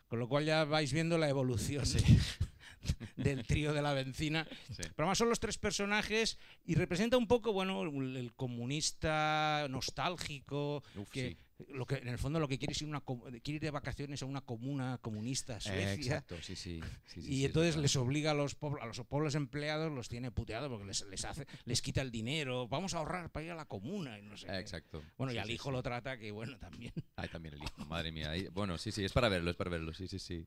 Con 0.08 0.18
lo 0.18 0.26
cual 0.28 0.44
ya 0.44 0.64
vais 0.64 0.92
viendo 0.92 1.16
la 1.16 1.28
evolución 1.28 1.84
del 3.16 3.46
trío 3.46 3.72
de 3.72 3.82
la 3.82 3.92
benzina. 3.94 4.46
Sí. 4.68 4.76
Pero 4.82 4.92
además 4.98 5.18
son 5.18 5.28
los 5.28 5.40
tres 5.40 5.58
personajes 5.58 6.38
y 6.64 6.74
representa 6.74 7.16
un 7.16 7.26
poco, 7.26 7.52
bueno, 7.52 7.82
el 7.82 8.32
comunista 8.34 9.66
nostálgico, 9.70 10.82
Uf, 10.96 11.10
que 11.10 11.36
sí. 11.58 11.64
lo 11.72 11.86
que 11.86 11.96
en 11.96 12.08
el 12.08 12.18
fondo 12.18 12.38
lo 12.40 12.48
que 12.48 12.58
quiere 12.58 12.72
es 12.72 12.82
ir, 12.82 12.88
una, 12.88 13.00
quiere 13.00 13.56
ir 13.56 13.60
de 13.60 13.70
vacaciones 13.70 14.22
a 14.22 14.26
una 14.26 14.40
comuna 14.40 14.98
comunista 15.00 15.56
Eh, 15.58 15.60
Suecia. 15.60 15.94
exacto, 15.94 16.36
sí, 16.42 16.56
sí. 16.56 16.80
y 17.16 17.40
es 17.40 17.46
entonces 17.46 17.76
les 17.76 17.96
obliga 17.96 18.30
a 18.30 18.34
los, 18.34 18.56
a 18.80 18.86
los 18.86 19.00
pobres 19.06 19.34
empleados, 19.34 19.90
los 19.92 20.08
tiene 20.08 20.30
puteados 20.30 20.68
porque 20.68 20.84
les, 20.86 21.02
les, 21.06 21.24
hace, 21.24 21.46
les 21.64 21.82
quita 21.82 22.00
el 22.02 22.10
dinero, 22.10 22.68
vamos 22.68 22.94
a 22.94 22.98
ahorrar 22.98 23.30
para 23.30 23.46
ir 23.46 23.52
a 23.52 23.56
la 23.56 23.64
comuna 23.64 24.18
y 24.18 24.22
no 24.22 24.36
sé 24.36 24.46
Eh, 24.48 24.58
exacto. 24.58 25.02
Bueno, 25.16 25.32
y 25.32 25.38
al 25.38 25.50
hijo 25.50 25.70
lo 25.70 25.82
trata 25.82 26.18
que, 26.18 26.30
bueno, 26.30 26.58
también. 26.58 26.92
Ay, 27.16 27.28
también 27.28 27.54
el 27.54 27.62
hijo, 27.62 27.84
madre 27.86 28.12
mía. 28.12 28.30
ahí- 28.30 28.48
bueno, 28.52 28.78
sí, 28.78 28.92
sí, 28.92 29.04
es 29.04 29.12
para 29.12 29.28
verlo, 29.28 29.50
es 29.50 29.56
para 29.56 29.70
verlo, 29.70 29.92
sí, 29.92 30.06
sí, 30.08 30.18
sí. 30.18 30.46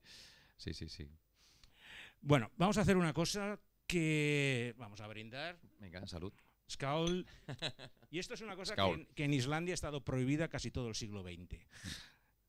Sí, 0.58 0.74
sí, 0.76 0.88
sí. 0.90 1.10
Bueno, 2.22 2.52
vamos 2.58 2.78
a 2.78 2.82
hacer 2.82 2.98
una 2.98 3.14
cosa 3.14 3.60
que... 3.88 4.74
Vamos 4.78 5.02
a 5.02 5.08
brindar. 5.08 5.60
Venga, 5.80 6.06
salud. 6.08 6.34
Skaul. 6.70 7.26
Y 8.12 8.20
esto 8.20 8.34
es 8.34 8.42
una 8.42 8.58
cosa 8.58 8.76
que 8.76 8.82
en, 8.82 9.06
que 9.16 9.24
en 9.24 9.34
Islandia 9.34 9.72
ha 9.72 9.76
estado 9.76 10.04
prohibida 10.04 10.50
casi 10.50 10.70
todo 10.70 10.90
el 10.90 10.96
siglo 10.96 11.24
XX. 11.24 11.66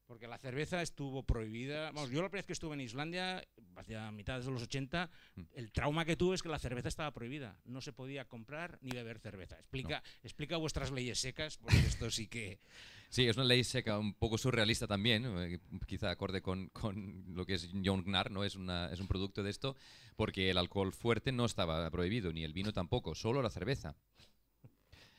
Porque 0.06 0.26
la 0.26 0.36
cerveza 0.36 0.82
estuvo 0.82 1.22
prohibida. 1.22 1.92
Vamos, 1.92 2.10
yo 2.10 2.20
la 2.20 2.28
primera 2.28 2.40
vez 2.40 2.46
que 2.46 2.52
estuve 2.52 2.74
en 2.74 2.80
Islandia, 2.80 3.46
hacia 3.76 4.10
mitad 4.10 4.40
de 4.40 4.50
los 4.50 4.62
80, 4.62 5.08
Mm. 5.36 5.42
el 5.54 5.70
trauma 5.70 6.04
que 6.04 6.16
tuve 6.16 6.34
es 6.34 6.42
que 6.42 6.48
la 6.48 6.58
cerveza 6.58 6.88
estaba 6.88 7.12
prohibida. 7.12 7.56
No 7.64 7.80
se 7.80 7.92
podía 7.92 8.24
comprar 8.26 8.78
ni 8.82 8.90
beber 8.90 9.20
cerveza. 9.20 9.54
Explica, 9.54 10.02
explica 10.24 10.56
vuestras 10.56 10.90
leyes 10.90 11.20
secas, 11.20 11.56
porque 11.58 11.78
esto 11.78 12.10
sí 12.10 12.26
que. 12.26 12.58
Sí, 13.12 13.28
es 13.28 13.36
una 13.36 13.44
ley 13.44 13.62
seca 13.62 13.98
un 13.98 14.14
poco 14.14 14.38
surrealista 14.38 14.86
también, 14.86 15.26
eh, 15.38 15.60
quizá 15.86 16.10
acorde 16.10 16.40
con, 16.40 16.68
con 16.70 17.24
lo 17.36 17.44
que 17.44 17.54
es 17.54 17.68
John 17.84 18.02
Gnar, 18.04 18.30
¿no? 18.30 18.42
Es, 18.42 18.56
una, 18.56 18.90
es 18.90 19.00
un 19.00 19.06
producto 19.06 19.42
de 19.42 19.50
esto, 19.50 19.76
porque 20.16 20.48
el 20.48 20.56
alcohol 20.56 20.94
fuerte 20.94 21.30
no 21.30 21.44
estaba 21.44 21.90
prohibido, 21.90 22.32
ni 22.32 22.42
el 22.42 22.54
vino 22.54 22.72
tampoco, 22.72 23.14
solo 23.14 23.42
la 23.42 23.50
cerveza. 23.50 23.94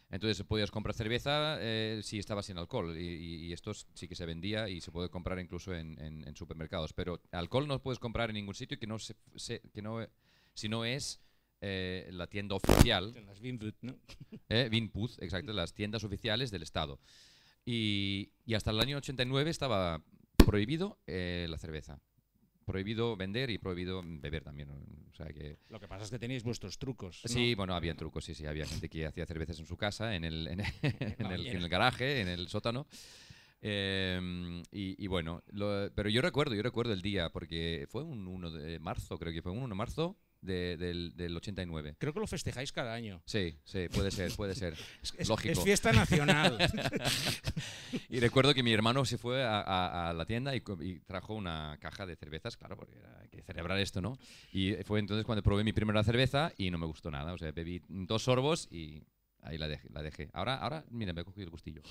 Entonces 0.10 0.44
podías 0.44 0.72
comprar 0.72 0.96
cerveza 0.96 1.58
eh, 1.60 2.02
si 2.04 2.18
estaba 2.18 2.42
sin 2.42 2.58
alcohol, 2.58 2.98
y, 2.98 3.54
esto 3.54 3.74
sí 3.76 4.08
que 4.08 4.16
se 4.16 4.26
vendía 4.26 4.70
y 4.70 4.82
se 4.82 4.92
puede 4.92 5.10
comprar 5.10 5.38
incluso 5.38 5.72
en, 5.76 6.00
en- 6.02 6.28
en 6.28 6.36
supermercados, 6.36 6.94
pero 6.94 7.22
alcohol 7.32 7.68
no 7.68 7.80
puedes 7.80 8.00
comprar 8.00 8.32
en 8.32 8.36
ningún 8.36 8.56
sitio 8.56 8.80
que 8.80 8.88
no, 8.88 8.98
se, 8.98 9.16
se- 9.36 9.62
que 9.72 9.84
no 9.84 10.04
si 10.56 10.68
no 10.68 10.84
es 10.84 11.20
eh, 11.62 12.10
la 12.12 12.26
tienda 12.26 12.56
oficial 12.56 13.16
En 13.16 13.28
las 13.28 13.40
¿no? 13.82 13.96
eh, 14.50 14.68
Vinput, 14.70 15.12
exacto, 15.22 15.54
las 15.54 15.74
tiendas 15.76 16.04
oficiales 16.04 16.50
del 16.50 16.64
Estado. 16.64 17.00
Y, 17.66 18.32
y 18.46 18.54
hasta 18.56 18.72
el 18.72 18.80
año 18.80 18.98
89 18.98 19.50
estaba 19.50 20.04
prohibido 20.38 21.00
eh, 21.08 21.48
la 21.50 21.58
cerveza. 21.58 22.00
Prohibido 22.66 23.16
vender 23.18 23.50
y 23.50 23.58
prohibido 23.58 24.02
beber 24.06 24.44
también. 24.44 24.70
O 24.70 25.16
sea 25.16 25.28
que... 25.28 25.58
Lo 25.70 25.80
que 25.80 25.88
pasa 25.88 26.06
es 26.06 26.12
que 26.12 26.20
tenéis 26.20 26.44
vuestros 26.44 26.78
trucos. 26.78 27.22
¿no? 27.26 27.30
Sí, 27.30 27.56
bueno, 27.56 27.76
había 27.76 27.94
trucos, 27.96 28.24
sí, 28.26 28.34
sí. 28.34 28.46
Había 28.46 28.66
gente 28.66 28.88
que 28.90 29.06
hacía 29.06 29.26
cervezas 29.26 29.60
en 29.60 29.66
su 29.66 29.76
casa, 29.78 30.16
en 30.16 30.24
el, 30.24 30.48
en 30.48 30.60
el, 30.62 30.66
en 30.82 31.26
el- 31.26 31.28
bañera. 31.38 31.52
en 31.52 31.58
el 31.64 31.70
garaje, 31.70 32.22
en 32.22 32.28
el 32.30 32.48
sótano. 32.48 32.88
Eh, 33.62 34.62
y, 34.72 35.02
y 35.04 35.08
bueno, 35.08 35.44
lo- 35.48 35.90
pero 35.94 36.10
yo 36.10 36.22
recuerdo, 36.22 36.56
yo 36.56 36.64
recuerdo 36.64 36.94
el 36.94 37.02
día, 37.02 37.30
porque 37.30 37.86
fue 37.90 38.04
un 38.04 38.28
1 38.28 38.52
de 38.52 38.80
marzo, 38.80 39.18
creo 39.18 39.32
que 39.34 39.42
fue 39.42 39.52
un 39.52 39.60
1 39.60 39.70
de 39.70 39.76
marzo 39.76 40.18
de- 40.44 40.78
del, 40.78 41.16
del 41.16 41.36
89. 41.36 41.96
Creo 41.98 42.14
que 42.14 42.20
lo 42.20 42.28
festejáis 42.28 42.72
cada 42.72 42.94
año. 42.94 43.22
Sí, 43.26 43.58
sí, 43.64 43.88
puede 43.94 44.12
ser, 44.12 44.32
puede 44.36 44.56
ser. 44.56 44.76
Es, 45.18 45.28
Lógico. 45.30 45.52
es 45.54 45.64
fiesta 45.64 45.92
nacional. 45.92 46.58
Y 48.10 48.20
recuerdo 48.20 48.54
que 48.54 48.64
mi 48.64 48.74
hermano 48.74 49.06
se 49.06 49.18
fue 49.18 49.44
a, 49.44 49.62
a- 49.62 50.10
a 50.10 50.14
la 50.14 50.26
tienda 50.26 50.56
y, 50.56 50.64
y 50.82 51.00
trajo 51.02 51.34
una 51.36 51.78
caja 51.80 52.06
de 52.06 52.16
cervezas, 52.16 52.58
claro, 52.58 52.76
porque 52.76 52.98
era- 52.98 53.20
hay 53.22 53.30
que 53.30 53.42
celebrar 53.44 53.78
esto, 53.80 54.02
¿no? 54.02 54.18
Y 54.52 54.74
fue 54.84 55.00
entonces 55.00 55.26
cuando 55.26 55.44
probé 55.44 55.64
mi 55.64 55.74
primera 55.74 56.04
cerveza 56.04 56.52
y 56.58 56.72
no 56.72 56.78
me 56.78 56.86
gustó 56.88 57.12
nada. 57.12 57.34
O 57.34 57.38
sea, 57.38 57.52
bebí 57.52 57.82
dos 57.88 58.24
sorbos 58.24 58.68
y 58.72 59.04
ahí 59.42 59.58
la 59.58 59.68
dejé. 59.68 59.88
La 59.92 60.02
dejé. 60.02 60.30
Ahora, 60.34 60.56
ahora, 60.56 60.86
mira, 60.90 61.14
me 61.14 61.22
he 61.22 61.26
cogido 61.26 61.46
el 61.46 61.52
gustillo. 61.52 61.82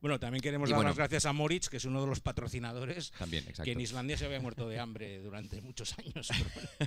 Bueno, 0.00 0.18
también 0.18 0.40
queremos 0.42 0.68
Y 0.68 0.72
dar 0.72 0.78
bueno. 0.78 0.90
las 0.90 0.96
gracias 0.96 1.26
a 1.26 1.32
Moritz, 1.32 1.68
que 1.68 1.76
es 1.76 1.84
uno 1.84 2.00
de 2.00 2.06
los 2.06 2.20
patrocinadores, 2.20 3.10
También, 3.18 3.42
exacto. 3.44 3.64
que 3.64 3.72
en 3.72 3.80
Islandia 3.80 4.16
se 4.16 4.24
había 4.26 4.40
muerto 4.40 4.68
de 4.68 4.78
hambre 4.78 5.20
durante 5.20 5.60
muchos 5.60 5.98
años. 5.98 6.28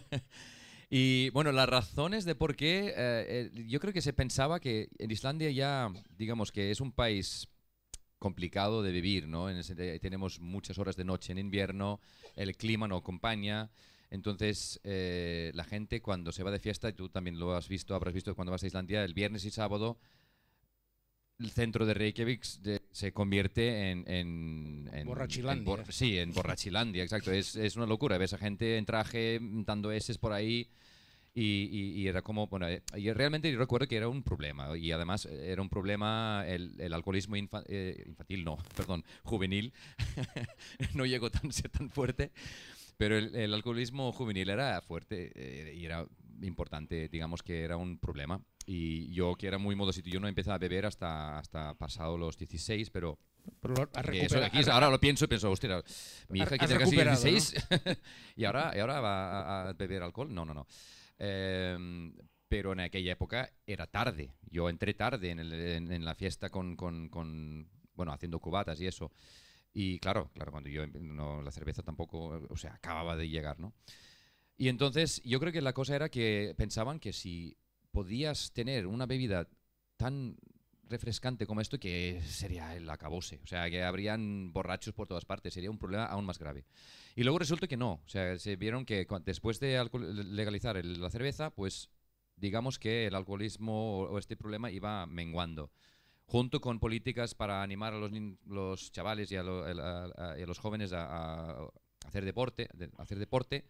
bueno. 0.01 0.23
Y 0.95 1.31
bueno, 1.31 1.51
las 1.51 1.67
razones 1.67 2.23
de 2.23 2.35
por 2.35 2.55
qué, 2.55 2.89
eh, 2.89 2.93
eh, 3.55 3.65
yo 3.67 3.79
creo 3.79 3.91
que 3.93 4.01
se 4.01 4.13
pensaba 4.13 4.59
que 4.59 4.89
en 4.99 5.09
Islandia 5.09 5.49
ya, 5.49 5.89
digamos 6.17 6.51
que 6.51 6.69
es 6.69 6.81
un 6.81 6.91
país 6.91 7.47
complicado 8.19 8.83
de 8.83 8.91
vivir, 8.91 9.27
¿no? 9.27 9.49
En 9.49 9.57
ese- 9.57 9.99
tenemos 9.99 10.39
muchas 10.39 10.77
horas 10.77 10.95
de 10.95 11.03
noche 11.03 11.31
en 11.31 11.39
invierno, 11.39 11.99
el 12.35 12.55
clima 12.55 12.87
no 12.87 12.97
acompaña, 12.97 13.71
entonces 14.11 14.79
eh, 14.83 15.51
la 15.55 15.63
gente 15.63 15.99
cuando 15.99 16.31
se 16.31 16.43
va 16.43 16.51
de 16.51 16.59
fiesta, 16.59 16.89
y 16.89 16.93
tú 16.93 17.09
también 17.09 17.39
lo 17.39 17.55
has 17.55 17.67
visto, 17.67 17.95
habrás 17.95 18.13
visto 18.13 18.35
cuando 18.35 18.51
vas 18.51 18.61
a 18.61 18.67
Islandia, 18.67 19.03
el 19.03 19.15
viernes 19.15 19.45
y 19.45 19.51
sábado, 19.51 19.97
el 21.39 21.51
centro 21.51 21.85
de 21.85 21.93
Reykjavik 21.93 22.43
de- 22.61 22.81
se 22.91 23.11
convierte 23.11 23.91
en... 23.91 24.03
en, 24.07 24.89
en- 24.93 25.07
Borrachilandia. 25.07 25.59
en 25.59 25.65
bor- 25.65 25.91
sí, 25.91 26.17
en 26.17 26.31
borrachilandia, 26.33 27.03
exacto. 27.03 27.31
Es, 27.31 27.55
es 27.55 27.75
una 27.75 27.85
locura. 27.85 28.17
Ves 28.17 28.33
a 28.33 28.37
gente 28.37 28.77
en 28.77 28.85
traje 28.85 29.39
dando 29.41 29.91
S 29.91 30.13
por 30.19 30.31
ahí 30.33 30.69
y, 31.33 31.43
y- 31.71 32.01
y 32.01 32.07
era 32.07 32.21
como, 32.21 32.45
bueno, 32.47 32.67
eh, 32.69 32.83
y 32.95 33.11
realmente 33.11 33.51
yo 33.51 33.57
recuerdo 33.57 33.87
que 33.87 33.97
era 33.97 34.07
un 34.07 34.21
problema 34.23 34.77
y 34.77 34.91
además 34.91 35.25
eh, 35.25 35.51
era 35.51 35.61
un 35.63 35.69
problema 35.69 36.43
el, 36.47 36.79
el 36.79 36.93
alcoholismo 36.93 37.35
infa- 37.35 37.63
eh, 37.67 38.03
infantil, 38.05 38.43
no, 38.45 38.57
perdón, 38.77 39.03
juvenil. 39.23 39.73
no 40.93 41.05
llegó 41.05 41.31
tan 41.31 41.51
ser 41.51 41.69
tan 41.71 41.89
fuerte, 41.89 42.31
pero 43.03 43.17
el, 43.17 43.35
el 43.35 43.53
alcoholismo 43.53 44.11
juvenil 44.13 44.49
era 44.49 44.81
fuerte 44.81 45.31
eh, 45.35 45.73
y 45.75 45.85
era 45.85 46.05
importante, 46.41 47.09
digamos 47.09 47.43
que 47.43 47.61
era 47.63 47.75
un 47.77 47.99
problema. 47.99 48.41
Y 48.65 49.13
yo 49.13 49.35
que 49.35 49.47
era 49.47 49.57
muy 49.57 49.75
modosito, 49.75 50.09
yo 50.09 50.19
no 50.21 50.27
empecé 50.27 50.51
a 50.51 50.57
beber 50.57 50.85
hasta, 50.85 51.37
hasta 51.37 51.73
pasado 51.75 52.17
los 52.17 52.37
16, 52.37 52.89
pero 52.91 53.19
Pero 53.59 53.73
lo- 53.75 53.89
eso 54.25 54.39
de 54.39 54.45
aquí, 54.45 54.59
ahora 54.69 54.89
lo 54.89 54.99
pienso 55.01 55.25
y 55.25 55.27
pienso, 55.27 55.51
hostia, 55.51 55.83
mi 56.29 56.39
hija 56.39 56.57
que 56.57 56.65
tiene 56.67 56.79
casi 56.85 56.95
recuperado, 56.95 57.23
¿no? 57.25 57.29
16 57.29 57.67
y, 58.37 58.45
ahora, 58.45 58.71
y 58.75 58.79
ahora 58.79 59.01
va 59.01 59.41
a, 59.41 59.69
a 59.69 59.73
beber 59.73 60.01
alcohol. 60.03 60.33
No, 60.33 60.45
no, 60.45 60.53
no. 60.53 60.65
Em, 61.19 62.13
pero 62.47 62.71
en 62.73 62.81
aquella 62.81 63.11
época 63.13 63.51
era 63.67 63.87
tarde. 63.87 64.31
Yo 64.49 64.69
entré 64.69 64.93
tarde 64.93 65.31
en, 65.31 65.39
el- 65.39 65.53
en- 65.53 65.91
en 65.91 66.05
la 66.05 66.15
fiesta 66.15 66.49
con, 66.49 66.75
con- 66.75 67.09
con, 67.09 67.67
bueno, 67.95 68.13
haciendo 68.13 68.39
cubatas 68.39 68.79
y 68.79 68.87
eso. 68.87 69.11
Y 69.73 69.99
claro, 69.99 70.29
claro, 70.33 70.51
cuando 70.51 70.69
yo, 70.69 70.85
no, 70.87 71.41
la 71.41 71.51
cerveza 71.51 71.81
tampoco, 71.81 72.47
o 72.49 72.57
sea, 72.57 72.75
acababa 72.75 73.15
de 73.17 73.27
llegar, 73.27 73.59
¿no? 73.59 73.73
Y 74.55 74.69
entonces 74.69 75.21
yo 75.23 75.39
creo 75.39 75.51
que 75.51 75.61
la 75.61 75.73
cosa 75.73 75.95
era 75.95 76.09
que 76.09 76.53
pensaban 76.57 76.99
que 76.99 77.11
si 77.11 77.57
podías 77.91 78.51
tener 78.53 78.85
una 78.85 79.05
bebida 79.07 79.47
tan 79.97 80.37
refrescante 80.89 81.47
como 81.47 81.61
esto, 81.61 81.79
que 81.79 82.21
sería 82.23 82.75
el 82.75 82.89
acabose. 82.89 83.39
O 83.43 83.47
sea, 83.47 83.69
que 83.69 83.83
habrían 83.83 84.53
borrachos 84.53 84.93
por 84.93 85.07
todas 85.07 85.25
partes. 85.25 85.53
Sería 85.53 85.71
un 85.71 85.79
problema 85.79 86.05
aún 86.05 86.25
más 86.25 86.39
grave. 86.39 86.65
Y 87.15 87.23
luego 87.23 87.39
resulta 87.39 87.67
que 87.67 87.77
no. 87.77 88.01
O 88.05 88.09
sea, 88.09 88.37
se 88.37 88.55
vieron 88.55 88.85
que 88.85 89.07
después 89.25 89.59
de 89.59 89.83
legalizar 90.25 90.83
la 90.83 91.09
cerveza, 91.09 91.49
pues 91.49 91.89
digamos 92.35 92.79
que 92.79 93.07
el 93.07 93.15
alcoholismo 93.15 94.01
o 94.01 94.17
este 94.17 94.35
problema 94.37 94.71
iba 94.71 95.05
menguando. 95.05 95.71
Junto 96.25 96.61
con 96.61 96.79
políticas 96.79 97.35
para 97.35 97.61
animar 97.61 97.93
a 97.93 97.97
los, 97.97 98.11
los 98.47 98.91
chavales 98.91 99.31
y 99.31 99.35
a, 99.35 99.43
los 99.43 100.57
jóvenes 100.59 100.91
a, 100.93 101.67
hacer 102.05 102.25
deporte, 102.25 102.69
de- 102.73 102.89
hacer 102.97 103.19
deporte, 103.19 103.65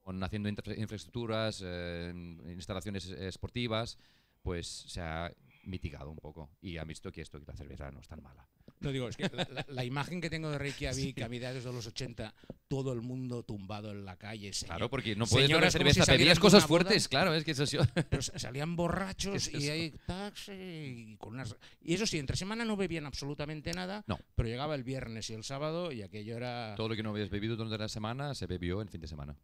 con 0.00 0.22
haciendo 0.24 0.48
infra- 0.48 0.76
infraestructuras, 0.76 1.62
eh, 1.64 2.12
instalaciones 2.48 3.08
eh, 3.10 3.28
esportivas, 3.28 3.98
pues 4.42 4.66
se 4.66 5.00
ha 5.00 5.32
mitigado 5.64 6.10
un 6.10 6.16
poco 6.16 6.50
y 6.60 6.76
han 6.78 6.88
visto 6.88 7.12
que 7.12 7.20
esto, 7.20 7.38
que 7.38 7.46
la 7.46 7.56
cerveza 7.56 7.90
no 7.92 8.00
es 8.00 8.08
tan 8.08 8.22
mala. 8.22 8.48
No 8.82 8.90
digo, 8.92 9.08
es 9.08 9.16
que 9.16 9.30
la, 9.68 9.84
imagen 9.84 10.20
que 10.20 10.28
tengo 10.28 10.50
de 10.50 10.58
Reykjavik 10.58 11.22
a 11.22 11.28
mediados 11.28 11.62
de 11.64 11.72
los 11.72 11.86
80, 11.86 12.34
todo 12.68 12.92
el 12.92 13.00
mundo 13.00 13.42
tumbado 13.44 13.90
en 13.92 14.04
la 14.04 14.16
calle. 14.16 14.52
señor- 14.52 14.66
Claro, 14.70 14.90
porque 14.90 15.14
no 15.16 15.26
puedes 15.26 15.48
beber 15.48 15.70
si 15.70 15.78
cerveza, 15.78 16.04
bebías 16.12 16.36
de 16.38 16.40
cosas 16.40 16.62
boda, 16.62 16.68
fuertes, 16.68 17.08
claro, 17.08 17.34
es 17.34 17.44
que 17.44 17.52
eso 17.52 17.64
sí- 17.66 17.78
pero 18.10 18.22
sa- 18.22 18.38
salían 18.38 18.74
borrachos 18.76 19.34
Es 19.48 19.54
y 19.54 19.68
ahí 19.70 19.94
taxi 20.06 20.52
y 20.52 21.16
con 21.16 21.34
unas 21.34 21.54
y 21.80 21.94
eso 21.94 22.06
sí, 22.06 22.18
entre 22.18 22.36
semana 22.36 22.64
no 22.64 22.76
bebían 22.76 23.06
absolutamente 23.06 23.72
nada, 23.72 24.04
No. 24.06 24.18
pero 24.34 24.48
llegaba 24.48 24.74
el 24.74 24.82
viernes 24.84 25.30
y 25.30 25.34
el 25.34 25.44
sábado 25.44 25.92
y 25.92 26.02
aquello 26.02 26.36
era 26.36 26.74
todo 26.76 26.88
lo 26.88 26.96
que 26.96 27.02
no 27.02 27.10
habías 27.10 27.30
bebido 27.30 27.56
durante 27.56 27.78
la 27.78 27.88
semana 27.88 28.34
se 28.34 28.46
bebió 28.46 28.80
en 28.82 28.88
fin 28.88 29.00
de 29.00 29.06
semana. 29.08 29.36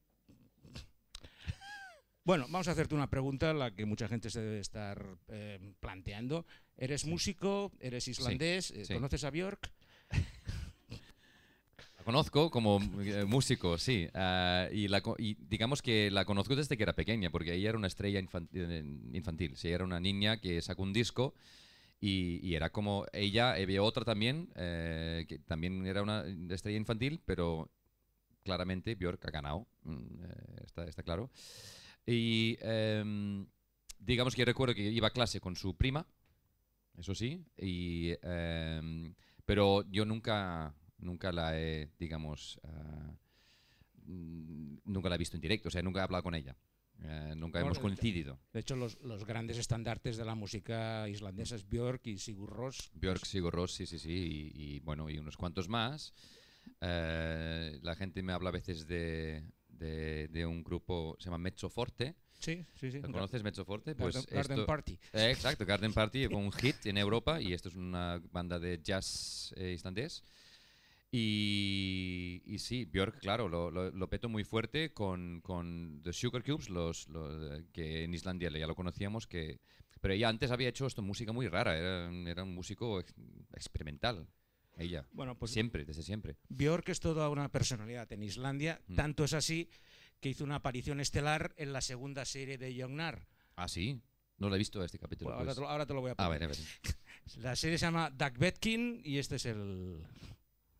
Bueno, 2.24 2.44
vamos 2.51 2.68
a 2.68 2.72
hacerte 2.72 2.94
una 2.94 3.09
pregunta, 3.09 3.55
la 3.55 3.74
que 3.74 3.87
mucha 3.87 4.07
gente 4.07 4.29
se 4.29 4.40
debe 4.42 4.59
estar 4.61 5.03
eh, 5.29 5.59
planteando. 5.81 6.44
¿Eres 6.79 7.05
músico? 7.05 7.73
¿Eres 7.81 8.07
islandés? 8.09 8.71
eh, 8.71 8.85
sí. 8.85 8.95
¿Conoces 8.95 9.25
a 9.25 9.31
Björk? 9.31 9.71
La 11.99 12.05
conozco 12.05 12.51
como 12.51 12.81
eh, 13.01 13.25
músico, 13.25 13.77
sí. 13.79 14.09
ah, 14.14 14.69
y, 14.73 14.87
la, 14.88 15.01
co- 15.01 15.17
y 15.19 15.35
digamos 15.35 15.83
que 15.83 16.11
la 16.11 16.25
conozco 16.25 16.55
desde 16.55 16.77
que 16.77 16.85
era 16.85 16.93
pequeña, 16.95 17.31
porque 17.31 17.53
ella 17.55 17.71
era 17.71 17.79
una 17.79 17.88
estrella 17.88 18.21
infantil. 18.21 19.11
infantil 19.12 19.57
sí, 19.57 19.69
era 19.69 19.85
una 19.85 19.99
niña 20.01 20.41
que 20.41 20.62
sacó 20.62 20.83
un 20.85 20.93
disco 20.93 21.35
y, 22.01 22.38
y 22.47 22.55
era 22.55 22.71
como 22.71 23.07
ella, 23.12 23.53
había 23.55 23.83
otra 23.83 24.05
también, 24.05 24.49
eh, 24.55 25.27
que 25.29 25.41
también 25.41 25.85
era 25.87 26.03
una 26.03 26.25
estrella 26.51 26.79
infantil, 26.79 27.21
pero 27.27 27.69
claramente 28.45 28.95
Björk 28.95 29.27
ha 29.27 29.31
ganado, 29.33 29.67
mm, 29.83 29.97
eh, 30.23 30.62
está, 30.64 30.85
está 30.85 31.03
claro. 31.03 31.31
Y 32.07 32.57
em, 32.62 33.47
digamos 33.99 34.35
que 34.37 34.45
recuerdo 34.45 34.75
que 34.75 34.83
iba 34.88 35.09
a 35.09 35.12
clase 35.12 35.41
con 35.41 35.57
su 35.57 35.77
prima, 35.77 36.07
eso 36.99 37.15
sí, 37.15 37.45
y, 37.57 38.13
em, 38.23 39.15
pero 39.45 39.85
yo 39.91 40.05
nunca, 40.05 40.75
nunca 40.99 41.33
la 41.33 41.59
he, 41.59 41.89
digamos, 41.99 42.61
mm, 44.05 44.79
nunca 44.85 45.09
la 45.09 45.15
he 45.15 45.19
visto 45.19 45.37
en 45.37 45.41
directo, 45.41 45.69
o 45.69 45.71
sea, 45.71 45.83
nunca 45.83 46.01
he 46.01 46.03
hablado 46.03 46.25
con 46.25 46.35
ella, 46.35 46.57
eh, 47.03 47.35
nunca 47.37 47.61
Bueno, 47.61 47.69
hemos 47.69 47.79
coincidido. 47.79 48.39
De 48.53 48.61
hecho, 48.61 48.75
los, 48.75 49.01
los 49.03 49.25
grandes 49.25 49.59
estandartes 49.59 50.17
de 50.17 50.25
la 50.25 50.35
música 50.35 51.09
islandesa 51.09 51.55
es 51.55 51.69
Björk 51.69 52.07
y 52.09 52.19
Sigur 52.19 52.51
Rós. 52.51 52.91
Björk, 52.95 53.25
Sigur 53.25 53.55
Rós, 53.55 53.73
sí, 53.73 53.87
sí, 53.87 53.99
sí, 53.99 54.53
y, 54.55 54.77
y, 54.77 54.81
bueno, 54.81 55.09
y 55.09 55.19
unos 55.19 55.37
cuantos 55.37 55.69
más. 55.69 56.13
Eh, 56.81 57.79
la 57.83 57.95
gente 57.95 58.23
me 58.23 58.33
habla 58.33 58.49
a 58.49 58.53
veces 58.53 58.87
de, 58.87 59.45
de, 59.69 60.29
de 60.29 60.47
un 60.47 60.65
grupo, 60.65 61.17
se 61.19 61.27
llama 61.27 61.39
Mezzo 61.39 61.71
Forte. 61.71 62.17
Sí, 62.38 62.64
sí, 62.74 62.90
sí. 62.92 63.01
¿Lo 63.01 63.11
¿Conoces 63.12 63.42
Mezzo 63.42 63.64
Forte? 63.64 63.94
Pues 63.94 64.14
Garden, 64.14 64.35
Garden 64.35 64.59
esto- 64.61 64.66
Party. 64.66 64.98
Eh, 65.12 65.31
exacto, 65.31 65.66
Garden 65.66 65.92
Party 65.92 66.27
fue 66.29 66.37
un 66.37 66.53
hit 66.53 66.87
en 66.87 66.96
Europa 66.98 67.40
y 67.40 67.53
esto 67.53 67.68
es 67.68 67.74
una 67.74 68.22
banda 68.31 68.59
de 68.59 68.81
jazz 68.83 69.53
eh, 69.57 69.72
islandés. 69.72 70.22
Y, 71.11 72.42
y 72.44 72.59
sí, 72.59 72.85
Björk, 72.85 73.18
claro, 73.20 73.48
lo, 73.48 73.70
lo, 73.70 73.90
lo 73.90 74.09
petó 74.09 74.29
muy 74.29 74.44
fuerte 74.44 74.92
con, 74.92 75.40
con 75.40 76.01
The 76.05 76.12
Sugar 76.12 76.44
Cubes, 76.44 76.68
los, 76.68 77.09
los, 77.09 77.62
que 77.72 78.05
en 78.05 78.12
Islandia 78.14 78.51
ya 78.51 78.66
lo 78.66 78.74
conocíamos, 78.74 79.27
que, 79.27 79.59
pero 80.01 80.12
ella 80.14 80.29
antes 80.29 80.51
había 80.51 80.68
hecho 80.68 80.87
esto 80.87 81.01
música 81.03 81.33
muy 81.33 81.48
rara, 81.48 81.77
era, 81.79 82.11
era 82.31 82.42
un 82.44 82.55
músico 82.55 83.01
ex- 83.01 83.14
experimental, 83.55 84.29
ella, 84.77 85.07
Bueno, 85.12 85.37
pues 85.37 85.51
siempre, 85.51 85.85
desde 85.85 86.03
siempre. 86.03 86.37
Björk 86.51 86.88
es 86.90 87.01
toda 87.01 87.29
una 87.31 87.48
personalidad 87.48 88.12
en 88.12 88.22
Islandia. 88.22 88.81
Mm. 88.87 88.94
Tanto 88.94 89.24
es 89.24 89.33
así 89.33 89.68
que 90.20 90.28
hizo 90.31 90.44
una 90.44 90.57
aparición 90.57 91.00
estelar 91.00 91.52
en 91.57 91.72
la 91.72 91.81
segunda 91.81 92.24
serie 92.24 92.59
de 92.59 92.74
Jognar. 92.81 93.26
Ah, 93.57 93.68
sí, 93.68 94.00
no 94.38 94.48
lo 94.48 94.54
he 94.54 94.59
visto 94.59 94.83
este 94.83 94.98
capítulo. 94.98 95.33
ahora, 95.33 95.44
pues. 95.46 95.54
te 95.57 95.61
lo, 95.61 95.68
ahora 95.68 95.87
te 95.87 95.94
lo 95.94 96.00
voy 96.00 96.11
a 96.11 96.12
A 96.12 96.16
poner. 96.16 96.40
ver, 96.40 96.44
a 96.44 96.46
ver. 96.48 96.59
La 97.42 97.54
serie 97.57 97.76
se 97.78 97.85
llama 97.87 98.11
Dagvetkin 98.11 99.00
y 99.04 99.18
este 99.18 99.37
es 99.37 99.46
el... 99.46 100.02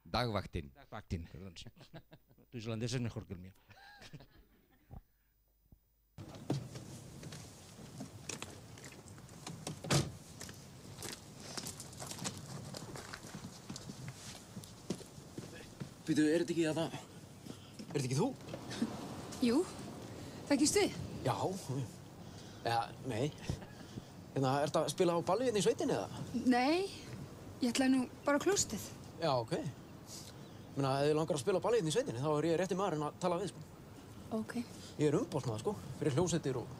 Dagvaktin. 0.05 0.73
Dagvaktin, 0.75 1.25
perdón. 1.25 1.55
sí. 1.57 1.67
Tu 2.51 2.57
islandés 2.59 2.95
es 2.95 3.01
mejor 3.01 3.27
que 3.27 3.35
el 3.35 3.41
mío. 3.41 3.53
Býtu, 16.09 16.25
er 16.33 16.41
þetta 16.45 16.55
ekki 16.55 16.65
að 16.71 16.79
það... 16.81 16.95
Er 16.99 17.99
þetta 17.99 18.07
ekki 18.09 18.19
þú? 18.19 18.29
Jú, 19.39 19.61
þekkist 20.49 20.77
þið? 20.81 20.95
Já. 21.23 21.35
Eða, 22.67 22.81
nei. 23.07 23.29
Hérna, 24.35 24.55
er 24.59 24.71
þetta 24.71 24.81
að 24.83 24.89
spila 24.91 25.15
á 25.15 25.21
balli 25.29 25.47
hérna 25.47 25.61
í 25.61 25.65
sveitinni 25.65 25.95
eða? 25.95 26.23
Nei, 26.51 26.89
ég 27.63 27.71
ætlaði 27.71 27.93
nú 27.93 28.01
bara 28.27 28.41
á 28.41 28.43
klóstið. 28.43 28.83
Já, 29.23 29.31
ok. 29.37 29.55
Meina, 30.75 30.97
ef 30.99 31.07
þið 31.07 31.15
langar 31.21 31.39
að 31.39 31.43
spila 31.45 31.63
á 31.63 31.65
balli 31.65 31.79
hérna 31.79 31.93
í 31.93 31.95
sveitinni, 31.95 32.23
þá 32.25 32.31
er 32.33 32.49
ég 32.49 32.59
rétti 32.59 32.79
maðurinn 32.79 33.07
að 33.07 33.21
tala 33.23 33.39
við, 33.39 33.53
sko. 33.53 33.63
Ok. 34.39 34.55
Ég 34.99 35.07
er 35.09 35.19
umbósmaður, 35.21 35.63
sko, 35.63 35.75
fyrir 36.01 36.17
hljómsveitir 36.17 36.59
og 36.59 36.73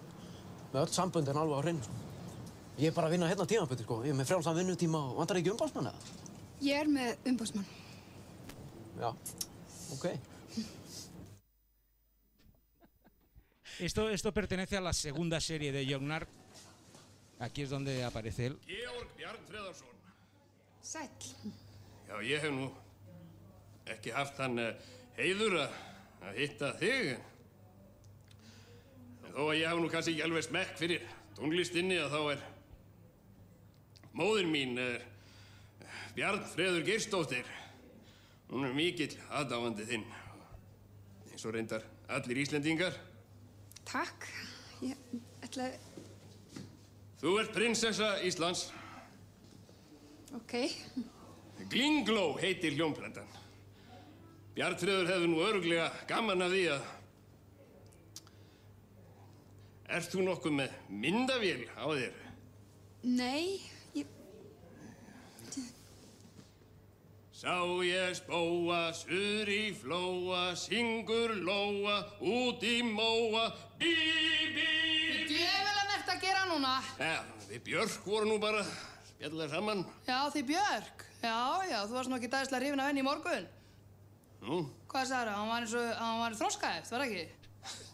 með 0.73 0.81
öll 0.83 0.95
samböndin 0.99 1.39
alveg 1.39 1.59
á 1.59 1.65
hreinu, 1.65 1.85
sko. 1.87 2.01
Ég 2.79 2.91
er 2.91 2.97
bara 2.99 3.07
að 3.09 3.15
vinna 3.15 3.31
hérna 3.31 3.47
tímaböti, 3.51 3.87
sko. 3.87 4.01
Ég 4.07 4.15
er 4.15 4.19
með 4.19 4.33
frjálsan 4.33 4.59
vinnutíma 4.59 5.05
og 5.13 5.23
vantar 5.23 5.39
ekki 5.39 5.55
umbósmann 5.55 5.93
eða? 5.93 6.17
Ég 6.67 6.83
er 6.83 6.91
með 6.91 7.31
umbósmann. 7.31 7.71
Já, 8.99 9.13
ok. 9.95 10.11
Esto, 13.79 14.11
esto 14.11 14.33
pertenece 14.33 14.77
a 14.77 14.81
la 14.81 14.93
segunda 14.93 15.41
serie 15.41 15.71
de 15.71 15.87
Jognar. 15.87 16.27
Aquí 17.39 17.63
es 17.63 17.71
donde 17.71 18.03
aparece 18.03 18.47
él. 18.47 18.59
Georg 18.67 19.09
Bjarnfreðarsson. 19.17 19.95
Sæll. 20.83 21.11
Já, 22.09 22.17
ég 22.27 22.43
hef 22.43 22.51
nú 22.51 22.67
ekki 23.87 24.11
haft 24.11 24.35
þann 24.35 24.59
uh, 24.59 24.73
heiður 25.15 25.61
að 25.63 26.41
hitta 26.41 26.73
þig. 26.81 27.13
En 29.29 29.37
þó 29.37 29.45
að 29.45 29.59
ég 29.61 29.71
hef 29.71 29.79
nú 29.79 29.91
kannski 29.93 30.15
ekki 30.17 30.25
alveg 30.27 30.47
smekk 30.49 30.73
fyrir 30.81 31.05
tónlistinni 31.39 32.01
að 32.03 32.17
þá 32.17 32.21
er 32.33 32.43
móðir 34.19 34.51
mín 34.51 34.75
er 34.83 35.05
Bjarnfreður 36.17 36.83
Geirsdóttir. 36.89 37.47
Hún 38.51 38.67
er 38.67 38.75
mikill 38.75 39.15
aðdáandi 39.31 39.87
þinn. 39.87 40.09
Eins 41.31 41.47
og 41.47 41.55
reyndar 41.55 41.87
allir 42.11 42.43
Íslendingar. 42.43 42.99
Takk. 43.89 44.27
Ég 44.85 44.97
ætla... 45.45 45.71
Þú 47.19 47.33
ert 47.41 47.55
prinsessa 47.57 48.13
Íslands. 48.27 48.69
Ok. 50.37 50.55
Glingló 51.73 52.35
heitir 52.39 52.77
hljómplantan. 52.77 53.27
Bjarnfreður 54.59 55.09
hefur 55.13 55.31
nú 55.31 55.41
öruglega 55.47 55.89
gaman 56.11 56.45
af 56.45 56.53
því 56.53 56.63
að... 56.75 56.87
Ert 59.99 60.13
þú 60.13 60.25
nokkuð 60.27 60.57
með 60.59 60.77
myndavél 60.93 61.65
á 61.73 61.87
þér? 61.89 62.17
Nei, 63.09 63.61
ég... 63.97 64.11
Sá 67.39 67.55
ég 67.87 68.17
spóa, 68.19 68.89
suður 68.99 69.51
í 69.55 69.69
flóa, 69.79 70.57
syngur 70.59 71.37
lóa, 71.39 72.01
út 72.19 72.65
í 72.67 72.81
móa, 72.83 73.45
bí, 73.79 73.93
bí. 74.57 74.65
Djöfulan 75.31 75.93
ert 75.95 76.11
að 76.17 76.25
gera 76.25 76.41
núna? 76.51 76.73
Ja, 76.99 77.21
við 77.47 77.63
Björk 77.69 78.09
vorum 78.11 78.33
nú 78.33 78.41
bara 78.43 78.65
spjallar 79.13 79.55
saman. 79.55 79.85
Já, 80.09 80.19
því 80.35 80.45
Björk. 80.51 81.07
Já, 81.23 81.39
já, 81.71 81.79
þú 81.85 82.01
varst 82.01 82.11
nú 82.11 82.19
ekki 82.19 82.33
dæðislega 82.35 82.65
hrifin 82.65 82.83
af 82.83 82.91
henni 82.91 83.07
í 83.07 83.09
morgun. 83.13 83.49
Nú, 84.43 84.61
Hvað 84.91 85.09
sagður 85.13 85.31
það? 85.31 85.39
Hann 85.39 85.55
var 85.55 85.63
eins 85.63 85.79
og, 85.79 85.89
hann 86.03 86.21
var 86.25 86.39
var 86.91 87.07
það 87.07 87.07
ekki? 87.07 87.25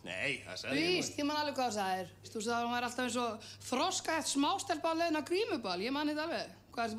nei, 0.08 0.42
það 0.48 0.60
sagði 0.64 0.88
ég 0.88 0.92
Víst, 0.96 1.20
ég 1.20 1.28
man 1.28 1.44
alveg 1.44 1.60
hvað 1.60 1.68
það 1.68 1.80
sagðir. 1.82 2.12
Þú 2.32 2.40
veist 2.40 2.48
að 2.48 2.62
hann 2.62 2.76
var 2.78 2.88
alltaf 2.88 3.06
eins 3.10 3.22
og 3.28 3.54
þroskaðeft 3.68 4.36
smástelpa 4.38 4.96
að 5.20 5.32
grímubal. 5.34 5.80
Ég 5.84 5.92
man 5.92 6.08
þetta 6.08 6.30
alveg. 6.30 6.60
Hvað 6.72 6.94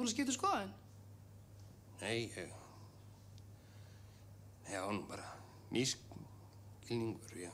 skoðun? 1.95 2.01
Nei, 2.01 2.31
ég... 2.35 2.51
Já, 4.65 4.81
nú 4.91 5.03
bara 5.07 5.27
mískilningur, 5.71 7.35
já. 7.37 7.51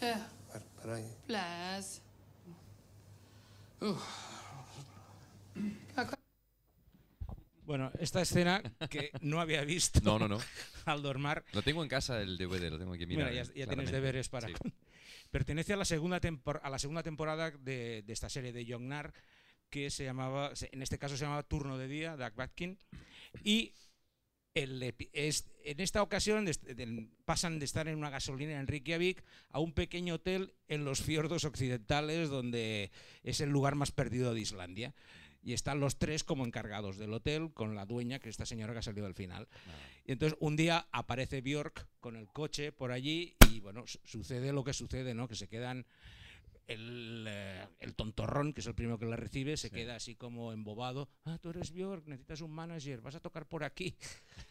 Já, 0.00 0.14
Var 0.52 0.62
bara 0.80 0.98
ég... 1.00 1.16
bless. 1.26 2.00
Uh, 3.80 3.98
Bueno, 7.66 7.90
esta 7.98 8.20
escena 8.20 8.62
que 8.90 9.10
no 9.22 9.40
había 9.40 9.64
visto 9.64 9.98
No, 10.02 10.18
no, 10.18 10.28
no. 10.28 10.38
al 10.84 11.00
dormar. 11.02 11.44
Lo 11.54 11.62
tengo 11.62 11.82
en 11.82 11.88
casa 11.88 12.20
el 12.20 12.36
DVD, 12.36 12.68
lo 12.70 12.78
tengo 12.78 12.92
que 12.92 13.06
mirar. 13.06 13.30
Mira, 13.30 13.42
ya, 13.42 13.44
ya 13.44 13.52
tienes 13.52 13.64
claramente. 13.66 13.92
deberes 13.92 14.28
para. 14.28 14.48
Sí. 14.48 14.54
Pertenece 15.30 15.72
a 15.72 15.76
la 15.76 15.86
segunda 15.86 16.20
tempor- 16.20 16.60
a 16.62 16.68
la 16.68 16.78
segunda 16.78 17.02
temporada 17.02 17.50
de, 17.52 18.02
de 18.02 18.12
esta 18.12 18.28
serie 18.28 18.52
de 18.52 18.66
Jongnar 18.70 19.14
que 19.70 19.88
se 19.90 20.04
llamaba, 20.04 20.52
en 20.72 20.82
este 20.82 20.98
caso 20.98 21.16
se 21.16 21.24
llamaba 21.24 21.42
Turno 21.42 21.78
de 21.78 21.88
Día, 21.88 22.16
Doug 22.16 22.34
Batkin, 22.34 22.78
y 23.42 23.72
el 24.54 24.94
es- 25.12 25.46
en 25.64 25.80
esta 25.80 26.00
ocasión 26.02 26.48
pasan 27.24 27.58
de 27.58 27.64
estar 27.64 27.88
en 27.88 27.96
una 27.98 28.10
gasolinera 28.10 28.60
en 28.60 28.68
Reykjavik 28.68 29.24
a 29.50 29.58
un 29.58 29.72
pequeño 29.72 30.14
hotel 30.14 30.54
en 30.68 30.84
los 30.84 31.02
fiordos 31.02 31.44
occidentales, 31.44 32.28
donde 32.28 32.92
es 33.24 33.40
el 33.40 33.50
lugar 33.50 33.74
más 33.74 33.90
perdido 33.90 34.32
de 34.34 34.40
Islandia. 34.40 34.94
Y 35.42 35.52
están 35.52 35.78
los 35.80 35.98
tres 35.98 36.24
como 36.24 36.46
encargados 36.46 36.96
del 36.96 37.12
hotel, 37.12 37.52
con 37.52 37.74
la 37.74 37.84
dueña, 37.84 38.18
que 38.18 38.28
es 38.28 38.34
esta 38.34 38.46
señora 38.46 38.72
que 38.72 38.78
ha 38.78 38.82
salido 38.82 39.06
al 39.06 39.14
final. 39.14 39.46
Y 40.06 40.12
entonces 40.12 40.38
un 40.40 40.56
día 40.56 40.86
aparece 40.92 41.40
Björk 41.42 41.86
con 42.00 42.16
el 42.16 42.28
coche 42.28 42.70
por 42.72 42.92
allí 42.92 43.34
y 43.50 43.60
bueno, 43.60 43.86
su- 43.86 43.98
sucede 44.04 44.52
lo 44.52 44.64
que 44.64 44.72
sucede, 44.72 45.14
¿no? 45.14 45.28
Que 45.28 45.34
se 45.34 45.48
quedan 45.48 45.84
el, 46.66 47.26
eh, 47.28 47.66
el 47.80 47.94
tontorrón, 47.94 48.52
que 48.52 48.60
es 48.60 48.66
el 48.66 48.74
primero 48.74 48.98
que 48.98 49.06
la 49.06 49.16
recibe, 49.16 49.56
se 49.56 49.70
queda 49.70 49.96
así 49.96 50.14
como 50.14 50.52
embobado. 50.52 51.08
Ah, 51.24 51.38
tú 51.40 51.50
eres 51.50 51.72
Björk, 51.72 52.06
necesitas 52.06 52.40
un 52.40 52.52
manager, 52.52 53.00
vas 53.00 53.14
a 53.14 53.20
tocar 53.20 53.46
por 53.46 53.64
aquí. 53.64 53.94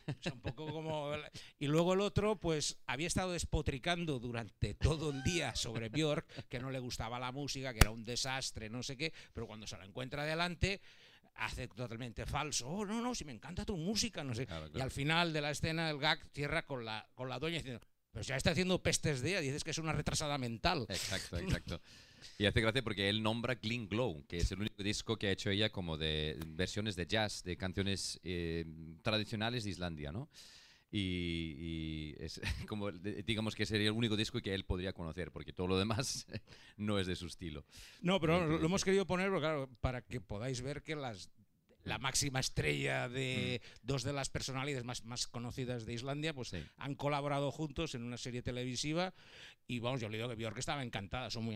O 0.08 0.22
sea, 0.22 0.34
un 0.34 0.42
poco 0.42 0.70
como... 0.72 1.12
Y 1.60 1.68
luego 1.68 1.94
el 1.94 2.02
otro, 2.02 2.40
pues 2.40 2.78
había 2.88 3.08
estado 3.08 3.32
despotricando 3.32 4.20
durante 4.20 4.74
todo 4.74 5.12
el 5.12 5.24
día 5.24 5.56
sobre 5.56 5.90
Björk, 5.90 6.48
que 6.50 6.60
no 6.60 6.72
le 6.72 6.80
gustaba 6.80 7.20
la 7.20 7.32
música, 7.32 7.74
que 7.74 7.80
era 7.80 7.92
un 7.92 8.04
desastre, 8.04 8.70
no 8.70 8.84
sé 8.84 8.98
qué, 8.98 9.14
pero 9.34 9.48
cuando 9.48 9.66
se 9.66 9.78
la 9.78 9.86
encuentra 9.86 10.26
delante 10.26 10.82
hace 11.36 11.68
totalmente 11.68 12.26
falso. 12.26 12.68
Oh, 12.68 12.86
no, 12.86 13.02
no, 13.02 13.16
si 13.16 13.26
me 13.26 13.32
encanta 13.32 13.66
tu 13.66 13.76
música, 13.78 14.24
no 14.24 14.36
sé. 14.36 14.46
Claro, 14.46 14.68
Y 14.68 14.72
claro. 14.72 14.84
al 14.84 14.92
final 14.92 15.34
de 15.34 15.42
la 15.42 15.52
escena 15.52 15.90
el 15.90 15.98
gag 15.98 16.20
cierra 16.32 16.66
con 16.66 16.86
la, 16.86 17.08
con 17.16 17.30
la 17.30 17.40
dueña 17.40 17.58
diciendo, 17.58 17.82
pero 18.14 18.24
ya 18.24 18.38
está 18.38 18.52
haciendo 18.52 18.82
pestes 18.82 19.22
de 19.22 19.32
ella, 19.32 19.42
dices 19.42 19.64
que 19.64 19.72
es 19.72 19.78
una 19.80 19.92
retrasada 19.92 20.38
mental. 20.38 20.86
Exacto, 20.88 21.38
exacto. 21.38 21.82
Y 22.38 22.46
hace 22.46 22.62
gracia 22.62 22.84
porque 22.84 23.10
él 23.10 23.24
nombra 23.24 23.56
Clean 23.56 23.88
Glow, 23.90 24.24
que 24.28 24.38
es 24.38 24.52
el 24.52 24.60
único 24.60 24.84
disco 24.84 25.18
que 25.18 25.28
ha 25.28 25.32
hecho 25.32 25.50
ella 25.50 25.72
como 25.72 25.98
de 25.98 26.38
versiones 26.46 26.96
de 26.96 27.08
jazz, 27.08 27.44
de 27.44 27.58
canciones 27.58 28.20
eh, 28.24 28.66
tradicionales 29.02 29.64
de 29.64 29.72
Islandia, 29.72 30.12
¿no? 30.12 30.30
Y, 30.92 31.56
y 31.58 32.16
es 32.20 32.40
como, 32.68 32.92
digamos 32.92 33.56
que 33.56 33.66
sería 33.66 33.88
el 33.88 33.96
único 33.96 34.16
disco 34.16 34.40
que 34.42 34.54
él 34.54 34.64
podría 34.64 34.94
conocer, 34.94 35.32
porque 35.32 35.52
todo 35.52 35.66
lo 35.66 35.80
demás 35.80 36.28
no 36.78 37.00
es 37.00 37.08
de 37.08 37.16
su 37.16 37.26
estilo. 37.26 37.66
No, 38.02 38.20
pero 38.20 38.46
lo, 38.46 38.60
lo 38.60 38.66
hemos 38.68 38.86
querido 38.86 39.08
poner 39.08 39.32
claro, 39.32 39.68
para 39.82 40.04
que 40.04 40.22
podáis 40.22 40.62
ver 40.62 40.84
que 40.84 40.96
las 40.96 41.32
la 41.84 41.98
máxima 42.00 42.40
estrella 42.40 43.10
de 43.10 43.62
dos 43.82 44.04
de 44.04 44.14
las 44.14 44.30
personalidades 44.30 44.86
más, 44.86 45.04
más 45.06 45.28
conocidas 45.28 45.86
de 45.86 45.94
Islandia, 45.94 46.34
pues 46.34 46.50
Sí. 46.50 46.64
han 46.78 46.96
colaborado 46.96 47.52
juntos 47.52 47.96
en 47.96 48.04
una 48.04 48.18
serie 48.18 48.42
televisiva 48.42 49.14
y 49.68 49.80
vamos, 49.80 50.02
yo 50.02 50.10
le 50.10 50.18
digo 50.18 50.30
que 50.30 50.36
Björk 50.36 50.58
estaba 50.58 50.84
encantada, 50.84 51.30
son 51.30 51.44
muy 51.46 51.56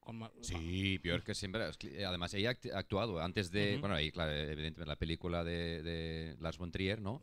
con- 0.00 0.30
Sí, 0.42 0.98
Björk 0.98 1.34
siempre. 1.34 1.62
Además, 2.06 2.34
ella 2.34 2.50
ha 2.50 2.52
act- 2.54 2.72
ha 2.74 2.78
actuado 2.78 3.20
antes 3.22 3.50
de. 3.50 3.72
Ujú. 3.72 3.80
Bueno, 3.80 3.94
ahí, 3.94 4.10
claro, 4.10 4.32
evidentemente, 4.32 4.84
la 4.86 4.96
película 4.96 5.42
de, 5.44 5.82
de 5.82 6.36
Lars 6.40 6.58
von 6.58 6.70
Trier, 6.70 7.00
¿no? 7.00 7.22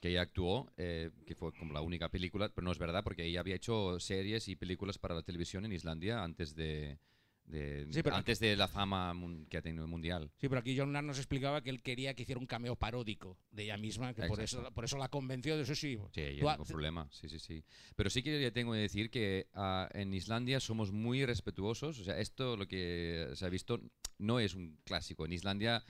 Que 0.00 0.08
ella 0.08 0.22
actuó, 0.22 0.72
eh, 0.78 1.10
que 1.26 1.34
fue 1.34 1.52
como 1.52 1.74
la 1.74 1.82
única 1.82 2.08
película, 2.08 2.48
pero 2.48 2.64
no 2.64 2.72
es 2.72 2.78
verdad, 2.78 3.04
porque 3.04 3.24
ella 3.24 3.40
había 3.40 3.54
hecho 3.56 4.00
series 4.00 4.48
y 4.48 4.56
películas 4.56 4.96
para 4.98 5.14
la 5.14 5.22
televisión 5.22 5.64
en 5.66 5.72
Islandia 5.72 6.24
antes 6.24 6.54
de. 6.56 6.98
De- 7.44 7.86
Sí, 7.92 8.02
pero- 8.02 8.16
antes 8.16 8.38
de 8.40 8.56
la 8.56 8.68
fama 8.68 9.14
que 9.50 9.58
ha 9.58 9.62
tenido 9.62 9.86
mundial. 9.86 10.30
Sí, 10.36 10.48
pero 10.48 10.60
aquí 10.60 10.76
John 10.78 10.92
nos 10.92 11.18
explicaba 11.18 11.60
que 11.62 11.70
él 11.70 11.82
quería 11.82 12.14
que 12.14 12.22
hiciera 12.22 12.38
un 12.40 12.46
cameo 12.46 12.76
paródico 12.76 13.36
de 13.50 13.64
ella 13.64 13.76
misma, 13.76 14.14
que 14.14 14.22
por 14.24 14.40
eso, 14.40 14.72
por 14.72 14.84
eso 14.84 14.96
la 14.96 15.08
convenció 15.08 15.56
de 15.56 15.62
eso 15.62 15.74
sí. 15.74 15.98
Sí, 16.12 16.20
ha- 16.22 16.52
ningún 16.52 16.66
problema. 16.66 17.08
Sí, 17.10 17.28
sí, 17.28 17.38
sí. 17.38 17.64
Pero 17.96 18.10
sí 18.10 18.22
que 18.22 18.40
ya 18.40 18.50
tengo 18.52 18.72
que 18.72 18.78
decir 18.78 19.10
que 19.10 19.48
ah, 19.54 19.88
en 19.92 20.14
Islandia 20.14 20.60
somos 20.60 20.92
muy 20.92 21.26
respetuosos. 21.26 21.98
O 21.98 22.04
sea, 22.04 22.18
esto 22.18 22.56
lo 22.56 22.66
que 22.66 23.30
se 23.34 23.44
ha 23.44 23.48
visto 23.48 23.80
no 24.18 24.38
es 24.40 24.54
un 24.54 24.78
clásico. 24.84 25.26
En 25.26 25.32
Islandia 25.32 25.82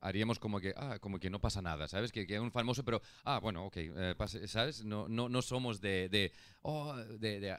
haríamos 0.00 0.38
como 0.38 0.60
que, 0.60 0.74
ah, 0.76 0.98
como 1.00 1.18
que 1.18 1.30
no 1.30 1.40
pasa 1.40 1.62
nada, 1.62 1.88
¿sabes? 1.88 2.12
Que, 2.12 2.26
que 2.26 2.34
es 2.34 2.40
un 2.40 2.50
famoso, 2.52 2.84
pero, 2.84 3.00
ah, 3.24 3.38
bueno, 3.40 3.64
ok, 3.66 3.76
eh, 3.78 4.14
¿sabes? 4.46 4.84
No, 4.84 5.08
no, 5.08 5.30
no 5.30 5.40
somos 5.40 5.80
de, 5.80 6.10
de, 6.10 6.30
oh, 6.60 6.94
de, 6.96 7.40
de 7.40 7.56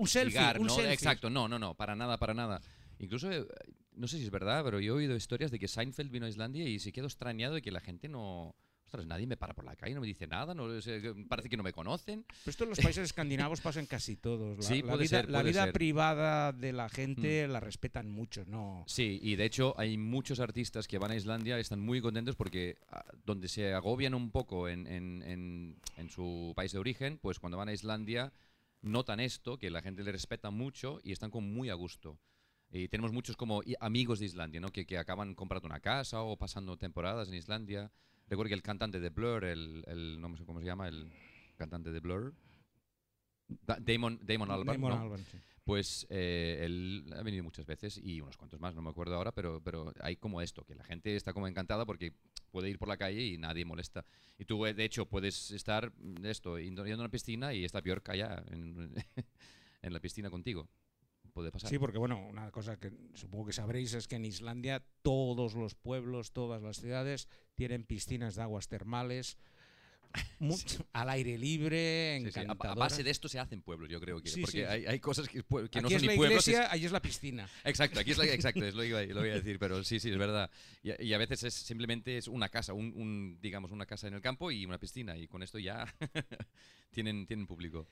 un 0.00 0.08
selfie, 0.08 0.38
atigar, 0.38 0.58
un 0.58 0.66
¿no? 0.66 0.74
selfie. 0.74 0.92
Exacto, 0.92 1.30
no, 1.30 1.46
no, 1.46 1.56
no, 1.60 1.74
para 1.74 1.94
nada, 1.94 2.18
para 2.18 2.34
nada. 2.34 2.60
Incluso, 2.98 3.30
eh, 3.30 3.46
no 3.94 4.06
sé 4.08 4.18
si 4.18 4.24
es 4.24 4.30
verdad, 4.30 4.62
pero 4.64 4.80
yo 4.80 4.94
he 4.94 4.96
oído 4.98 5.16
historias 5.16 5.50
de 5.50 5.58
que 5.58 5.68
Seinfeld 5.68 6.10
vino 6.10 6.26
a 6.26 6.28
Islandia 6.28 6.64
y 6.68 6.78
se 6.78 6.92
quedó 6.92 7.06
extrañado 7.06 7.54
de 7.54 7.62
que 7.62 7.70
la 7.70 7.80
gente 7.80 8.08
no... 8.08 8.54
Ostras, 8.86 9.06
nadie 9.06 9.26
me 9.26 9.36
para 9.38 9.54
por 9.54 9.64
la 9.64 9.74
calle, 9.74 9.94
no 9.94 10.02
me 10.02 10.06
dice 10.06 10.26
nada, 10.26 10.54
no, 10.54 10.80
sé, 10.80 11.00
parece 11.26 11.48
que 11.48 11.56
no 11.56 11.62
me 11.64 11.72
conocen. 11.72 12.22
Pero 12.28 12.50
esto 12.50 12.64
en 12.64 12.70
los 12.70 12.78
países 12.78 13.02
escandinavos 13.02 13.60
pasa 13.62 13.80
en 13.80 13.86
casi 13.86 14.14
todos. 14.14 14.58
La, 14.58 14.62
Sí, 14.62 14.82
la 14.82 14.88
puede 14.92 15.02
vida, 15.04 15.08
ser, 15.22 15.30
la 15.30 15.38
puede 15.40 15.50
vida 15.50 15.62
ser. 15.62 15.70
Mm. 15.70 15.72
privada 15.72 16.52
de 16.52 16.72
la 16.74 16.88
gente 16.90 17.48
la 17.48 17.60
respetan 17.60 18.08
mucho, 18.10 18.44
¿no? 18.46 18.84
Sí, 18.86 19.18
y 19.22 19.34
de 19.36 19.46
hecho 19.46 19.74
hay 19.78 19.96
muchos 19.96 20.38
artistas 20.38 20.86
que 20.86 20.98
van 20.98 21.10
a 21.10 21.16
Islandia 21.16 21.56
y 21.56 21.62
están 21.62 21.80
muy 21.80 22.00
contentos 22.02 22.36
porque 22.36 22.76
ah, 22.90 23.04
donde 23.24 23.48
se 23.48 23.72
agobian 23.72 24.14
un 24.14 24.30
poco 24.30 24.68
en, 24.68 24.86
en- 24.86 25.22
en- 25.22 25.76
en 25.96 26.10
su 26.10 26.52
país 26.54 26.70
de 26.70 26.78
origen, 26.78 27.18
pues 27.18 27.38
cuando 27.40 27.56
van 27.56 27.70
a 27.70 27.72
Islandia 27.72 28.32
notan 28.82 29.18
esto, 29.18 29.58
que 29.58 29.70
la 29.70 29.80
gente 29.82 30.04
le 30.04 30.12
respeta 30.12 30.50
mucho 30.50 31.00
y 31.02 31.12
están 31.12 31.30
como 31.30 31.48
muy 31.48 31.70
a 31.70 31.74
gusto. 31.74 32.18
Y 32.76 32.88
tenemos 32.88 33.12
muchos 33.12 33.36
como 33.36 33.62
amigos 33.78 34.18
de 34.18 34.26
Islandia, 34.26 34.60
¿no? 34.60 34.70
Que, 34.72 34.84
que 34.84 34.98
acaban 34.98 35.36
comprando 35.36 35.66
una 35.66 35.78
casa 35.78 36.22
o 36.22 36.36
pasando 36.36 36.76
temporadas 36.76 37.28
en 37.28 37.34
Islandia. 37.34 37.92
Recuerdo 38.28 38.48
que 38.48 38.54
el 38.54 38.62
cantante 38.62 38.98
de 38.98 39.10
Blur, 39.10 39.44
el, 39.44 39.84
el- 39.86 40.20
no 40.20 40.36
sé 40.36 40.44
cómo 40.44 40.58
se 40.58 40.66
llama, 40.66 40.88
el 40.88 41.08
cantante 41.56 41.92
de 41.92 42.00
Blur, 42.00 42.34
Da- 43.46 43.78
Damon, 43.80 44.18
Damon 44.22 44.50
Albarn, 44.50 44.80
Damon 44.80 44.90
¿no? 44.98 45.02
Albarn, 45.04 45.24
sí. 45.24 45.38
Pues 45.62 46.04
eh, 46.10 46.62
él 46.62 47.14
ha 47.16 47.22
venido 47.22 47.44
muchas 47.44 47.64
veces 47.64 47.96
y 48.02 48.20
unos 48.20 48.36
cuantos 48.36 48.58
más, 48.60 48.74
no 48.74 48.82
me 48.82 48.90
acuerdo 48.90 49.14
ahora, 49.14 49.30
pero, 49.32 49.62
pero 49.62 49.92
hay 50.00 50.16
como 50.16 50.42
esto, 50.42 50.64
que 50.64 50.74
la 50.74 50.82
gente 50.84 51.14
está 51.14 51.32
como 51.32 51.46
encantada 51.46 51.86
porque 51.86 52.12
puede 52.50 52.68
ir 52.70 52.78
por 52.78 52.88
la 52.88 52.96
calle 52.96 53.22
y 53.24 53.38
nadie 53.38 53.64
molesta. 53.64 54.04
Y 54.36 54.44
tú, 54.46 54.66
eh, 54.66 54.74
de 54.74 54.84
hecho, 54.84 55.06
puedes 55.06 55.52
estar 55.52 55.92
mm, 55.96 56.26
esto, 56.26 56.58
yendo 56.58 56.82
a 56.82 56.94
una 56.96 57.08
piscina 57.08 57.54
y 57.54 57.64
está 57.64 57.80
Björk 57.80 58.10
allá 58.10 58.42
en, 58.50 58.92
en 59.82 59.92
la 59.92 60.00
piscina 60.00 60.28
contigo. 60.28 60.68
Puede 61.34 61.50
pasar. 61.50 61.68
Sí, 61.68 61.78
porque 61.78 61.98
bueno, 61.98 62.24
una 62.28 62.50
cosa 62.52 62.78
que 62.78 62.92
supongo 63.14 63.46
que 63.46 63.52
sabréis 63.52 63.92
es 63.92 64.06
que 64.08 64.16
en 64.16 64.24
Islandia 64.24 64.82
todos 65.02 65.54
los 65.54 65.74
pueblos, 65.74 66.32
todas 66.32 66.62
las 66.62 66.76
ciudades 66.78 67.28
tienen 67.56 67.84
piscinas 67.84 68.36
de 68.36 68.42
aguas 68.42 68.68
termales 68.68 69.36
mucho 70.38 70.86
al 70.92 71.08
aire 71.10 71.36
libre, 71.36 72.20
Sí, 72.24 72.30
sí, 72.30 72.40
a- 72.46 72.74
base 72.74 73.02
de 73.02 73.10
esto 73.10 73.28
se 73.28 73.40
hacen 73.40 73.62
pueblos, 73.62 73.88
yo 73.88 74.00
creo 74.00 74.20
que. 74.22 74.28
Sí, 74.30 74.42
porque. 74.42 74.64
Hay, 74.64 74.86
hay 74.86 75.00
cosas 75.00 75.28
que, 75.28 75.38
no 75.38 75.68
son 75.88 75.92
es 75.92 76.02
la 76.04 76.12
ni 76.12 76.16
pueblos. 76.16 76.38
es- 76.46 76.48
iglesia, 76.54 76.70
allí 76.70 76.86
es 76.86 76.92
la 76.92 77.02
piscina. 77.02 77.48
Exacto, 77.64 77.98
aquí 77.98 78.12
es 78.12 78.18
la, 78.18 78.26
exacto, 78.26 78.64
es 78.64 78.74
lo 78.76 78.84
iba, 78.84 79.02
lo 79.02 79.26
iba 79.26 79.34
a 79.34 79.38
decir, 79.38 79.58
pero 79.58 79.82
sí, 79.82 79.98
sí, 79.98 80.10
es 80.10 80.16
verdad. 80.18 80.48
Y, 80.84 80.92
a- 80.92 81.02
y 81.02 81.12
a 81.14 81.18
veces 81.18 81.42
es 81.42 81.54
simplemente 81.54 82.16
es 82.16 82.28
una 82.28 82.48
casa, 82.48 82.74
un, 82.74 82.92
un, 82.94 83.38
digamos, 83.40 83.72
una 83.72 83.86
casa 83.86 84.06
en 84.06 84.14
el 84.14 84.20
campo 84.20 84.52
y 84.52 84.64
una 84.66 84.78
piscina, 84.78 85.16
y 85.16 85.26
con 85.26 85.42
esto 85.42 85.58
ya 85.58 85.84
tienen, 86.92 87.26
tienen 87.26 87.48
público. 87.48 87.88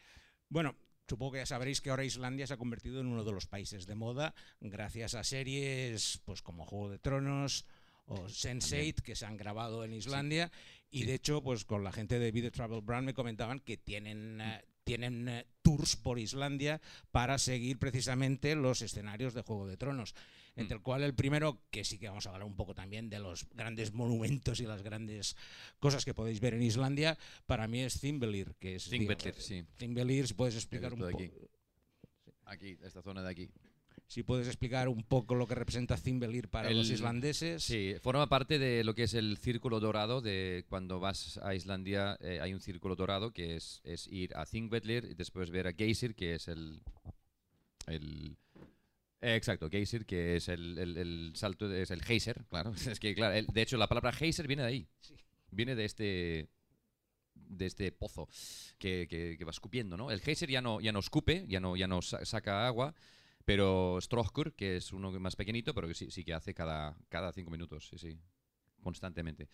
Bueno, 0.48 0.76
supongo 1.08 1.32
que 1.32 1.38
ya 1.38 1.46
sabréis 1.46 1.80
que 1.80 1.90
ahora 1.90 2.04
Islandia 2.04 2.46
se 2.46 2.54
ha 2.54 2.58
convertido 2.58 3.00
en 3.00 3.06
uno 3.06 3.24
de 3.24 3.32
los 3.32 3.46
países 3.46 3.86
de 3.86 3.94
moda 3.94 4.34
gracias 4.60 5.14
a 5.14 5.24
series 5.24 6.20
pues 6.24 6.42
como 6.42 6.64
Juego 6.64 6.90
de 6.90 6.98
Tronos 6.98 7.66
o 8.06 8.16
Sense8 8.26 9.02
que 9.02 9.14
se 9.14 9.26
han 9.26 9.36
grabado 9.36 9.84
en 9.84 9.92
Islandia. 9.94 10.50
Y 10.90 11.04
de 11.04 11.14
hecho 11.14 11.42
pues 11.42 11.64
con 11.64 11.84
la 11.84 11.92
gente 11.92 12.18
de 12.18 12.32
The 12.32 12.50
Travel 12.50 12.82
Brand 12.82 13.06
me 13.06 13.14
comentaban 13.14 13.60
que 13.60 13.76
tienen 13.76 14.40
eh, 14.40 14.64
tienen 14.84 15.28
eh, 15.28 15.46
tours 15.62 15.96
por 15.96 16.18
Islandia 16.18 16.80
para 17.10 17.38
seguir 17.38 17.78
precisamente 17.78 18.54
los 18.54 18.82
escenarios 18.82 19.34
de 19.34 19.42
Juego 19.42 19.66
de 19.66 19.76
Tronos, 19.76 20.14
entre 20.56 20.76
el 20.76 20.82
cual 20.82 21.02
el 21.02 21.14
primero, 21.14 21.60
que 21.70 21.84
sí 21.84 21.98
que 21.98 22.08
vamos 22.08 22.26
a 22.26 22.30
hablar 22.30 22.46
un 22.46 22.56
poco 22.56 22.74
también 22.74 23.08
de 23.08 23.18
los 23.18 23.48
grandes 23.54 23.92
monumentos 23.92 24.60
y 24.60 24.66
las 24.66 24.82
grandes 24.82 25.36
cosas 25.78 26.04
que 26.04 26.14
podéis 26.14 26.40
ver 26.40 26.54
en 26.54 26.62
Islandia, 26.62 27.18
para 27.46 27.66
mí 27.68 27.80
es 27.80 28.00
Thimbelir, 28.00 28.54
que 28.58 28.76
es 28.76 28.90
digamos, 28.90 29.22
sí. 29.38 29.64
Thimbelir, 29.76 30.28
si 30.28 30.34
puedes 30.34 30.54
explicar 30.54 30.92
un 30.92 31.00
poco. 31.00 31.16
aquí. 31.16 31.30
Aquí, 32.44 32.78
esta 32.82 33.02
zona 33.02 33.22
de 33.22 33.30
aquí. 33.30 33.50
Si 34.06 34.22
puedes 34.22 34.46
explicar 34.46 34.90
un 34.90 35.04
poco 35.04 35.34
lo 35.34 35.46
que 35.46 35.54
representa 35.54 35.96
Thimbelir 35.96 36.48
para 36.48 36.70
los 36.70 36.90
islandeses. 36.90 37.64
Sí, 37.64 37.94
forma 38.02 38.28
parte 38.28 38.58
de 38.58 38.84
lo 38.84 38.94
que 38.94 39.04
es 39.04 39.14
el 39.14 39.38
círculo 39.38 39.80
dorado 39.80 40.20
de 40.20 40.66
cuando 40.68 41.00
vas 41.00 41.38
a 41.42 41.54
Islandia 41.54 42.18
eh, 42.20 42.38
hay 42.42 42.52
un 42.52 42.60
círculo 42.60 42.94
dorado 42.94 43.32
que 43.32 43.56
es, 43.56 43.80
es 43.84 44.06
ir 44.08 44.36
a 44.36 44.44
Thingvellir 44.44 45.06
y 45.10 45.14
después 45.14 45.50
ver 45.50 45.66
a 45.66 45.72
Geysir 45.72 46.14
que 46.14 46.34
es 46.34 46.48
el 46.48 46.82
el 47.86 48.36
eh, 49.22 49.35
exacto, 49.37 49.68
Geysir 49.70 50.04
que 50.04 50.37
es 50.37 50.48
el, 50.48 50.78
el- 50.78 50.96
el 50.98 51.32
salto 51.35 51.68
de- 51.68 51.82
es 51.82 51.90
el 51.90 52.02
geyser, 52.02 52.44
claro, 52.48 52.72
es 52.96 53.00
que 53.00 53.14
claro, 53.14 53.35
el- 53.35 53.46
de 53.46 53.62
hecho 53.62 53.76
la 53.76 53.87
palabra 53.88 54.12
geyser 54.12 54.46
viene 54.46 54.62
de 54.62 54.68
ahí. 54.68 54.88
Viene 55.50 55.74
de 55.74 55.85
este 55.85 56.48
de 57.35 57.66
este 57.66 57.92
pozo 57.92 58.28
que, 58.78 59.06
que- 59.08 59.37
que 59.38 59.44
va 59.44 59.50
escupiendo, 59.50 59.96
¿no? 59.96 60.11
El 60.11 60.20
geyser 60.20 60.48
ya 60.50 60.61
no 60.62 60.80
ya 60.80 60.92
no 60.92 61.00
escupe, 61.00 61.44
ya 61.48 61.61
no 61.61 61.76
ya 61.76 61.87
no 61.87 62.00
sa- 62.02 62.24
saca 62.24 62.66
agua, 62.66 62.94
pero 63.44 63.98
Strohkur, 64.00 64.54
que 64.54 64.76
es 64.76 64.92
uno 64.92 65.11
más 65.20 65.37
pequeñito, 65.37 65.74
pero 65.74 65.88
que 65.88 65.94
sí, 65.94 66.11
sí 66.11 66.24
que 66.24 66.32
hace 66.35 66.54
cada, 66.54 66.96
cada 67.08 67.32
cinco 67.32 67.50
minutos, 67.50 67.88
sí, 67.88 67.98
sí, 67.98 68.18
constantemente. 68.82 69.48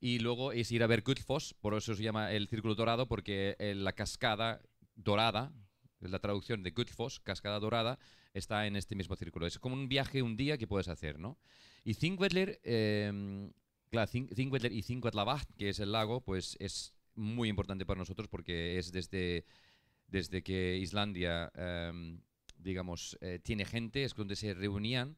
Y 0.00 0.18
luego 0.20 0.52
es 0.52 0.70
ir 0.72 0.82
a 0.82 0.86
ver 0.86 1.02
Gullfoss, 1.02 1.54
por 1.60 1.74
eso 1.74 1.94
se 1.94 2.02
llama 2.02 2.32
el 2.32 2.48
círculo 2.48 2.74
dorado, 2.74 3.06
porque 3.08 3.56
eh, 3.58 3.74
la 3.74 3.92
cascada 3.94 4.60
dorada, 4.94 5.52
es 6.00 6.10
la 6.10 6.18
traducción 6.20 6.62
de 6.62 6.70
Gullfoss, 6.70 7.20
cascada 7.20 7.58
dorada, 7.58 7.98
está 8.34 8.66
en 8.66 8.76
este 8.76 8.94
mismo 8.94 9.16
círculo. 9.16 9.46
Es 9.46 9.58
como 9.58 9.74
un 9.74 9.88
viaje 9.88 10.22
un 10.22 10.36
día 10.36 10.58
que 10.58 10.66
puedes 10.66 10.88
hacer, 10.88 11.18
¿no? 11.18 11.38
Y 11.84 11.94
Þingvellir, 11.94 12.60
eh, 12.62 13.50
claro, 13.90 14.10
Þing- 14.10 14.34
Þingvellir 14.34 14.72
y 14.72 14.82
Þingvallavatn, 14.82 15.54
que 15.56 15.68
es 15.70 15.80
el 15.80 15.92
lago, 15.92 16.20
pues 16.20 16.56
es 16.60 16.94
muy 17.14 17.48
importante 17.48 17.84
para 17.86 17.98
nosotros 17.98 18.28
porque 18.28 18.78
es 18.78 18.92
desde, 18.92 19.44
desde 20.06 20.42
que 20.42 20.76
Islandia, 20.78 21.50
em, 21.54 22.20
digamos, 22.56 23.18
eh, 23.20 23.38
tiene 23.42 23.64
gente, 23.64 24.04
es 24.04 24.14
donde 24.14 24.36
se 24.36 24.54
reunían 24.54 25.16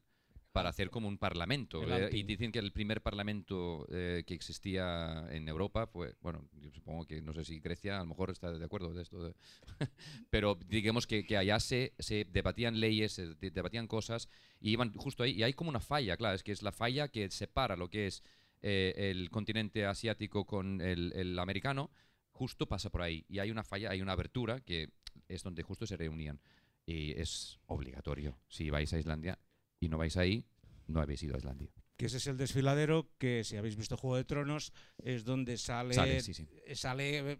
para 0.53 0.69
hacer 0.69 0.89
como 0.91 1.07
un 1.07 1.17
parlamento. 1.17 1.81
Eh, 1.97 2.09
y 2.13 2.23
dicen 2.23 2.51
que 2.51 2.59
el 2.59 2.71
primer 2.71 3.01
parlamento 3.01 3.87
eh, 3.91 4.23
que 4.25 4.35
existía 4.35 5.25
en 5.31 5.47
Europa 5.49 5.87
fue, 5.87 6.15
bueno, 6.21 6.47
yo 6.53 6.69
supongo 6.71 7.05
que 7.05 7.21
no 7.21 7.33
sé 7.33 7.43
si 7.43 7.59
Grecia 7.59 7.97
a 7.97 8.01
lo 8.01 8.05
mejor 8.05 8.29
está 8.29 8.51
de 8.53 8.63
acuerdo 8.63 8.93
de 8.93 9.01
esto, 9.01 9.23
de- 9.23 9.35
pero 10.29 10.55
digamos 10.67 11.07
que, 11.07 11.25
que 11.25 11.37
allá 11.37 11.59
se, 11.59 11.93
se 11.99 12.25
debatían 12.25 12.79
leyes, 12.79 13.13
se 13.13 13.33
de- 13.33 13.49
debatían 13.51 13.87
cosas 13.87 14.29
y 14.61 14.69
iban 14.71 14.93
justo 14.93 15.23
ahí. 15.23 15.31
Y 15.31 15.43
hay 15.43 15.53
como 15.53 15.69
una 15.71 15.79
falla, 15.79 16.15
claro, 16.17 16.35
es 16.35 16.43
que 16.43 16.51
es 16.51 16.61
la 16.61 16.71
falla 16.71 17.07
que 17.07 17.29
separa 17.31 17.75
lo 17.75 17.89
que 17.89 18.05
es 18.07 18.23
eh, 18.61 18.93
el 19.11 19.31
continente 19.31 19.85
asiático 19.87 20.45
con 20.45 20.81
el, 20.81 21.11
el 21.15 21.37
americano, 21.39 21.89
justo 22.31 22.67
pasa 22.67 22.91
por 22.91 23.01
ahí. 23.01 23.25
Y 23.27 23.39
hay 23.39 23.49
una 23.49 23.63
falla, 23.63 23.89
hay 23.89 24.01
una 24.03 24.11
abertura 24.13 24.61
que 24.61 24.89
es 25.27 25.41
donde 25.41 25.63
justo 25.63 25.87
se 25.87 25.97
reunían. 25.97 26.39
Y 26.85 27.11
es 27.19 27.59
obligatorio. 27.65 28.37
Si 28.49 28.69
vais 28.69 28.91
a 28.93 28.99
Islandia 28.99 29.39
y 29.85 29.89
no 29.89 29.97
vais 29.97 30.17
ahí, 30.17 30.45
no 30.87 30.99
habéis 31.01 31.21
ido 31.23 31.35
a 31.35 31.37
Islandia. 31.37 31.69
que 31.97 32.07
ese 32.07 32.17
es 32.17 32.27
el 32.27 32.37
desfiladero 32.37 33.09
que 33.17 33.43
si 33.43 33.55
habéis 33.57 33.75
visto 33.75 33.95
Juego 33.97 34.17
de 34.17 34.23
Tronos 34.25 34.73
es 35.03 35.23
donde 35.23 35.57
sale 35.57 35.93
Sale, 35.93 36.21
sí, 36.21 36.33
sí. 36.33 36.47
eh, 36.65 36.75
sale 36.75 37.39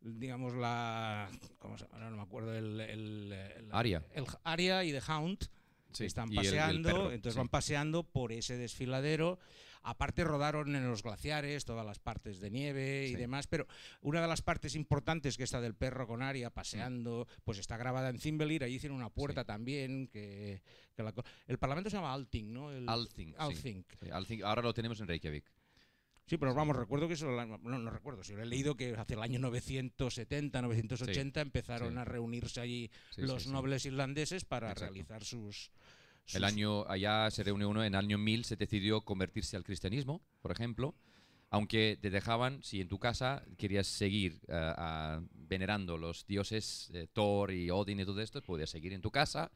digamos 0.00 0.54
la 0.54 1.28
¿cómo 1.58 1.76
se 1.76 1.84
llama? 1.84 1.94
Ahora 1.96 2.10
no 2.10 2.16
me 2.16 2.22
acuerdo 2.22 2.54
el, 2.56 2.80
el, 2.80 3.32
el- 3.32 3.68
Arya. 3.72 4.04
el 4.14 4.24
Arya 4.44 4.84
y 4.84 4.92
The 4.92 5.02
Hound 5.10 5.38
Sí, 5.92 6.04
están 6.04 6.30
paseando 6.30 7.10
entonces 7.10 7.36
van 7.36 7.48
paseando 7.48 8.04
por 8.04 8.30
ese 8.32 8.56
desfiladero 8.56 9.38
aparte 9.82 10.24
rodaron 10.24 10.74
en 10.74 10.88
los 10.88 11.02
glaciares 11.02 11.64
todas 11.64 11.84
las 11.86 11.98
partes 11.98 12.40
de 12.40 12.50
nieve 12.50 13.06
y 13.06 13.10
Sí. 13.10 13.16
demás 13.16 13.46
pero 13.46 13.66
una 14.00 14.20
de 14.20 14.28
las 14.28 14.42
partes 14.42 14.74
importantes 14.74 15.36
que 15.36 15.44
está 15.44 15.60
del 15.60 15.74
perro 15.74 16.06
con 16.06 16.22
Arya 16.22 16.50
paseando 16.50 17.26
Mm. 17.28 17.40
pues 17.44 17.58
está 17.58 17.76
grabada 17.76 18.08
en 18.10 18.18
Thimbelir 18.18 18.64
allí 18.64 18.74
hicieron 18.76 18.96
una 18.98 19.10
puerta 19.10 19.44
también 19.44 20.08
que, 20.08 20.62
que 20.94 21.02
la 21.02 21.12
el 21.46 21.58
parlamento 21.58 21.90
se 21.90 21.96
llama 21.96 22.12
Alting 22.12 22.52
¿no? 22.52 22.70
El- 22.72 22.88
Althing. 22.88 23.28
sí. 23.28 23.34
Althing. 23.38 23.84
Sí, 24.00 24.10
Althing. 24.10 24.42
Ahora 24.44 24.62
lo 24.62 24.74
tenemos 24.74 25.00
en 25.00 25.08
Reykjavik. 25.08 25.44
Sí, 26.26 26.36
pero 26.36 26.52
vamos, 26.54 26.76
recuerdo 26.76 27.08
que 27.08 27.14
eso, 27.14 27.30
no, 27.30 27.56
no 27.58 27.90
recuerdo, 27.90 28.22
si 28.22 28.34
lo 28.34 28.42
he 28.42 28.46
leído 28.46 28.76
que 28.76 28.94
hacia 28.94 29.14
el 29.14 29.22
año 29.22 29.38
970, 29.38 30.60
980 30.60 31.40
empezaron 31.40 31.94
sí. 31.94 31.98
a 31.98 32.04
reunirse 32.04 32.60
allí 32.60 32.90
Sí, 33.14 33.22
los 33.22 33.44
sí, 33.44 33.48
sí. 33.48 33.54
nobles 33.54 33.86
irlandeses 33.86 34.44
para 34.44 34.72
Exacto. 34.72 34.92
realizar 34.92 35.24
sus... 35.24 35.70
El 36.34 36.44
año 36.44 36.84
allá 36.88 37.30
se 37.30 37.42
reúne 37.42 37.64
uno, 37.66 37.82
en 37.84 37.94
el 37.94 37.98
año 37.98 38.18
1000 38.18 38.44
se 38.44 38.56
decidió 38.56 39.00
convertirse 39.02 39.56
al 39.56 39.64
cristianismo, 39.64 40.20
por 40.42 40.52
ejemplo, 40.52 40.94
aunque 41.50 41.98
te 42.00 42.10
dejaban, 42.10 42.62
si 42.62 42.80
en 42.80 42.88
tu 42.88 42.98
casa 42.98 43.42
querías 43.56 43.86
seguir 43.86 44.40
eh, 44.48 44.52
a- 44.52 45.20
venerando 45.32 45.96
los 45.96 46.26
dioses 46.26 46.90
eh, 46.92 47.06
Thor 47.12 47.50
y 47.52 47.70
Odin 47.70 48.00
y 48.00 48.04
todo 48.04 48.20
esto, 48.20 48.42
podías 48.42 48.68
seguir 48.68 48.92
en 48.92 49.00
tu 49.00 49.10
casa, 49.10 49.50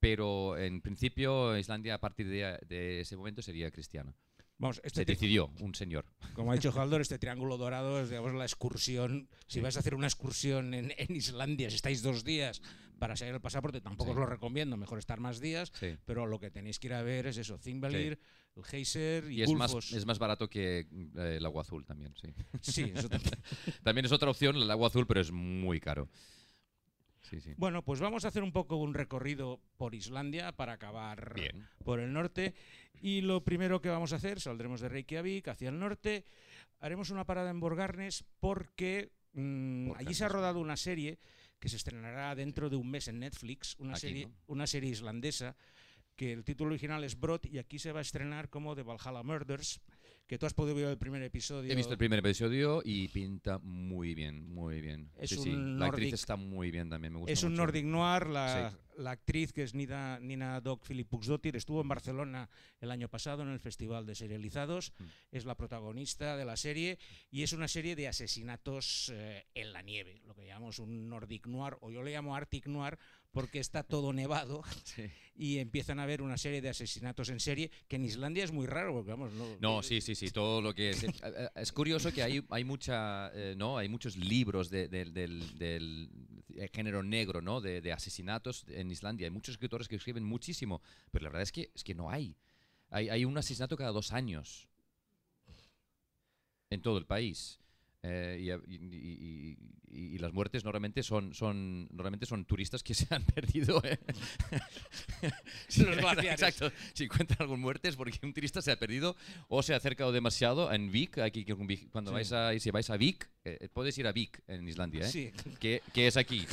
pero 0.00 0.58
en 0.58 0.80
principio 0.80 1.56
Islandia 1.56 1.94
a 1.94 1.98
partir 2.00 2.28
de, 2.28 2.58
de 2.66 3.00
ese 3.00 3.16
momento 3.16 3.40
sería 3.40 3.70
cristiana. 3.70 4.12
Vamos, 4.58 4.80
este 4.84 5.00
Se 5.00 5.04
decidió 5.04 5.50
un 5.60 5.74
señor. 5.74 6.04
Como 6.34 6.52
ha 6.52 6.54
dicho 6.54 6.72
Haldor, 6.78 7.00
este 7.00 7.18
triángulo 7.18 7.56
dorado 7.58 8.00
es 8.00 8.08
digamos, 8.10 8.34
la 8.34 8.44
excursión. 8.44 9.28
Si 9.46 9.54
Sí. 9.54 9.60
vais 9.60 9.76
a 9.76 9.80
hacer 9.80 9.94
una 9.94 10.06
excursión 10.06 10.74
en, 10.74 10.92
en 10.96 11.16
Islandia, 11.16 11.70
si 11.70 11.76
estáis 11.76 12.02
dos 12.02 12.24
días 12.24 12.62
para 12.98 13.16
sacar 13.16 13.34
el 13.34 13.40
pasaporte, 13.40 13.80
tampoco 13.80 14.10
Sí. 14.10 14.14
os 14.14 14.16
lo 14.20 14.26
recomiendo, 14.26 14.76
mejor 14.76 14.98
estar 14.98 15.18
más 15.20 15.40
días, 15.40 15.72
Sí. 15.78 15.96
pero 16.04 16.26
lo 16.26 16.38
que 16.38 16.50
tenéis 16.50 16.78
que 16.78 16.86
ir 16.88 16.94
a 16.94 17.02
ver 17.02 17.26
es 17.26 17.36
eso, 17.36 17.58
Thimbelir, 17.58 18.18
el 18.56 18.64
Geyser 18.64 19.30
y, 19.30 19.36
Y 19.40 19.42
es 19.42 19.52
más, 19.54 19.74
es 19.92 20.06
más 20.06 20.18
barato 20.18 20.48
que 20.48 20.86
eh, 21.16 21.36
el 21.38 21.44
agua 21.46 21.62
azul 21.62 21.84
también, 21.84 22.14
sí. 22.20 22.28
Sí, 22.60 22.92
eso 22.94 23.08
también. 23.08 23.34
También 23.82 24.04
es 24.04 24.12
otra 24.12 24.30
opción 24.30 24.56
el 24.56 24.70
agua 24.70 24.88
azul, 24.88 25.06
pero 25.06 25.20
es 25.20 25.32
muy 25.32 25.80
caro. 25.80 26.08
Sí, 27.32 27.40
sí. 27.40 27.54
Bueno, 27.56 27.82
pues 27.82 27.98
vamos 27.98 28.26
a 28.26 28.28
hacer 28.28 28.42
un 28.42 28.52
poco 28.52 28.76
un 28.76 28.92
recorrido 28.92 29.58
por 29.78 29.94
Islandia 29.94 30.52
para 30.52 30.74
acabar 30.74 31.32
Bien. 31.34 31.66
por 31.82 31.98
el 31.98 32.12
norte. 32.12 32.54
Y 33.00 33.22
lo 33.22 33.42
primero 33.42 33.80
que 33.80 33.88
vamos 33.88 34.12
a 34.12 34.16
hacer, 34.16 34.38
saldremos 34.38 34.82
de 34.82 34.90
Reykjavik 34.90 35.48
hacia 35.48 35.70
el 35.70 35.78
norte, 35.78 36.26
haremos 36.78 37.08
una 37.08 37.24
parada 37.24 37.50
en 37.50 37.58
Borgarnes 37.58 38.22
porque 38.38 39.12
mm, 39.32 39.92
allí 39.96 40.12
se 40.12 40.26
ha 40.26 40.28
rodado 40.28 40.60
una 40.60 40.76
serie 40.76 41.18
que 41.58 41.70
se 41.70 41.76
estrenará 41.76 42.34
dentro 42.34 42.68
de 42.68 42.76
un 42.76 42.90
mes 42.90 43.08
en 43.08 43.20
Netflix, 43.20 43.76
una, 43.78 43.92
Aquí, 43.92 44.00
serie, 44.00 44.26
¿no? 44.26 44.34
una 44.48 44.66
serie 44.66 44.90
islandesa 44.90 45.56
que 46.16 46.34
el 46.34 46.44
título 46.44 46.72
original 46.72 47.02
es 47.02 47.18
Brot 47.18 47.46
y 47.46 47.58
aquí 47.58 47.78
se 47.78 47.92
va 47.92 48.00
a 48.00 48.02
estrenar 48.02 48.50
como 48.50 48.76
The 48.76 48.82
Valhalla 48.82 49.22
Murders, 49.22 49.80
que 50.32 50.38
tú 50.38 50.46
has 50.46 50.54
podido 50.54 50.74
ver 50.76 50.86
el 50.86 50.96
primer 50.96 51.22
episodio. 51.22 51.70
He 51.70 51.74
visto 51.74 51.92
el 51.92 51.98
primer 51.98 52.20
episodio 52.20 52.80
y 52.82 53.06
pinta 53.08 53.58
muy 53.58 54.14
bien, 54.14 54.48
muy 54.48 54.80
bien. 54.80 55.10
Es 55.18 55.28
sí, 55.28 55.36
sí. 55.36 55.50
un 55.50 55.78
La 55.78 55.88
actriz 55.88 56.08
Nordic- 56.08 56.14
está 56.14 56.36
muy 56.36 56.70
bien 56.70 56.88
también, 56.88 57.12
me 57.12 57.18
gusta 57.18 57.32
Es 57.34 57.42
un 57.42 57.50
mucho. 57.50 57.62
Nordic 57.64 57.84
Noir, 57.84 58.26
la, 58.28 58.72
la 58.96 59.10
actriz 59.10 59.52
que 59.52 59.62
es 59.62 59.74
Nina, 59.74 60.18
Nina 60.20 60.58
Doc 60.62 60.86
Philippuxdottir 60.86 61.54
estuvo 61.56 61.82
en 61.82 61.88
Barcelona 61.88 62.48
el 62.80 62.90
año 62.90 63.10
pasado 63.10 63.42
en 63.42 63.50
el 63.50 63.60
Festival 63.60 64.06
de 64.06 64.14
Serializados, 64.14 64.94
Mm. 64.98 65.04
es 65.32 65.44
la 65.44 65.54
protagonista 65.54 66.34
de 66.38 66.46
la 66.46 66.56
serie 66.56 66.98
y 67.30 67.42
es 67.42 67.52
una 67.52 67.68
serie 67.68 67.94
de 67.94 68.08
asesinatos 68.08 69.12
eh, 69.14 69.44
en 69.54 69.74
la 69.74 69.82
nieve, 69.82 70.22
lo 70.26 70.34
que 70.34 70.46
llamamos 70.46 70.78
un 70.78 71.10
Nordic 71.10 71.46
Noir 71.46 71.76
o 71.82 71.90
yo 71.90 72.02
le 72.02 72.12
llamo 72.12 72.34
Arctic 72.34 72.66
Noir 72.68 72.98
porque 73.32 73.58
está 73.58 73.82
todo 73.82 74.12
nevado 74.12 74.62
Sí. 74.84 75.04
y 75.34 75.58
empiezan 75.58 75.98
a 75.98 76.02
haber 76.04 76.20
una 76.22 76.36
serie 76.36 76.60
de 76.60 76.68
asesinatos 76.68 77.28
en 77.30 77.40
serie 77.40 77.70
que 77.88 77.96
en 77.96 78.04
Islandia 78.04 78.44
es 78.44 78.52
muy 78.52 78.66
raro, 78.66 78.92
porque 78.92 79.10
vamos, 79.10 79.32
no, 79.32 79.46
No, 79.60 79.82
sí, 79.82 80.00
sí, 80.00 80.14
sí, 80.14 80.30
todo 80.30 80.60
lo 80.60 80.74
que 80.74 80.90
es. 80.90 81.02
eh, 81.04 81.12
Es 81.56 81.72
curioso 81.72 82.12
que 82.12 82.22
hay, 82.22 82.44
hay 82.50 82.64
mucha, 82.64 83.30
eh, 83.34 83.54
¿no? 83.56 83.78
Hay 83.78 83.88
muchos 83.88 84.16
libros 84.16 84.68
de- 84.70 84.88
del- 84.88 85.12
del, 85.14 85.56
del 85.56 86.10
género 86.72 87.02
negro, 87.02 87.40
¿no? 87.40 87.60
De, 87.62 87.80
de 87.80 87.92
asesinatos 87.92 88.64
en 88.68 88.90
Islandia. 88.90 89.26
Hay 89.26 89.30
muchos 89.30 89.54
escritores 89.54 89.88
que 89.88 89.96
escriben 89.96 90.24
muchísimo, 90.24 90.82
pero 91.10 91.24
la 91.24 91.30
verdad 91.30 91.42
es 91.42 91.52
que, 91.52 91.70
es 91.74 91.82
que 91.82 91.94
no 91.94 92.10
hay. 92.10 92.36
hay. 92.90 93.08
Hay 93.08 93.24
un 93.24 93.36
asesinato 93.38 93.76
cada 93.76 93.92
dos 93.92 94.12
años 94.12 94.68
en 96.68 96.82
todo 96.82 96.98
el 96.98 97.06
país. 97.06 97.58
Eh, 98.04 98.38
y, 98.40 98.72
y- 98.72 99.56
y- 99.92 100.14
y- 100.14 100.18
las 100.18 100.32
muertes 100.32 100.64
normalmente 100.64 101.02
son, 101.04 101.32
son, 101.34 101.86
normalmente 101.92 102.26
son 102.26 102.44
turistas 102.44 102.82
que 102.82 102.94
se 102.94 103.06
han 103.14 103.24
perdido. 103.24 103.80
¿eh? 103.84 103.98
Sí, 105.68 105.84
Los 105.84 105.96
glaciares. 105.96 106.32
Exacto. 106.42 106.72
Si 106.94 107.04
encuentran 107.04 107.42
algún 107.42 107.60
muerte 107.60 107.88
es 107.88 107.96
porque 107.96 108.18
un 108.22 108.32
turista 108.34 108.60
se 108.60 108.72
ha 108.72 108.78
perdido 108.78 109.16
o 109.48 109.62
se 109.62 109.72
ha 109.72 109.76
acercado 109.76 110.10
demasiado 110.12 110.72
en 110.72 110.90
Vik. 110.90 111.18
Aquí, 111.18 111.44
cuando 111.90 112.10
Sí. 112.10 112.14
vais 112.14 112.32
a, 112.32 112.58
si 112.58 112.70
vais 112.70 112.90
a 112.90 112.96
Vik, 112.96 113.28
eh, 113.44 113.68
puedes 113.72 113.96
ir 113.98 114.06
a 114.06 114.12
Vik 114.12 114.42
en 114.48 114.66
Islandia, 114.68 115.06
¿eh? 115.06 115.10
Sí. 115.10 115.30
que, 115.60 115.80
que 115.94 116.06
es 116.08 116.16
aquí. 116.16 116.44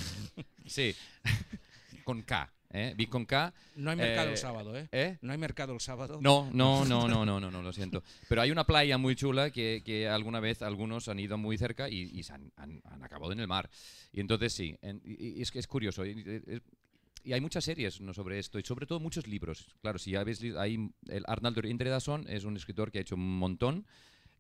Sí. 0.66 0.96
Con 2.04 2.22
K. 2.22 2.52
¿eh? 2.72 2.94
Vik 2.96 3.10
con 3.10 3.26
K. 3.26 3.54
No 3.76 3.92
hay 3.92 3.98
mercado 3.98 4.30
Eh, 4.30 4.32
el 4.32 4.38
sábado, 4.38 4.78
¿eh? 4.78 4.88
¿eh? 4.92 5.18
No 5.22 5.32
hay 5.32 5.38
mercado 5.38 5.74
el 5.74 5.80
sábado. 5.80 6.20
No, 6.22 6.50
no, 6.54 6.86
no, 6.86 7.08
no, 7.08 7.26
no, 7.26 7.40
no, 7.40 7.52
no, 7.52 7.62
lo 7.62 7.74
siento. 7.74 8.04
Pero 8.28 8.42
hay 8.42 8.52
una 8.52 8.66
playa 8.66 8.98
muy 8.98 9.16
chula 9.16 9.52
que, 9.52 9.82
que 9.86 10.08
alguna 10.08 10.40
vez 10.40 10.62
algunos 10.62 11.08
han 11.08 11.20
ido 11.20 11.38
muy 11.38 11.58
cerca 11.58 11.90
y, 11.90 12.02
y 12.14 12.24
se 12.24 12.34
han, 12.34 12.52
han- 12.56 12.82
han 12.86 13.04
acabado 13.04 13.32
en 13.32 13.40
el 13.40 13.48
mar. 13.48 13.70
Y 14.12 14.20
entonces 14.20 14.54
sí, 14.54 14.76
en- 14.82 15.02
y, 15.04 15.40
y 15.40 15.42
es 15.42 15.52
que 15.52 15.60
es 15.60 15.68
curioso. 15.68 16.06
Y, 16.06 16.12
y- 16.12 16.62
hay 17.34 17.42
muchas 17.42 17.66
series 17.66 18.00
¿no? 18.02 18.14
sobre 18.14 18.40
esto 18.40 18.58
y 18.60 18.64
sobre 18.64 18.86
todo 18.86 19.00
muchos 19.00 19.28
libros. 19.28 19.76
Claro, 19.82 20.00
si 20.00 20.12
ya 20.12 20.22
habéis 20.22 20.42
leído, 20.42 20.60
hay 20.60 20.90
el 21.10 21.24
Arnaldur 21.28 21.66
Indridason 21.66 22.26
es 22.30 22.44
un 22.46 22.56
escritor 22.56 22.92
que 22.92 23.00
ha 23.00 23.02
hecho 23.02 23.16
un 23.16 23.38
montón. 23.40 23.86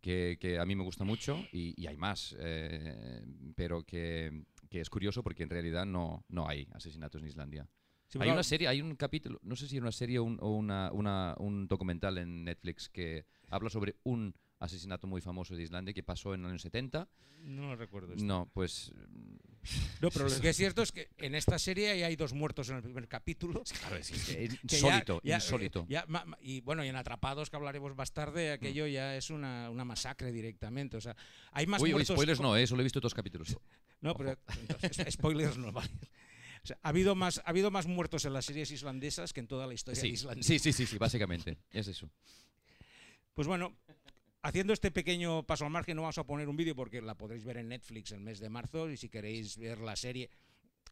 Que, 0.01 0.37
que 0.39 0.57
a 0.59 0.65
mí 0.65 0.77
me 0.77 0.83
gusta 0.85 1.03
mucho 1.03 1.45
y, 1.51 1.73
y 1.75 1.87
hay 1.87 1.97
más, 1.97 2.33
eh, 2.39 3.21
pero 3.57 3.83
que, 3.83 4.45
que 4.69 4.79
es 4.79 4.89
curioso 4.89 5.23
porque 5.23 5.43
en 5.43 5.49
realidad 5.49 5.85
no, 5.85 6.23
no 6.29 6.47
hay 6.47 6.69
asesinatos 6.73 7.21
en 7.21 7.27
Islandia. 7.27 7.67
Sí, 8.09 8.17
hay 8.17 8.23
claro. 8.23 8.33
una 8.33 8.43
serie, 8.43 8.67
hay 8.67 8.81
un 8.81 8.95
capítulo, 8.95 9.39
no 9.43 9.55
sé 9.55 9.67
si 9.67 9.77
era 9.77 9.83
una 9.85 9.91
serie 9.91 10.17
o 10.19 10.23
un, 10.23 10.37
o 10.41 10.49
una, 10.49 10.91
una- 10.91 11.35
un 11.37 11.67
documental 11.67 12.17
en 12.17 12.43
Netflix 12.43 12.89
que 12.89 13.25
habla 13.49 13.69
sobre 13.69 13.95
un 14.03 14.33
asesinato 14.59 15.07
muy 15.07 15.21
famoso 15.21 15.55
de 15.55 15.63
Islandia 15.63 15.93
que 15.93 16.03
pasó 16.03 16.33
en 16.33 16.41
los 16.41 16.49
años 16.49 16.61
70. 16.63 17.07
No 17.43 17.67
lo 17.67 17.75
recuerdo. 17.77 18.13
esto. 18.13 18.25
No, 18.25 18.49
pues... 18.53 18.91
No, 20.01 20.09
pero 20.11 20.27
lo 20.27 20.39
que 20.41 20.49
es 20.49 20.57
cierto 20.57 20.81
es 20.81 20.91
que 20.91 21.09
en 21.17 21.35
esta 21.35 21.57
serie 21.59 21.97
ya 21.99 22.07
hay 22.07 22.15
dos 22.15 22.33
muertos 22.33 22.69
en 22.69 22.77
el 22.77 22.81
primer 22.81 23.07
capítulo. 23.07 23.63
Claro, 23.79 23.95
es, 23.97 24.11
es 24.11 24.25
que 24.25 24.47
ya- 24.47 24.57
insólito, 24.63 25.21
ya, 25.23 25.35
insólito. 25.35 25.85
ya 25.87 26.03
ma- 26.07 26.25
y 26.41 26.61
bueno, 26.61 26.83
y 26.83 26.87
en 26.89 26.95
Atrapados, 26.95 27.49
que 27.49 27.55
hablaremos 27.57 27.95
más 27.95 28.11
tarde, 28.11 28.51
aquello 28.51 28.87
ya 28.87 29.15
es 29.15 29.29
una, 29.29 29.69
una 29.69 29.85
masacre 29.85 30.31
directamente. 30.31 30.97
O 30.97 31.01
sea, 31.01 31.15
hay 31.51 31.65
más 31.67 31.81
Uy, 31.81 31.89
uy, 31.89 31.93
muertos. 31.93 32.15
spoilers 32.15 32.39
co- 32.39 32.43
no, 32.43 32.57
eh, 32.57 32.65
solo 32.67 32.81
he 32.81 32.83
visto 32.85 32.99
dos 32.99 33.13
capítulos. 33.13 33.55
No, 34.01 34.13
pero 34.15 34.37
entonces, 34.61 35.07
spoilers 35.13 35.57
no 35.57 35.73
vale. 35.73 35.89
O 36.63 36.67
sea, 36.67 36.77
ha 36.83 36.89
habido, 36.89 37.15
más, 37.15 37.39
ha 37.39 37.49
habido 37.49 37.71
más 37.71 37.87
muertos 37.87 38.25
en 38.25 38.33
las 38.33 38.45
series 38.45 38.71
islandesas 38.71 39.33
que 39.33 39.39
en 39.39 39.47
toda 39.47 39.65
la 39.67 39.73
historia 39.73 40.01
de 40.01 40.07
Sí, 40.07 40.13
Islandia. 40.13 40.43
sí, 40.43 40.59
sí, 40.59 40.73
sí, 40.73 40.85
sí, 40.85 40.97
básicamente, 40.97 41.57
es 41.71 41.87
eso. 41.87 42.09
Pues 43.33 43.47
bueno, 43.47 43.75
haciendo 44.41 44.73
este 44.73 44.91
pequeño 44.91 45.43
paso 45.43 45.65
al 45.65 45.71
margen, 45.71 45.95
no 45.95 46.01
vamos 46.03 46.17
a 46.17 46.25
poner 46.25 46.49
un 46.49 46.57
vídeo 46.57 46.75
porque 46.75 47.01
la 47.01 47.15
podréis 47.15 47.43
ver 47.45 47.57
en 47.57 47.69
Netflix 47.69 48.11
el 48.11 48.19
mes 48.19 48.39
de 48.39 48.49
marzo 48.49 48.89
y 48.89 48.97
si 48.97 49.09
queréis 49.09 49.57
ver 49.57 49.79
la 49.79 49.95
serie. 49.95 50.29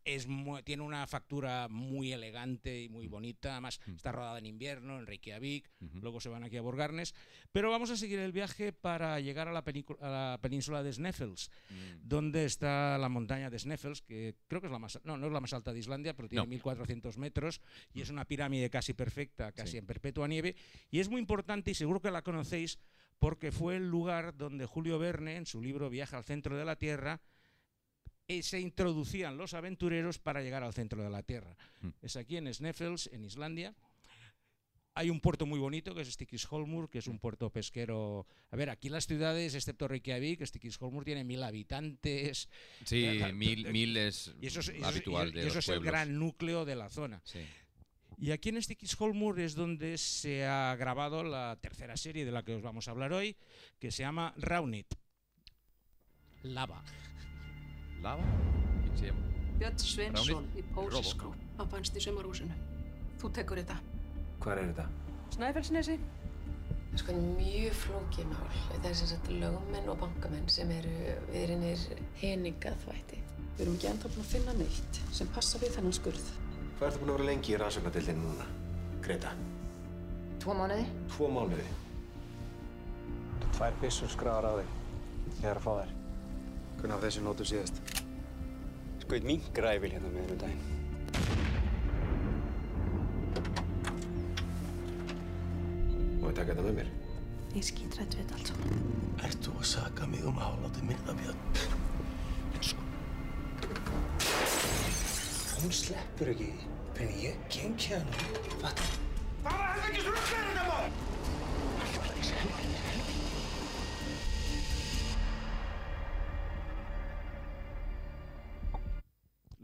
Es 0.09 0.25
mu- 0.25 0.61
tiene 0.63 0.83
una 0.83 1.05
factura 1.05 1.67
muy 1.69 2.13
elegante 2.13 2.81
y 2.81 2.87
muy 2.87 3.07
bonita. 3.07 3.51
Además, 3.51 3.81
está 3.93 4.13
rodada 4.13 4.39
en 4.39 4.45
invierno, 4.45 4.97
en 4.97 5.05
Reykjavik. 5.05 5.69
Luego 5.95 6.21
se 6.21 6.29
van 6.29 6.45
aquí 6.45 6.55
a 6.55 6.61
Borgarnes. 6.61 7.13
Pero 7.51 7.69
vamos 7.71 7.89
a 7.91 7.97
seguir 7.97 8.19
el 8.19 8.31
viaje 8.31 8.71
para 8.71 9.19
llegar 9.19 9.49
a 9.49 9.51
la, 9.51 9.65
penícula- 9.65 9.99
a 10.07 10.09
la 10.31 10.39
península 10.41 10.81
de 10.81 10.93
Sneffels, 10.93 11.51
donde 12.01 12.45
está 12.45 12.97
la 12.97 13.09
montaña 13.09 13.49
de 13.49 13.59
Sneffels, 13.59 14.01
que 14.01 14.35
creo 14.47 14.61
que 14.61 14.67
es 14.67 14.71
la 14.71 14.79
más, 14.79 14.97
no, 15.03 15.17
no 15.17 15.27
es 15.27 15.33
la 15.33 15.41
más 15.41 15.51
alta 15.51 15.73
de 15.73 15.79
Islandia, 15.79 16.15
pero 16.15 16.29
tiene 16.29 16.43
No. 16.45 16.47
1400 16.49 17.17
metros 17.17 17.59
y 17.93 17.99
es 17.99 18.09
una 18.09 18.23
pirámide 18.23 18.69
casi 18.69 18.93
perfecta, 18.93 19.51
casi 19.51 19.71
Sí. 19.73 19.77
en 19.79 19.85
perpetua 19.85 20.27
nieve. 20.29 20.55
Y 20.89 20.99
es 21.01 21.09
muy 21.09 21.19
importante 21.19 21.71
y 21.71 21.73
seguro 21.75 21.99
que 21.99 22.11
la 22.11 22.21
conocéis 22.21 22.79
porque 23.19 23.51
fue 23.51 23.75
el 23.75 23.89
lugar 23.89 24.37
donde 24.37 24.65
Julio 24.67 24.99
Verne, 24.99 25.35
en 25.35 25.45
su 25.45 25.61
libro 25.61 25.89
Viaje 25.89 26.15
al 26.15 26.23
centro 26.23 26.55
de 26.55 26.63
la 26.63 26.77
Tierra, 26.77 27.19
eh, 28.27 28.43
se 28.43 28.59
introducían 28.59 29.37
los 29.37 29.53
aventureros 29.53 30.19
para 30.19 30.41
llegar 30.41 30.63
al 30.63 30.73
centro 30.73 31.03
de 31.03 31.09
la 31.09 31.23
Tierra. 31.23 31.55
Mm. 31.81 31.89
Es 32.01 32.15
aquí 32.15 32.37
en 32.37 32.53
Sneffels, 32.53 33.09
en 33.13 33.23
Islandia. 33.25 33.73
Hay 34.95 35.11
un 35.11 35.19
puerto 35.21 35.45
muy 35.45 35.59
bonito 35.59 35.93
que 35.93 36.01
es 36.01 36.11
Stykkishólmur, 36.11 36.89
que 36.89 36.97
es 36.97 37.05
un 37.07 37.19
puerto 37.19 37.51
pesquero. 37.51 38.25
A 38.49 38.55
ver, 38.55 38.71
aquí 38.71 38.89
las 38.89 39.05
ciudades, 39.05 39.53
excepto 39.53 39.87
Reykjavik, 39.87 40.43
Stykkishólmur 40.43 41.05
tiene 41.05 41.23
mil 41.23 41.43
habitantes. 41.43 42.49
Sí, 42.83 43.05
Eh, 43.05 43.31
mil, 43.31 43.67
eh, 43.67 43.71
mil 43.71 43.95
es 43.95 44.33
y 44.41 44.47
eso 44.47 44.59
es, 44.61 44.69
y 44.69 44.71
eso 44.71 44.79
es- 44.79 44.83
habitual 44.85 45.29
y- 45.29 45.31
de 45.33 45.43
y 45.43 45.45
eso 45.45 45.55
los 45.55 45.69
es 45.69 45.75
el 45.75 45.81
gran 45.83 46.17
núcleo 46.17 46.65
de 46.65 46.75
la 46.75 46.89
zona. 46.89 47.21
Sí. 47.25 47.41
Y 48.19 48.31
aquí 48.31 48.49
en 48.49 48.59
Stykkishólmur 48.59 49.39
es 49.39 49.53
donde 49.53 49.99
se 49.99 50.43
ha 50.47 50.75
grabado 50.75 51.23
la 51.23 51.59
tercera 51.61 51.95
serie 51.95 52.25
de 52.25 52.31
la 52.31 52.41
que 52.43 52.55
os 52.55 52.63
vamos 52.63 52.87
a 52.87 52.91
hablar 52.91 53.13
hoy, 53.13 53.35
que 53.77 53.91
se 53.91 54.01
llama 54.01 54.33
Raunit. 54.37 54.87
Lava. 56.41 56.83
¿Lava? 58.03 58.23
Björn 59.57 59.79
Sveinsson 59.81 60.45
í 60.53 60.63
Pósiskró. 60.75 61.31
Hann 61.57 61.69
fannst 61.71 61.95
í 61.97 62.01
sumarhúsinu. 62.03 62.53
Þú 63.17 63.31
tekur 63.33 63.57
þetta. 63.57 63.77
Hvar 64.43 64.61
er 64.61 64.69
þetta? 64.69 64.85
Snæfellsnesi. 65.33 65.97
Sko, 66.97 67.15
mjög 67.37 67.73
flókið 67.81 68.29
mál. 68.29 68.59
Það 68.69 68.87
er 68.91 68.95
sem 68.99 69.09
sagt 69.11 69.31
lögmenn 69.33 69.89
og 69.89 69.97
bankamenn 70.01 70.45
sem 70.53 70.69
eru 70.77 70.93
viðrinir 71.31 71.83
peningaþvætti. 72.21 73.23
Við 73.57 73.65
erum 73.65 73.77
ekki 73.79 73.89
ennþá 73.89 74.13
búin 74.13 74.25
að 74.25 74.31
finna 74.35 74.55
neitt 74.59 75.01
sem 75.17 75.33
passa 75.33 75.61
við 75.61 75.73
þennan 75.77 75.97
skurð. 75.97 76.31
Hvað 76.77 76.89
ertu 76.91 77.01
búin 77.01 77.13
að 77.13 77.17
vera 77.17 77.29
lengi 77.31 77.53
í 77.55 77.59
rannsóknardildinu 77.61 78.25
núna? 78.27 78.49
Greta? 79.05 79.33
Tvo 80.43 80.57
mánuði? 80.57 80.85
Tvo 81.15 81.29
mánuði. 81.33 81.69
Tvær 83.57 83.81
byssur 83.81 84.13
skráðar 84.13 84.51
á 84.53 84.53
þig. 84.61 84.75
Ég 85.41 85.47
er 85.49 85.57
að 85.57 85.65
fá 85.65 85.71
þær. 85.81 85.96
Hvernig 86.77 86.93
hafði 86.93 87.07
þessi 87.07 87.21
nótum 87.25 87.47
síðast? 87.49 87.75
Sko, 89.01 89.11
eitt 89.17 89.25
mín 89.25 89.41
græfil 89.57 89.93
hérna 89.95 90.09
með 90.13 90.21
hennu 90.21 90.35
um 90.35 90.41
daginn. 90.43 90.63
Má 96.21 96.25
ég 96.29 96.35
taka 96.37 96.51
þetta 96.51 96.65
með 96.67 96.77
mér? 96.77 96.89
Ég 97.57 97.63
skýt 97.65 97.97
rætt 97.97 98.13
við 98.13 98.21
þetta 98.21 98.33
allt 98.37 98.47
saman. 98.53 98.69
Ert 99.25 99.41
þú 99.47 99.51
að 99.57 99.67
saka 99.71 100.03
mig 100.11 100.21
um 100.29 100.37
að 100.37 100.45
háláttu 100.51 100.81
myrða 100.85 101.17
við 101.17 101.27
það? 101.33 101.37
Hún 105.57 105.73
sleppur 105.73 106.29
ekki, 106.35 106.51
en 107.01 107.09
ég 107.17 107.33
geng 107.49 107.73
hérna. 107.81 108.13
Hvað? 108.61 108.85
Það 109.43 109.53
var 109.57 109.67
hefði 109.73 109.89
ekki 109.89 110.01
slutt 110.05 110.25
verið 110.29 110.49
þetta 110.53 110.65
maður! 110.69 111.06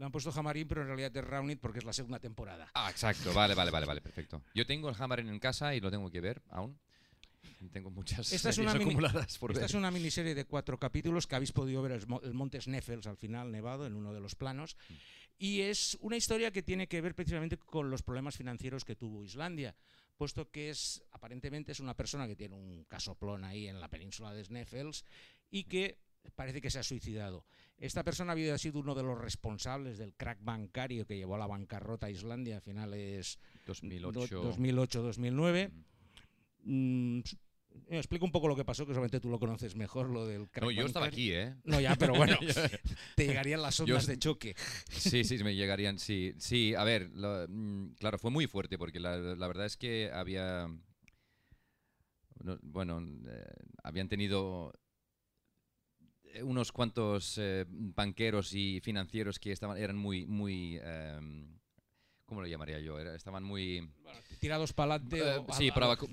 Le 0.04 0.08
han 0.08 0.12
puesto 0.12 0.30
Jamarín, 0.30 0.68
pero 0.68 0.82
en 0.82 0.88
realidad 0.88 1.16
es 1.16 1.24
Raunit 1.24 1.58
porque 1.58 1.78
es 1.78 1.84
la 1.86 1.94
segunda 1.94 2.18
temporada. 2.20 2.70
Ah, 2.74 2.90
exacto, 2.90 3.32
vale, 3.32 3.54
vale, 3.54 3.70
vale, 3.70 3.86
vale, 3.86 4.02
perfecto. 4.02 4.42
Yo 4.54 4.66
tengo 4.66 4.90
el 4.90 4.96
Hammer 4.98 5.20
en 5.20 5.38
casa 5.38 5.74
y 5.74 5.80
lo 5.80 5.90
tengo 5.90 6.10
que 6.10 6.20
ver 6.20 6.42
aún. 6.50 6.78
Tengo 7.72 7.90
muchas 7.90 8.30
Esta 8.30 8.50
es, 8.50 8.58
una 8.58 8.72
acumuladas 8.72 9.38
por 9.38 9.52
esta 9.52 9.60
ver. 9.62 9.70
es 9.70 9.74
una 9.74 9.90
miniserie 9.90 10.34
de 10.34 10.44
cuatro 10.44 10.78
capítulos 10.78 11.26
que 11.26 11.36
habéis 11.36 11.52
podido 11.52 11.80
ver 11.80 11.92
el, 11.92 12.06
el 12.22 12.34
monte 12.34 12.60
Sneffels 12.60 13.06
al 13.06 13.16
final 13.16 13.50
nevado 13.50 13.86
en 13.86 13.94
uno 13.94 14.12
de 14.12 14.20
los 14.20 14.34
planos. 14.34 14.76
Y 15.38 15.62
es 15.62 15.96
una 16.02 16.18
historia 16.18 16.50
que 16.50 16.62
tiene 16.62 16.86
que 16.86 17.00
ver 17.00 17.14
precisamente 17.14 17.56
con 17.56 17.88
los 17.88 18.02
problemas 18.02 18.36
financieros 18.36 18.84
que 18.84 18.96
tuvo 18.96 19.24
Islandia, 19.24 19.74
puesto 20.18 20.50
que 20.50 20.68
es 20.68 21.02
aparentemente 21.12 21.72
es 21.72 21.80
una 21.80 21.94
persona 21.94 22.26
que 22.26 22.36
tiene 22.36 22.56
un 22.56 22.84
casoplón 22.84 23.42
ahí 23.44 23.68
en 23.68 23.80
la 23.80 23.88
península 23.88 24.34
de 24.34 24.44
Sneffels 24.44 25.02
y 25.50 25.64
que 25.64 25.96
parece 26.36 26.60
que 26.60 26.70
se 26.70 26.78
ha 26.78 26.82
suicidado. 26.82 27.46
Esta 27.78 28.04
persona 28.04 28.32
había 28.32 28.56
sido 28.56 28.80
uno 28.80 28.94
de 28.94 29.02
los 29.02 29.18
responsables 29.18 29.98
del 29.98 30.14
crack 30.14 30.38
bancario 30.42 31.06
que 31.06 31.16
llevó 31.16 31.34
a 31.34 31.38
la 31.38 31.46
bancarrota 31.46 32.06
a 32.06 32.10
Islandia 32.10 32.58
a 32.58 32.60
finales 32.60 33.38
2008. 33.66 34.42
2008-2009. 34.42 35.70
Mm, 36.62 37.18
eh, 37.88 37.98
explica 37.98 38.24
un 38.24 38.32
poco 38.32 38.48
lo 38.48 38.56
que 38.56 38.64
pasó, 38.64 38.86
que 38.86 38.92
solamente 38.92 39.20
tú 39.20 39.28
lo 39.28 39.38
conoces 39.38 39.74
mejor, 39.74 40.08
lo 40.08 40.26
del 40.26 40.48
crack 40.48 40.64
No, 40.64 40.70
yo 40.70 40.86
estaba 40.86 41.06
aquí, 41.06 41.32
¿eh? 41.32 41.56
No, 41.64 41.80
ya, 41.80 41.96
pero 41.96 42.14
bueno, 42.14 42.38
te 43.16 43.26
llegarían 43.26 43.60
las 43.60 43.78
ondas 43.80 44.06
de 44.06 44.18
choque. 44.18 44.54
Sí, 44.88 45.24
sí, 45.24 45.42
me 45.42 45.54
llegarían, 45.56 45.98
sí. 45.98 46.34
Sí, 46.38 46.74
a 46.74 46.84
ver, 46.84 47.10
mm, 47.10 47.94
claro, 47.98 48.18
fue 48.18 48.30
muy 48.30 48.46
fuerte 48.46 48.78
porque 48.78 49.00
la, 49.00 49.16
la 49.18 49.48
verdad 49.48 49.66
es 49.66 49.76
que 49.76 50.10
había, 50.12 50.68
no, 52.42 52.58
bueno, 52.62 53.02
eh, 53.28 53.44
habían 53.82 54.08
tenido 54.08 54.72
unos 56.42 56.72
cuantos 56.72 57.36
eh, 57.38 57.64
banqueros 57.68 58.52
y 58.54 58.80
financieros 58.80 59.38
que 59.38 59.52
estaban, 59.52 59.76
eran 59.76 59.96
muy, 59.96 60.26
muy, 60.26 60.78
em, 60.82 61.58
¿cómo 62.26 62.40
lo 62.40 62.46
llamaría 62.46 62.80
yo? 62.80 62.98
Era- 62.98 63.14
estaban 63.14 63.44
muy... 63.44 63.88
Tirados 64.40 64.72
para 64.72 64.94
adelante. 64.94 65.16
Eh, 65.16 65.42
a- 65.54 65.56
sí, 65.58 65.70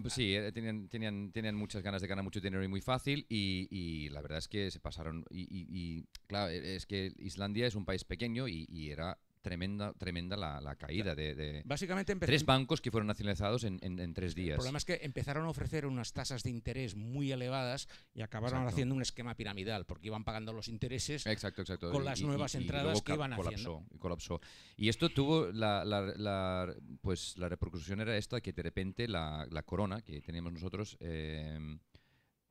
sí, 0.09 0.35
eh, 0.35 0.51
tenían, 0.51 0.87
tenían, 0.89 1.31
tenían 1.31 1.55
muchas 1.55 1.81
ganas 1.81 2.01
de 2.01 2.07
ganar 2.07 2.23
mucho 2.23 2.39
dinero 2.39 2.63
y 2.63 2.67
muy 2.67 2.81
fácil 2.81 3.25
y, 3.29 3.67
y 3.71 4.09
la 4.09 4.21
verdad 4.21 4.37
es 4.39 4.47
que 4.47 4.69
se 4.71 4.79
pasaron 4.79 5.25
y, 5.29 5.41
y- 5.41 5.67
y, 5.69 6.05
claro, 6.27 6.49
eh, 6.51 6.75
es 6.75 6.85
que 6.85 7.13
Islandia 7.17 7.67
es 7.67 7.75
un 7.75 7.85
país 7.85 8.03
pequeño 8.03 8.47
y 8.47 8.91
era 8.91 9.17
tremenda, 9.41 9.93
tremenda 9.93 10.37
la, 10.37 10.61
la 10.61 10.75
caída 10.75 11.15
de, 11.15 11.33
de 11.35 11.61
Básicamente 11.65 12.11
empezó- 12.11 12.27
tres 12.29 12.45
bancos 12.45 12.79
que 12.81 12.91
fueron 12.91 13.07
nacionalizados 13.07 13.63
en, 13.63 13.79
en- 13.81 13.99
en 13.99 14.13
tres 14.13 14.35
días. 14.35 14.51
El 14.51 14.55
problema 14.57 14.77
es 14.77 14.85
que 14.85 14.99
empezaron 15.01 15.45
a 15.45 15.49
ofrecer 15.49 15.85
unas 15.85 16.13
tasas 16.13 16.43
de 16.43 16.49
interés 16.51 16.95
muy 16.95 17.31
elevadas 17.31 17.87
y 18.13 18.21
acabaron 18.21 18.59
Exacto. 18.59 18.73
haciendo 18.75 18.95
un 18.95 19.01
esquema 19.01 19.35
piramidal, 19.35 19.85
porque 19.85 20.07
iban 20.07 20.23
pagando 20.23 20.53
los 20.53 20.67
intereses 20.67 21.25
Exacto, 21.25 21.61
exacto. 21.61 21.91
con 21.91 22.05
las 22.05 22.19
y- 22.21 22.25
nuevas 22.25 22.53
y- 22.55 22.57
entradas 22.59 23.01
que 23.01 23.13
iban 23.13 23.31
colapsó, 23.35 23.49
haciendo. 23.77 23.85
Y 23.95 23.97
colapsó. 23.97 24.41
Y 24.77 24.89
esto 24.89 25.09
tuvo 25.09 25.47
la, 25.47 25.83
la- 25.85 26.01
la- 26.17 26.75
pues 27.01 27.37
la 27.37 27.49
repercusión 27.49 27.99
era 28.01 28.15
esta 28.17 28.41
que 28.41 28.53
de 28.53 28.61
repente 28.61 29.07
la, 29.07 29.47
la 29.49 29.63
corona 29.63 30.01
que 30.01 30.21
teníamos 30.21 30.53
nosotros, 30.53 30.97
eh, 30.99 31.57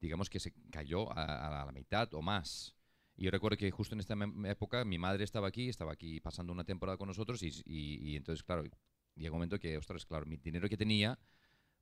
digamos 0.01 0.28
que 0.30 0.41
se 0.41 0.53
cayó 0.70 1.11
a, 1.16 1.62
a 1.62 1.66
la 1.66 1.72
mitad 1.72 2.12
o 2.14 2.22
más. 2.22 2.74
Y 3.21 3.25
yo 3.25 3.31
recuerdo 3.31 3.59
que 3.59 3.71
justo 3.71 3.95
en 3.95 4.01
esta 4.01 4.14
época 4.47 4.83
mi 4.87 4.99
madre 4.99 5.25
estaba 5.25 5.47
aquí, 5.49 5.68
estaba 5.68 5.93
aquí 5.93 6.21
pasando 6.21 6.55
una 6.55 6.64
temporada 6.64 6.97
con 6.97 7.07
nosotros 7.07 7.43
y, 7.43 7.49
y- 7.66 8.12
y 8.12 8.16
entonces, 8.16 8.43
claro, 8.43 8.64
llega 9.14 9.31
un 9.33 9.37
momento 9.37 9.59
que, 9.61 9.77
ostras, 9.77 10.07
claro, 10.07 10.25
mi 10.25 10.39
dinero 10.39 10.71
que 10.71 10.79
tenía, 10.79 11.18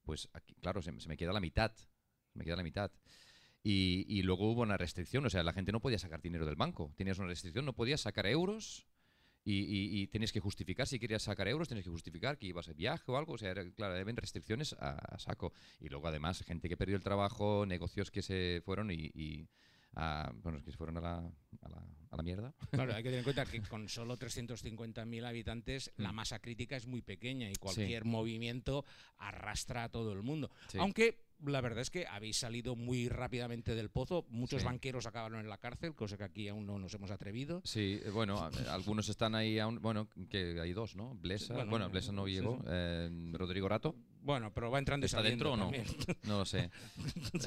pues, 0.05 0.29
aquí, 0.33 0.55
claro, 0.61 0.83
se, 0.83 0.93
se 1.01 1.09
me 1.09 1.17
queda 1.17 1.33
la 1.33 1.41
mitad. 1.41 1.73
Me 2.35 2.45
queda 2.45 2.57
la 2.57 2.65
mitad. 2.65 2.91
Y, 3.63 4.07
y 4.09 4.23
luego 4.23 4.51
hubo 4.53 4.63
una 4.63 4.77
restricción, 4.77 5.27
o 5.27 5.31
sea, 5.31 5.43
la 5.45 5.53
gente 5.53 5.73
no 5.73 5.81
podía 5.81 5.99
sacar 5.99 6.23
dinero 6.23 6.47
del 6.47 6.57
banco. 6.57 6.93
Tenías 6.97 7.19
una 7.19 7.29
restricción, 7.29 7.65
no 7.67 7.75
podías 7.75 8.03
sacar 8.03 8.27
euros 8.27 8.87
y, 9.45 10.07
tenías 10.09 10.33
que 10.33 10.41
justificar, 10.41 10.87
si 10.89 10.99
querías 10.99 11.23
sacar 11.23 11.49
euros, 11.49 11.69
tenías 11.69 11.85
que 11.85 11.91
justificar 11.91 12.39
que 12.39 12.47
ibas 12.49 12.67
de 12.67 12.75
viaje 12.75 13.05
o 13.13 13.17
algo. 13.19 13.35
O 13.35 13.39
sea, 13.39 13.51
era, 13.51 13.65
claro, 13.73 13.95
había 13.97 14.15
restricciones 14.17 14.75
a, 14.81 14.93
a 14.97 15.19
saco. 15.19 15.53
Y 15.81 15.89
luego, 15.89 16.09
además, 16.09 16.43
gente 16.45 16.69
que 16.69 16.77
perdió 16.77 16.97
el 16.97 17.03
trabajo, 17.05 17.67
negocios 17.67 18.11
que 18.11 18.23
se 18.23 18.63
fueron 18.65 18.91
y. 18.91 19.49
a- 19.95 20.33
bueno, 20.43 20.63
que 20.63 20.71
se 20.71 20.77
fueron 20.77 20.97
a 20.99 21.01
la, 21.01 21.17
a 21.19 21.69
la, 21.69 21.85
a 22.11 22.17
la 22.17 22.23
mierda. 22.23 22.55
Claro, 22.71 22.93
hay 22.95 23.03
que 23.03 23.09
tener 23.11 23.19
en 23.19 23.25
cuenta 23.25 23.45
que 23.47 23.61
con 23.69 23.89
solo 23.89 24.17
350.000 24.19 25.25
habitantes 25.27 25.93
la 25.97 26.13
Mm. 26.13 26.17
masa 26.17 26.39
crítica 26.39 26.77
es 26.77 26.87
muy 26.87 27.03
pequeña 27.03 27.51
y 27.51 27.55
cualquier 27.57 28.05
movimiento 28.05 28.85
arrastra 29.19 29.85
a 29.85 29.89
todo 29.89 30.13
el 30.13 30.23
mundo. 30.23 30.51
Sí. 30.69 30.79
Aunque 30.79 31.27
la 31.45 31.61
verdad 31.61 31.83
es 31.83 31.91
que 31.91 32.05
habéis 32.07 32.37
salido 32.37 32.75
muy 32.75 33.09
rápidamente 33.09 33.77
del 33.77 33.91
pozo, 33.91 34.27
muchos 34.29 34.61
Sí. 34.63 34.67
banqueros 34.67 35.07
acabaron 35.07 35.39
en 35.39 35.49
la 35.49 35.59
cárcel, 35.59 35.95
cosa 35.95 36.17
que 36.17 36.25
aquí 36.25 36.49
aún 36.49 36.67
no 36.67 36.81
nos 36.81 36.93
hemos 36.95 37.13
atrevido. 37.13 37.61
Sí, 37.65 38.01
eh, 38.05 38.11
bueno, 38.11 38.51
algunos 38.71 39.09
están 39.09 39.37
ahí 39.37 39.59
aún. 39.61 39.81
Bueno, 39.81 40.09
que 40.31 40.61
hay 40.61 40.73
dos, 40.73 40.97
¿no? 40.97 41.15
Blesa. 41.15 41.55
Bueno, 41.55 41.71
Bueno, 41.71 41.89
Blesa 41.91 42.11
no 42.11 42.27
sí, 42.27 42.33
llegó. 42.33 42.57
sí. 42.57 42.65
eh, 42.69 43.31
Rodrigo 43.35 43.69
Rato. 43.69 43.95
Bueno, 44.21 44.53
pero 44.53 44.69
va 44.71 44.81
entrando 44.81 45.05
y 45.05 45.07
¿Está 45.07 45.23
dentro 45.23 45.53
o 45.53 45.57
no? 45.57 45.65
también. 45.71 45.85
No 46.25 46.39
lo 46.39 46.45
sé. 46.45 46.71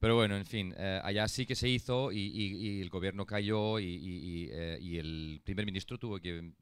Pero 0.00 0.14
bueno, 0.16 0.36
en 0.36 0.46
fin, 0.46 0.74
eh, 0.76 1.00
allá 1.02 1.26
sí 1.28 1.44
que 1.46 1.54
se 1.56 1.68
hizo 1.68 2.12
y, 2.12 2.18
y- 2.18 2.56
y 2.78 2.80
el 2.80 2.88
gobierno 2.90 3.26
cayó 3.26 3.78
y, 3.80 3.84
y- 3.86 4.48
eh, 4.52 4.78
el 5.00 5.40
primer 5.44 5.66
ministro 5.66 5.98
tuvo 5.98 6.18
que 6.20 6.52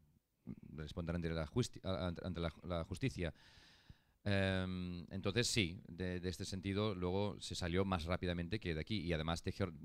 responder 0.74 1.16
ante 1.16 1.28
la, 1.30 1.46
justi- 1.46 1.80
ante 2.22 2.40
la, 2.40 2.52
la 2.64 2.84
justicia. 2.84 3.34
Em, 4.24 5.06
entonces 5.12 5.46
sí, 5.46 5.80
de, 5.86 6.18
de 6.18 6.28
este 6.28 6.44
sentido 6.44 6.96
luego 6.96 7.36
se 7.40 7.54
salió 7.54 7.84
más 7.84 8.06
rápidamente 8.06 8.58
que 8.58 8.74
de 8.74 8.80
aquí 8.80 8.98
y 9.00 9.12
además 9.12 9.44
dejaron, 9.44 9.78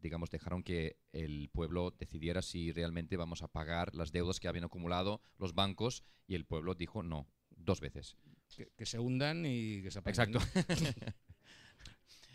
digamos, 0.00 0.30
dejaron 0.30 0.62
que 0.62 0.96
el 1.12 1.48
pueblo 1.52 1.90
decidiera 1.98 2.40
si 2.40 2.70
realmente 2.70 3.16
vamos 3.16 3.42
a 3.42 3.48
pagar 3.48 3.92
las 3.96 4.12
deudas 4.12 4.38
que 4.38 4.46
habían 4.46 4.64
acumulado 4.64 5.20
los 5.38 5.54
bancos 5.54 6.04
y 6.28 6.36
el 6.36 6.44
pueblo 6.44 6.74
dijo 6.76 7.02
no, 7.02 7.26
dos 7.56 7.80
veces. 7.80 8.16
Que, 8.54 8.68
que 8.76 8.86
se 8.86 9.00
hundan 9.00 9.44
y 9.44 9.82
que 9.82 9.90
se 9.90 9.98
apaguen. 9.98 10.36
Exacto. 10.36 10.62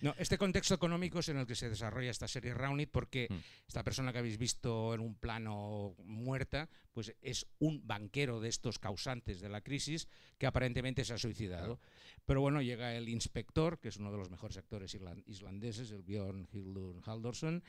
¿no? 0.01 0.15
Este 0.17 0.37
contexto 0.37 0.73
económico 0.73 1.19
es 1.19 1.29
en 1.29 1.37
el 1.37 1.45
que 1.45 1.55
se 1.55 1.69
desarrolla 1.69 2.11
esta 2.11 2.27
serie 2.27 2.53
Rounded 2.53 2.89
porque 2.91 3.27
Mm. 3.29 3.35
esta 3.67 3.83
persona 3.83 4.11
que 4.11 4.19
habéis 4.19 4.37
visto 4.37 4.93
en 4.93 5.01
un 5.01 5.15
plano 5.15 5.95
muerta, 6.03 6.69
pues 6.93 7.13
es 7.21 7.45
un 7.59 7.85
banquero 7.85 8.39
de 8.39 8.49
estos 8.49 8.79
causantes 8.79 9.39
de 9.41 9.49
la 9.49 9.61
crisis 9.61 10.07
que 10.37 10.47
aparentemente 10.47 11.05
se 11.05 11.13
ha 11.13 11.17
suicidado. 11.17 11.79
Pero 12.25 12.41
bueno, 12.41 12.61
llega 12.61 12.95
el 12.95 13.09
inspector, 13.09 13.79
que 13.79 13.89
es 13.89 13.97
uno 13.97 14.11
de 14.11 14.17
los 14.17 14.29
mejores 14.29 14.57
actores 14.57 14.95
islandeses, 15.25 15.91
el 15.91 16.03
Björn 16.03 16.47
Hildur 16.51 17.01
Haldorsson, 17.05 17.63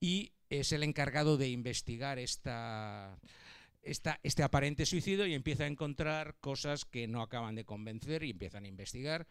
y 0.00 0.32
es 0.50 0.72
el 0.72 0.82
encargado 0.82 1.36
de 1.36 1.48
investigar 1.48 2.18
esta, 2.18 3.18
esta, 3.82 4.20
este 4.22 4.42
aparente 4.42 4.86
suicidio 4.86 5.26
y 5.26 5.34
empieza 5.34 5.64
a 5.64 5.68
encontrar 5.68 6.36
cosas 6.40 6.84
que 6.84 7.06
no 7.08 7.22
acaban 7.22 7.54
de 7.54 7.64
convencer 7.64 8.22
y 8.22 8.30
empiezan 8.30 8.64
a 8.64 8.68
investigar 8.68 9.26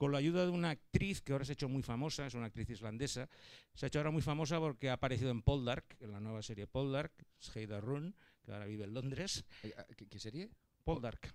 con 0.00 0.12
la 0.12 0.16
ayuda 0.18 0.46
de 0.46 0.50
una 0.50 0.70
actriz 0.70 1.20
que 1.20 1.32
ahora 1.32 1.44
se 1.44 1.52
ha 1.52 1.58
hecho 1.58 1.68
muy 1.68 1.82
famosa, 1.82 2.26
es 2.26 2.32
una 2.32 2.46
actriz 2.46 2.70
islandesa, 2.70 3.28
se 3.74 3.84
ha 3.84 3.88
hecho 3.88 3.98
ahora 3.98 4.10
muy 4.10 4.22
famosa 4.22 4.58
porque 4.58 4.88
ha 4.88 4.94
aparecido 4.94 5.30
en 5.30 5.42
Poldark, 5.42 5.84
en 6.00 6.10
la 6.12 6.20
nueva 6.20 6.40
serie 6.42 6.66
Poldark, 6.66 7.12
Heida 7.54 7.82
Run, 7.82 8.16
que 8.42 8.50
ahora 8.50 8.64
vive 8.64 8.84
en 8.84 8.94
Londres. 8.94 9.44
Eh, 9.62 9.74
¿Qué, 9.98 10.06
qué 10.08 10.18
serie? 10.18 10.48
Poldark. 10.84 11.34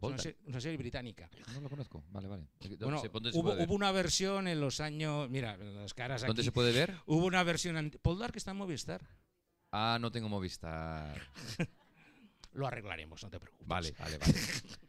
Una, 0.00 0.16
una 0.46 0.58
serie 0.58 0.78
británica. 0.78 1.28
No 1.52 1.60
lo 1.60 1.68
conozco. 1.68 2.02
Vale, 2.08 2.28
vale. 2.28 2.48
¿Dónde 2.60 2.76
Bueno, 2.82 3.02
se- 3.02 3.08
dónde 3.10 3.30
se 3.30 3.36
hubo, 3.36 3.44
puede 3.48 3.56
ver? 3.58 3.68
hubo 3.68 3.74
una 3.74 3.92
versión 3.92 4.48
en 4.48 4.58
los 4.58 4.80
años. 4.80 5.28
Mira, 5.28 5.58
las 5.58 5.92
caras 5.92 6.22
¿Dónde 6.22 6.40
aquí. 6.40 6.46
se 6.46 6.52
puede 6.52 6.72
ver? 6.72 6.96
Hubo 7.04 7.26
una 7.26 7.42
versión. 7.42 7.90
Poldark 8.00 8.34
está 8.36 8.52
en 8.52 8.56
Movistar. 8.56 9.06
Ah, 9.70 9.98
no 10.00 10.10
tengo 10.10 10.30
Movistar. 10.30 11.20
Lo 12.52 12.66
arreglaremos, 12.66 13.22
no 13.22 13.28
te 13.28 13.38
preocupes. 13.38 13.68
Vale, 13.68 13.94
vale, 13.98 14.16
vale. 14.16 14.32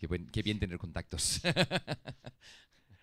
qué, 0.00 0.06
buen- 0.08 0.26
qué 0.30 0.42
bien 0.42 0.58
tener 0.58 0.78
contactos. 0.78 1.40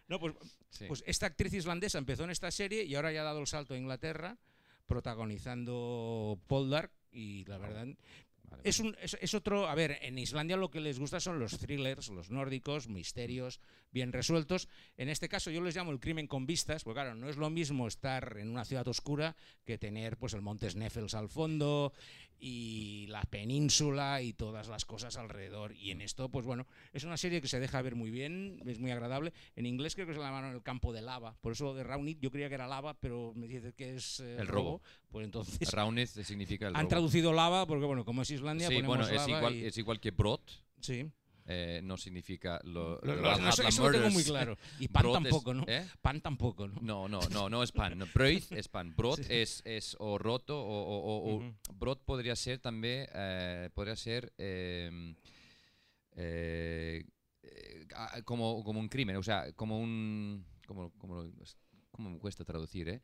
No, 0.10 0.20
pues, 0.20 0.34
Sí. 0.70 0.86
pues 0.88 1.04
esta 1.08 1.26
actriz 1.26 1.54
islandesa 1.54 1.98
empezó 1.98 2.24
en 2.24 2.30
esta 2.30 2.52
serie 2.52 2.84
y 2.84 2.96
ahora 2.96 3.12
ya 3.12 3.22
ha 3.22 3.26
dado 3.26 3.40
el 3.40 3.48
salto 3.48 3.74
a 3.74 3.78
Inglaterra, 3.78 4.38
protagonizando 4.86 6.40
Poldark 6.48 6.92
y 7.12 7.44
la 7.46 7.58
verdad 7.58 7.88
es, 8.64 8.80
un, 8.80 8.96
es, 9.02 9.18
es 9.20 9.34
otro, 9.34 9.68
a 9.68 9.76
ver, 9.76 9.98
en 10.02 10.18
Islandia 10.18 10.56
lo 10.56 10.72
que 10.72 10.80
les 10.80 11.00
gusta 11.00 11.20
son 11.20 11.40
los 11.40 11.58
thrillers, 11.58 12.08
los 12.10 12.30
nórdicos, 12.30 12.88
misterios 12.88 13.60
bien 13.92 14.14
resueltos. 14.14 14.70
En 14.96 15.10
este 15.10 15.28
caso 15.28 15.52
yo 15.52 15.62
les 15.62 15.76
llamo 15.76 15.92
el 15.92 16.00
crimen 16.00 16.28
con 16.28 16.46
vistas, 16.46 16.84
porque 16.84 17.02
claro, 17.02 17.16
no 17.16 17.28
es 17.30 17.36
lo 17.38 17.50
mismo 17.50 17.88
estar 17.88 18.38
en 18.38 18.50
una 18.50 18.64
ciudad 18.64 18.88
oscura 18.88 19.36
que 19.66 19.78
tener 19.78 20.16
pues 20.18 20.34
el 20.34 20.42
monte 20.42 20.70
Sneffels 20.70 21.14
al 21.16 21.28
fondo 21.28 21.92
y 22.40 23.06
la 23.08 23.22
península 23.24 24.22
y 24.22 24.34
todas 24.34 24.68
las 24.68 24.86
cosas 24.86 25.18
alrededor. 25.18 25.74
Y 25.76 25.92
en 25.92 26.02
esto, 26.02 26.30
pues 26.30 26.46
bueno, 26.46 26.68
es 26.94 27.04
una 27.04 27.18
serie 27.18 27.42
que 27.42 27.48
se 27.48 27.60
deja 27.60 27.82
ver 27.82 27.96
muy 27.96 28.12
bien, 28.12 28.62
es 28.66 28.80
muy 28.80 28.92
agradable. 28.92 29.34
En 29.56 29.66
inglés 29.66 29.96
creo 29.96 30.08
que 30.08 30.14
se 30.14 30.20
la 30.20 30.26
llamaron 30.28 30.54
el 30.54 30.62
campo 30.64 30.94
de 30.94 31.02
lava, 31.02 31.36
por 31.42 31.54
eso 31.54 31.74
de 31.74 31.84
Raunit 31.84 32.20
yo 32.20 32.32
creía 32.32 32.50
que 32.50 32.56
era 32.56 32.68
lava, 32.68 32.94
pero 32.94 33.34
me 33.36 33.48
dice 33.48 33.74
que 33.74 33.96
es 33.96 34.20
eh, 34.20 34.38
El 34.40 34.48
robo. 34.48 34.82
Pues 35.10 35.26
entonces 35.26 35.72
Raunez 35.72 36.12
significa 36.12 36.68
el 36.68 36.76
han 36.76 36.82
robo. 36.82 36.90
traducido 36.90 37.34
lava 37.34 37.66
porque 37.66 37.86
bueno, 37.86 38.06
como 38.06 38.22
es 38.22 38.30
Islandia, 38.32 38.68
Sí, 38.68 38.76
ponemos 38.76 38.98
bueno, 38.98 39.10
es 39.12 39.16
lava 39.28 39.38
igual, 39.40 39.56
y- 39.56 39.66
es 39.66 39.78
igual 39.78 40.00
que 40.00 40.12
brot. 40.12 40.42
Sí. 40.82 41.10
Eh, 41.50 41.80
no 41.82 41.96
significa 41.96 42.60
lo, 42.66 43.00
Lo- 43.02 43.16
lo- 43.16 43.38
no, 43.38 43.48
eso- 43.50 43.64
eso 43.64 43.84
lo 43.90 43.92
tengo 43.98 44.10
muy 44.10 44.24
claro. 44.26 44.58
Y 44.80 44.90
pan 44.90 45.04
Brot 45.04 45.16
es- 45.16 45.24
tampoco, 45.24 45.54
¿no? 45.54 45.64
¿eh? 45.68 45.88
Pan 46.02 46.20
tampoco, 46.20 46.68
¿no? 46.68 46.76
No, 46.82 47.08
no, 47.08 47.22
no, 47.30 47.50
no 47.50 47.64
es 47.64 47.72
pan. 47.72 47.98
No, 47.98 48.06
Brød 48.14 48.44
es 48.52 48.68
pan. 48.68 48.94
Brot 48.96 49.20
Sí. 49.22 49.28
es, 49.30 49.62
es 49.64 49.96
o 50.00 50.18
roto 50.18 50.60
o, 50.60 50.66
o, 50.84 50.98
o- 51.00 51.32
o- 51.32 51.36
Ujú. 51.38 51.54
brot 51.74 52.04
podría 52.04 52.36
ser 52.36 52.60
también, 52.60 53.08
eh, 53.14 53.70
podría 53.74 53.96
ser 53.96 54.34
eh, 54.38 55.16
eh, 56.18 57.06
como, 58.26 58.64
como 58.64 58.80
un 58.80 58.90
crimen, 58.90 59.16
o 59.16 59.24
sea, 59.24 59.52
como 59.54 59.80
un... 59.80 60.46
Como, 60.66 60.92
como, 60.98 61.24
¿Cómo 61.92 62.10
me 62.10 62.20
cuesta 62.20 62.44
traducir, 62.44 62.90
eh? 62.90 63.02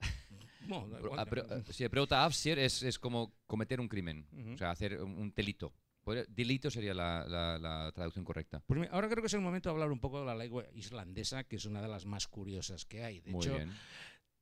Pero, 0.68 1.14
pero- 1.30 1.56
eh, 1.56 1.62
sí, 1.70 2.50
es, 2.50 2.82
es 2.82 2.98
como 2.98 3.32
cometer 3.46 3.80
un 3.80 3.88
crimen, 3.88 4.26
Ujú. 4.32 4.52
o 4.52 4.58
sea, 4.58 4.70
hacer 4.72 5.00
un, 5.02 5.12
un 5.16 5.32
delito. 5.34 5.72
Podría- 6.08 6.24
Delito 6.28 6.70
sería 6.70 6.94
la, 6.94 7.26
la- 7.28 7.58
la 7.58 7.92
traducción 7.92 8.24
correcta. 8.24 8.62
Pues 8.66 8.88
ahora 8.90 9.08
creo 9.08 9.22
que 9.22 9.26
es 9.26 9.34
el 9.34 9.40
momento 9.40 9.68
de 9.68 9.74
hablar 9.74 9.90
un 9.92 10.00
poco 10.00 10.20
de 10.20 10.26
la 10.26 10.34
lengua 10.34 10.64
islandesa, 10.72 11.44
que 11.44 11.56
es 11.56 11.64
una 11.66 11.82
de 11.82 11.88
las 11.88 12.06
más 12.06 12.26
curiosas 12.28 12.84
que 12.86 13.04
hay. 13.04 13.20
De 13.20 13.30
Muy 13.32 13.44
hecho, 13.44 13.56
bien. 13.56 13.70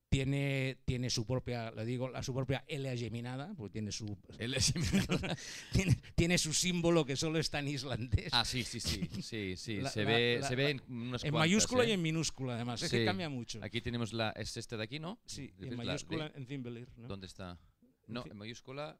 tiene, 0.09 0.79
tiene 0.85 1.11
su 1.11 1.27
propia, 1.27 1.71
le 1.73 1.85
digo, 1.85 2.09
la, 2.09 2.23
su 2.23 2.33
propia 2.33 2.65
L 2.69 2.97
geminada, 2.97 3.53
porque 3.57 3.73
tiene 3.73 3.91
su 3.93 4.17
L 4.39 4.57
tiene, 5.73 5.97
tiene 6.15 6.39
su 6.39 6.55
símbolo 6.55 7.05
que 7.05 7.17
solo 7.17 7.39
está 7.39 7.59
en 7.59 7.69
islandés. 7.69 8.29
Ah, 8.33 8.45
sí, 8.45 8.63
sí, 8.63 8.79
sí, 8.81 9.09
sí, 9.23 9.57
sí. 9.57 9.81
La- 9.81 9.91
se 9.91 10.05
la- 10.05 10.11
ve, 10.11 10.39
la- 10.41 10.49
se 10.49 10.55
ve 10.57 10.71
en 10.71 10.83
unas 10.89 11.25
en 11.25 11.31
cuantas, 11.33 11.49
mayúscula 11.49 11.85
¿eh? 11.85 11.89
y 11.89 11.93
en 11.93 12.03
minúscula, 12.03 12.55
además. 12.55 12.83
Es 12.83 12.91
que 12.91 13.01
Sí. 13.01 13.05
cambia 13.05 13.29
mucho. 13.29 13.59
Aquí 13.63 13.81
tenemos 13.81 14.13
la, 14.13 14.31
es 14.31 14.57
este 14.57 14.77
de 14.77 14.85
aquí, 14.85 14.99
¿no? 15.01 15.19
Sí, 15.27 15.53
y 15.59 15.63
¿Ves 15.63 15.73
en 15.73 15.79
la 15.79 15.85
mayúscula 15.85 16.33
en 16.35 16.47
Zimbelir, 16.47 16.89
¿no? 16.97 17.09
¿Dónde 17.09 17.27
está? 17.27 17.59
No, 18.07 18.25
en 18.25 18.37
mayúscula. 18.37 18.97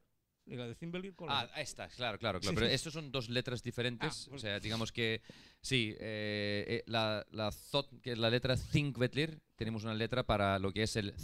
¿Y 0.47 0.55
la 0.57 0.67
de 0.69 0.75
Zimbelir 0.77 1.15
cuál 1.15 1.31
Ah, 1.33 1.45
es? 1.45 1.57
ahí 1.57 1.63
está, 1.65 1.89
claro, 1.89 2.19
claro, 2.19 2.41
claro. 2.41 2.55
Sí. 2.57 2.61
Pero 2.63 2.73
estos 2.73 2.93
son 2.93 3.11
dos 3.11 3.29
letras 3.29 3.63
diferentes. 3.63 4.09
Ah, 4.27 4.27
pues- 4.31 4.37
O 4.37 4.39
sea, 4.39 4.61
digamos 4.61 4.93
que 4.93 5.21
sí, 5.61 5.95
eh, 5.99 6.65
eh, 6.69 6.83
la, 6.87 7.27
la 7.33 7.51
zot, 7.51 8.01
que 8.01 8.13
es 8.13 8.19
la 8.19 8.31
letra 8.31 8.57
Thingvetlir, 8.57 9.41
tenemos 9.57 9.83
una 9.85 9.95
letra 9.95 10.23
para 10.25 10.59
lo 10.61 10.73
que 10.73 10.85
es 10.85 10.95
el 10.97 11.15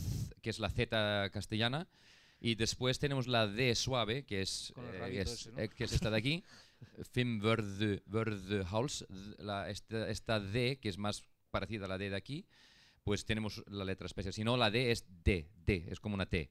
que 0.43 0.51
es 0.51 0.59
la 0.59 0.71
Z 0.71 1.31
castellana. 1.33 1.87
Y 2.41 2.57
después 2.57 2.99
tenemos 2.99 3.29
la 3.29 3.47
D 3.47 3.73
suave, 3.77 4.25
que 4.25 4.43
es, 4.43 4.73
Con 4.75 4.85
eh, 4.87 5.21
es- 5.21 5.31
ese, 5.31 5.53
¿no? 5.53 5.61
eh, 5.61 5.69
que 5.69 5.85
es 5.85 5.93
esta 5.93 6.11
de 6.11 6.17
aquí. 6.19 6.43
La, 9.39 9.71
esta, 9.71 10.09
esta 10.11 10.41
D, 10.41 10.79
que 10.81 10.89
es 10.89 10.99
más 10.99 11.23
parecida 11.53 11.85
a 11.85 11.89
la 11.89 11.99
D 11.99 12.11
de 12.11 12.17
aquí, 12.17 12.45
pues 13.05 13.25
tenemos 13.25 13.63
la 13.69 13.85
letra 13.85 14.07
especial. 14.07 14.33
Si 14.33 14.43
no, 14.43 14.57
la 14.57 14.71
D 14.73 14.91
es 14.91 15.05
D, 15.23 15.49
D, 15.65 15.87
es 15.89 16.01
como 16.01 16.15
una 16.17 16.27
T. 16.27 16.51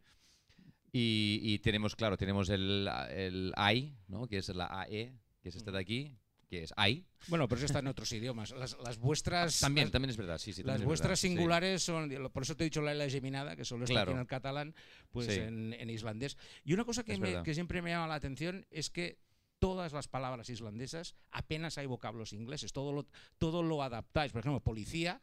Y, 0.91 1.39
y 1.41 1.59
tenemos, 1.59 1.95
claro, 1.95 2.17
tenemos 2.17 2.49
el, 2.49 2.89
el 3.11 3.53
AI, 3.55 3.95
¿no? 4.07 4.27
que 4.27 4.37
es 4.37 4.49
la 4.49 4.67
AE, 4.81 5.13
que 5.41 5.49
es 5.49 5.55
esta 5.55 5.71
de 5.71 5.79
aquí, 5.79 6.17
que 6.49 6.63
es 6.63 6.73
AI. 6.75 7.05
Bueno, 7.27 7.47
pero 7.47 7.59
eso 7.59 7.65
está 7.67 7.79
en 7.79 7.87
otros 7.87 8.11
idiomas. 8.11 8.51
Las, 8.51 8.75
las 8.83 8.97
vuestras. 8.97 9.61
También, 9.61 9.85
las- 9.85 9.91
también 9.93 10.09
es 10.09 10.17
verdad, 10.17 10.37
sí, 10.37 10.51
sí. 10.51 10.63
Las 10.63 10.83
vuestras 10.83 11.11
verdad, 11.11 11.15
sí. 11.21 11.27
singulares 11.29 11.83
son, 11.83 12.09
por 12.33 12.43
eso 12.43 12.57
te 12.57 12.63
he 12.63 12.65
dicho 12.65 12.81
la 12.81 12.91
L 12.91 13.09
geminada, 13.09 13.55
que 13.55 13.63
solo 13.63 13.85
está 13.85 13.93
Claro. 13.93 14.11
aquí 14.11 14.15
en 14.15 14.21
el 14.21 14.27
catalán, 14.27 14.75
pues 15.11 15.27
Sí. 15.27 15.39
en, 15.39 15.73
en 15.73 15.89
islandés. 15.89 16.37
Y 16.65 16.73
una 16.73 16.83
cosa 16.83 17.03
que, 17.03 17.17
me- 17.17 17.41
que 17.43 17.53
siempre 17.53 17.81
me 17.81 17.91
llama 17.91 18.07
la 18.07 18.15
atención 18.15 18.65
es 18.69 18.89
que 18.89 19.17
todas 19.59 19.93
las 19.93 20.09
palabras 20.09 20.49
islandesas 20.49 21.15
apenas 21.29 21.77
hay 21.77 21.85
vocablos 21.85 22.33
ingleses, 22.33 22.73
todo 22.73 22.91
lo, 22.91 23.07
todo 23.37 23.63
lo 23.63 23.81
adaptáis. 23.81 24.33
Por 24.33 24.39
ejemplo, 24.39 24.59
policía, 24.59 25.21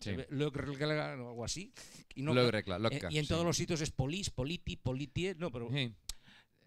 Sí. 0.00 0.10
o 0.10 1.28
algo 1.30 1.44
así. 1.44 1.72
Y, 2.14 2.22
no, 2.22 2.32
eh, 2.38 2.62
y 3.10 3.18
en 3.18 3.26
todos 3.26 3.40
sí. 3.42 3.46
los 3.46 3.56
sitios 3.56 3.80
es 3.80 3.90
polis, 3.90 4.30
politi, 4.30 4.76
politie, 4.76 5.34
no, 5.36 5.50
pero... 5.50 5.68
Sí. 5.70 5.92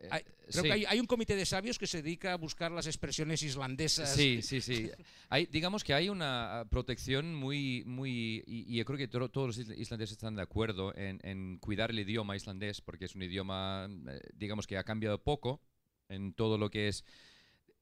hay- 0.09 0.23
creo 0.23 0.63
sí. 0.63 0.63
que 0.63 0.71
hay, 0.73 0.85
hay 0.85 0.99
un 0.99 1.05
comité 1.07 1.35
de 1.35 1.45
sabios 1.45 1.77
que 1.79 1.87
se 1.87 2.01
dedica 2.01 2.33
a 2.33 2.37
buscar 2.37 2.71
las 2.71 2.87
expresiones 2.87 3.43
islandesas. 3.43 4.13
Sí, 4.15 4.41
sí, 4.41 4.61
sí. 4.61 4.89
Hay, 5.29 5.45
digamos 5.47 5.83
que 5.83 5.93
hay 5.93 6.09
una 6.09 6.59
ah, 6.61 6.65
protección 6.65 7.35
muy, 7.35 7.83
muy, 7.85 8.43
y, 8.47 8.73
y 8.73 8.77
yo 8.77 8.85
creo 8.85 8.97
que 8.97 9.07
to- 9.07 9.29
todos 9.29 9.47
los 9.47 9.57
isla- 9.57 9.75
islandeses 9.75 10.13
están 10.13 10.35
de 10.35 10.41
acuerdo 10.41 10.95
en, 10.95 11.19
en 11.23 11.57
cuidar 11.59 11.91
el 11.91 11.99
idioma 11.99 12.35
islandés, 12.35 12.81
porque 12.81 13.05
es 13.05 13.15
un 13.15 13.23
idioma, 13.23 13.87
eh, 14.09 14.19
digamos 14.33 14.67
que 14.67 14.77
ha 14.77 14.83
cambiado 14.83 15.21
poco 15.23 15.61
en 16.09 16.33
todo 16.33 16.57
lo 16.57 16.69
que 16.69 16.87
es. 16.87 17.03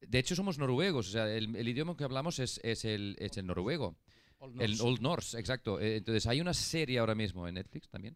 De 0.02 0.20
hecho, 0.20 0.36
somos 0.36 0.58
noruegos, 0.58 1.08
o 1.10 1.12
sea, 1.12 1.32
el, 1.34 1.56
el 1.56 1.68
idioma 1.68 1.96
que 1.98 2.04
hablamos 2.04 2.40
es, 2.40 2.60
es, 2.64 2.86
el, 2.86 3.16
es 3.20 3.38
el 3.38 3.46
noruego. 3.48 3.98
Old 4.40 4.62
El. 4.62 4.82
Old 4.82 5.02
Norse, 5.02 5.40
exacto. 5.40 5.80
Eh, 5.80 5.98
Entonces, 5.98 6.26
hay 6.28 6.42
una 6.42 6.54
serie 6.54 7.00
ahora 7.00 7.16
mismo 7.16 7.48
en 7.48 7.56
Netflix 7.56 7.90
también. 7.90 8.16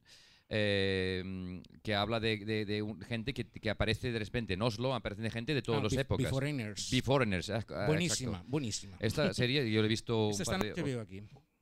eh, 0.52 1.62
que 1.84 1.94
habla 1.94 2.20
de, 2.20 2.38
de- 2.44 2.66
de 2.66 2.82
un- 2.82 3.00
gente 3.02 3.34
que, 3.36 3.46
que 3.48 3.70
aparece 3.70 4.12
de 4.12 4.18
repente 4.20 4.54
en 4.56 4.62
Oslo, 4.64 4.94
aparecen 4.96 5.24
de 5.24 5.30
gente 5.30 5.54
de 5.54 5.62
todas 5.62 5.80
Ah, 5.80 5.84
las 5.84 5.96
Be- 5.96 6.02
épocas. 6.02 6.24
Beforeigners. 6.26 6.90
Beforeigners, 6.92 7.50
ah, 7.52 7.64
ah, 7.70 7.86
Buenísima, 7.88 8.32
exacto. 8.32 8.50
buenísima. 8.50 8.98
Esta 9.00 9.34
serie 9.36 9.72
yo 9.72 9.80
la 9.82 9.86
he 9.86 9.90
visto. 9.90 10.30
Esta 10.32 10.42
un 10.42 10.42
está 10.42 10.58
par 10.58 10.66
en 10.66 10.74
de- 10.74 10.82
HBO 10.96 11.02
aquí. 11.02 11.18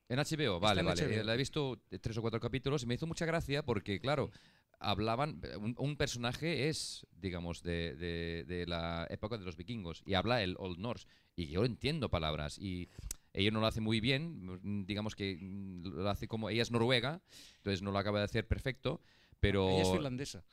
En 0.08 0.18
HBO, 0.18 0.54
Está 0.56 0.58
vale, 0.58 0.80
en 0.80 0.86
vale. 0.86 1.02
HBO. 1.18 1.22
La 1.24 1.34
he 1.34 1.36
visto 1.36 1.82
tres 2.00 2.16
o 2.16 2.22
cuatro 2.22 2.40
capítulos 2.40 2.82
y 2.82 2.86
me 2.86 2.94
hizo 2.94 3.06
mucha 3.06 3.26
gracia 3.26 3.62
porque, 3.62 4.00
claro, 4.00 4.30
hablaban. 4.78 5.40
Un, 5.60 5.74
un 5.78 5.96
personaje 5.98 6.70
es, 6.70 7.06
digamos, 7.12 7.62
de, 7.62 7.94
de- 7.94 8.44
de 8.48 8.66
la 8.66 9.06
época 9.10 9.36
de 9.36 9.44
los 9.44 9.56
vikingos 9.58 10.02
y 10.06 10.14
habla 10.14 10.42
el 10.42 10.56
Old 10.58 10.78
Norse. 10.78 11.06
Y 11.36 11.48
yo 11.48 11.66
entiendo 11.66 12.08
palabras 12.08 12.58
y 12.58 12.88
ella 13.32 13.50
no 13.50 13.60
lo 13.60 13.66
hace 13.66 13.80
muy 13.80 14.00
bien, 14.00 14.58
mm, 14.62 14.84
digamos 14.86 15.14
que 15.14 15.38
mm, 15.40 15.82
lo 15.86 16.08
hace 16.10 16.28
como. 16.28 16.50
Ella 16.50 16.62
es 16.62 16.70
noruega, 16.70 17.20
entonces 17.58 17.82
no 17.82 17.90
lo 17.92 17.98
acaba 17.98 18.18
de 18.18 18.24
hacer 18.24 18.46
perfecto, 18.46 19.00
pero. 19.40 19.68
Ella 19.70 19.82
es 19.82 19.90
finlandesa. 19.92 20.44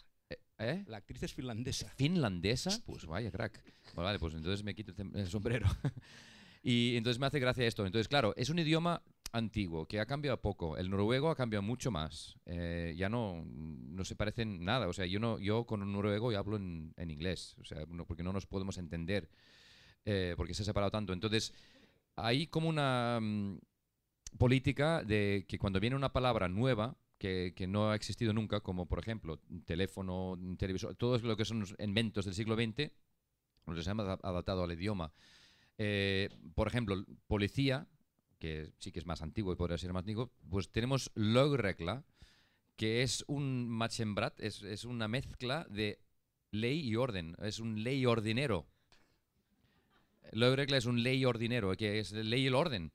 ¿Eh? 0.57 0.84
La 0.88 0.97
actriz 0.97 1.21
es 1.23 1.34
finlandesa. 1.34 1.89
¿Finlandesa? 1.97 2.71
Pues 2.86 3.05
vaya, 3.05 3.30
crack. 3.30 3.61
Bueno, 3.93 4.05
vale, 4.05 4.19
pues 4.19 4.34
entonces 4.34 4.63
me 4.63 4.73
quito 4.73 4.93
el 5.13 5.28
sombrero. 5.28 5.67
y 6.63 6.95
entonces 6.95 7.19
me 7.19 7.26
hace 7.26 7.39
gracia 7.39 7.65
esto. 7.67 7.86
Entonces, 7.86 8.07
claro, 8.07 8.34
es 8.38 8.49
un 8.49 8.59
idioma 8.59 9.01
antiguo 9.34 9.86
que 9.86 9.99
ha 9.99 10.05
cambiado 10.05 10.41
poco. 10.41 10.78
El 10.78 10.89
noruego 10.89 11.30
ha 11.30 11.36
cambiado 11.36 11.61
mucho 11.61 11.91
más. 11.91 12.38
Eh, 12.45 12.93
ya 12.97 13.09
no, 13.09 13.43
no 13.45 14.05
se 14.05 14.15
parecen 14.15 14.63
nada. 14.63 14.88
O 14.88 14.93
sea, 14.93 15.05
yo 15.05 15.19
no, 15.19 15.39
yo 15.39 15.65
con 15.65 15.82
un 15.82 15.91
noruego 15.91 16.32
yo 16.32 16.39
hablo 16.39 16.55
en, 16.55 16.93
en 16.95 17.11
inglés. 17.11 17.55
O 17.59 17.65
sea, 17.65 17.86
no- 17.89 18.05
porque 18.05 18.23
no 18.23 18.32
nos 18.32 18.45
podemos 18.45 18.78
entender. 18.78 19.30
eh, 20.05 20.36
porque 20.38 20.53
se 20.53 20.61
ha 20.61 20.65
separado 20.65 20.91
tanto. 20.91 21.11
Entonces, 21.11 21.51
hay 22.16 22.47
como 22.47 22.70
una 22.70 23.20
mm, 23.22 23.59
política 24.38 25.03
de 25.03 25.45
que 25.47 25.57
cuando 25.57 25.80
viene 25.80 25.95
una 25.95 26.13
palabra 26.13 26.47
nueva 26.47 26.97
que, 27.18 27.66
no 27.68 27.89
ha 27.89 27.95
existido 27.95 28.34
nunca, 28.34 28.59
como 28.59 28.88
por 28.88 28.99
ejemplo 28.99 29.39
teléfono, 29.66 30.38
televisor, 30.57 30.95
todo 30.95 31.18
lo 31.20 31.36
que 31.38 31.45
son 31.45 31.66
inventos 31.80 32.26
del 32.26 32.36
siglo 32.36 32.55
XX, 32.55 32.91
los 33.66 33.88
hemos 33.88 34.05
adap- 34.05 34.20
adaptado 34.24 34.63
al 34.63 34.72
idioma. 34.72 35.11
Eh, 35.78 36.30
por 36.53 36.68
ejemplo, 36.68 37.03
policía, 37.28 37.88
que 38.39 38.72
sí 38.78 38.91
que 38.91 38.99
es 38.99 39.05
más 39.05 39.22
antiguo 39.22 39.53
y 39.53 39.55
podría 39.55 39.78
ser 39.78 39.91
más 39.93 40.01
antiguo, 40.01 40.32
pues 40.49 40.70
tenemos 40.70 41.11
logregla, 41.16 42.03
que 42.76 43.01
es 43.01 43.24
un 43.28 43.68
machembrat, 43.70 44.39
es, 44.39 44.61
es 44.61 44.86
una 44.86 45.07
mezcla 45.07 45.66
de 45.70 45.99
ley 46.51 46.80
y 46.82 46.95
orden, 46.95 47.36
es 47.41 47.59
un 47.59 47.84
ley 47.84 48.05
ordinero. 48.05 48.68
Logregla 50.34 50.78
es 50.78 50.86
un 50.86 51.01
ley 51.01 51.23
ordinero, 51.26 51.76
que 51.76 51.99
es 51.99 52.11
ley 52.11 52.47
el 52.47 52.55
orden. 52.55 52.91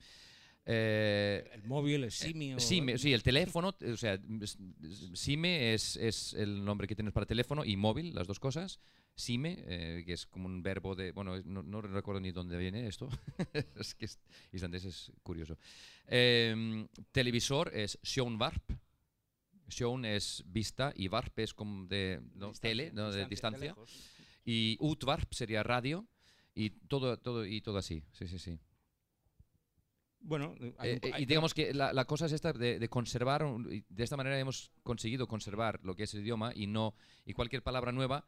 Eh, 0.66 1.50
El 1.54 1.64
móvil 1.64 2.04
es 2.04 2.14
simio. 2.14 2.60
Sime, 2.60 2.98
sí, 2.98 3.12
el 3.12 3.22
teléfono, 3.22 3.74
o 3.80 3.96
sea, 3.96 4.20
Sime 5.14 5.74
es, 5.74 5.96
es 5.96 6.34
el 6.34 6.64
nombre 6.64 6.86
que 6.86 6.94
tienes 6.94 7.12
para 7.12 7.26
teléfono 7.26 7.64
y 7.64 7.76
móvil, 7.76 8.14
las 8.14 8.26
dos 8.26 8.38
cosas. 8.38 8.78
Sime, 9.16 9.56
eh, 9.66 10.02
que 10.06 10.12
es 10.12 10.26
como 10.26 10.46
un 10.46 10.62
verbo 10.62 10.94
de. 10.94 11.12
Bueno, 11.12 11.40
no, 11.44 11.62
no 11.62 11.80
recuerdo 11.82 12.20
ni 12.20 12.30
dónde 12.30 12.56
viene 12.56 12.86
esto. 12.86 13.08
es 13.74 13.94
que 13.94 14.04
es, 14.04 14.18
islandés 14.52 14.84
es 14.84 15.12
curioso. 15.22 15.58
Em, 16.06 16.86
televisor 17.12 17.74
es 17.74 17.98
sjónvarp. 18.02 18.62
Sjón 19.68 20.04
es 20.04 20.42
vista 20.46 20.92
y 20.96 21.08
varp 21.08 21.38
es 21.38 21.54
como 21.54 21.86
de 21.86 22.20
¿no? 22.34 22.52
tele, 22.52 22.90
¿no? 22.92 23.12
de 23.12 23.26
distancia, 23.26 23.74
de 23.74 23.80
distancia. 23.80 24.02
y 24.44 24.76
utvarp 24.80 25.32
sería 25.32 25.62
radio. 25.62 26.06
Y 26.60 26.70
todo, 26.88 27.16
todo, 27.18 27.46
y 27.46 27.60
todo 27.62 27.78
así. 27.78 28.02
Sí, 28.12 28.26
sí, 28.28 28.38
sí. 28.38 28.58
Bueno, 30.22 30.54
hay 30.76 30.90
Eh, 30.90 30.98
un- 31.02 31.08
eh, 31.08 31.12
hay- 31.14 31.22
y 31.22 31.26
digamos 31.26 31.54
que 31.54 31.72
la, 31.72 31.92
la 31.94 32.04
cosa 32.04 32.26
es 32.26 32.32
esta 32.32 32.52
de, 32.52 32.78
de 32.78 32.88
conservar, 32.90 33.42
un- 33.44 33.64
de 33.88 34.04
esta 34.04 34.18
manera 34.18 34.38
hemos 34.38 34.70
conseguido 34.82 35.26
conservar 35.26 35.80
lo 35.82 35.96
que 35.96 36.02
es 36.02 36.12
el 36.14 36.20
idioma 36.20 36.52
y 36.54 36.66
no 36.66 36.94
y 37.24 37.32
cualquier 37.32 37.62
palabra 37.62 37.92
nueva, 37.92 38.26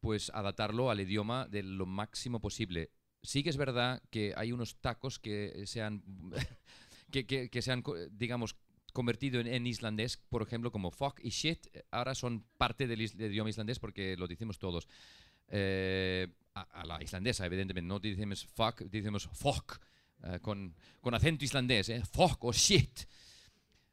pues 0.00 0.30
adaptarlo 0.34 0.90
al 0.90 1.00
idioma 1.00 1.46
de 1.48 1.62
lo 1.62 1.86
máximo 1.86 2.40
posible. 2.40 2.90
Sí 3.22 3.44
que 3.44 3.50
es 3.50 3.56
verdad 3.56 4.02
que 4.10 4.34
hay 4.36 4.50
unos 4.50 4.76
tacos 4.80 5.20
que 5.20 5.62
se 5.66 5.80
han, 5.82 6.02
que, 7.12 7.26
que- 7.26 7.48
que 7.48 7.62
se 7.62 7.70
han 7.70 7.84
digamos, 8.10 8.56
convertido 8.92 9.40
en, 9.40 9.46
en 9.46 9.66
islandés, 9.68 10.16
por 10.16 10.42
ejemplo, 10.42 10.72
como 10.72 10.90
fuck 10.90 11.20
y 11.22 11.28
shit, 11.30 11.68
ahora 11.92 12.16
son 12.16 12.42
parte 12.58 12.88
del, 12.88 13.00
is- 13.02 13.16
del 13.16 13.30
idioma 13.30 13.50
islandés 13.50 13.78
porque 13.78 14.16
lo 14.16 14.26
decimos 14.26 14.58
todos. 14.58 14.88
Eh, 15.48 16.26
a, 16.54 16.62
a 16.62 16.84
la 16.84 17.02
islandesa, 17.02 17.46
evidentemente, 17.46 17.86
no 17.86 17.98
decimos 17.98 18.46
fuck, 18.46 18.82
decimos 18.82 19.28
fuck, 19.32 19.78
eh, 20.24 20.38
con, 20.40 20.74
con 21.00 21.14
acento 21.14 21.44
islandés, 21.44 21.88
¿eh? 21.88 22.02
fuck 22.04 22.44
o 22.44 22.52
shit, 22.52 23.00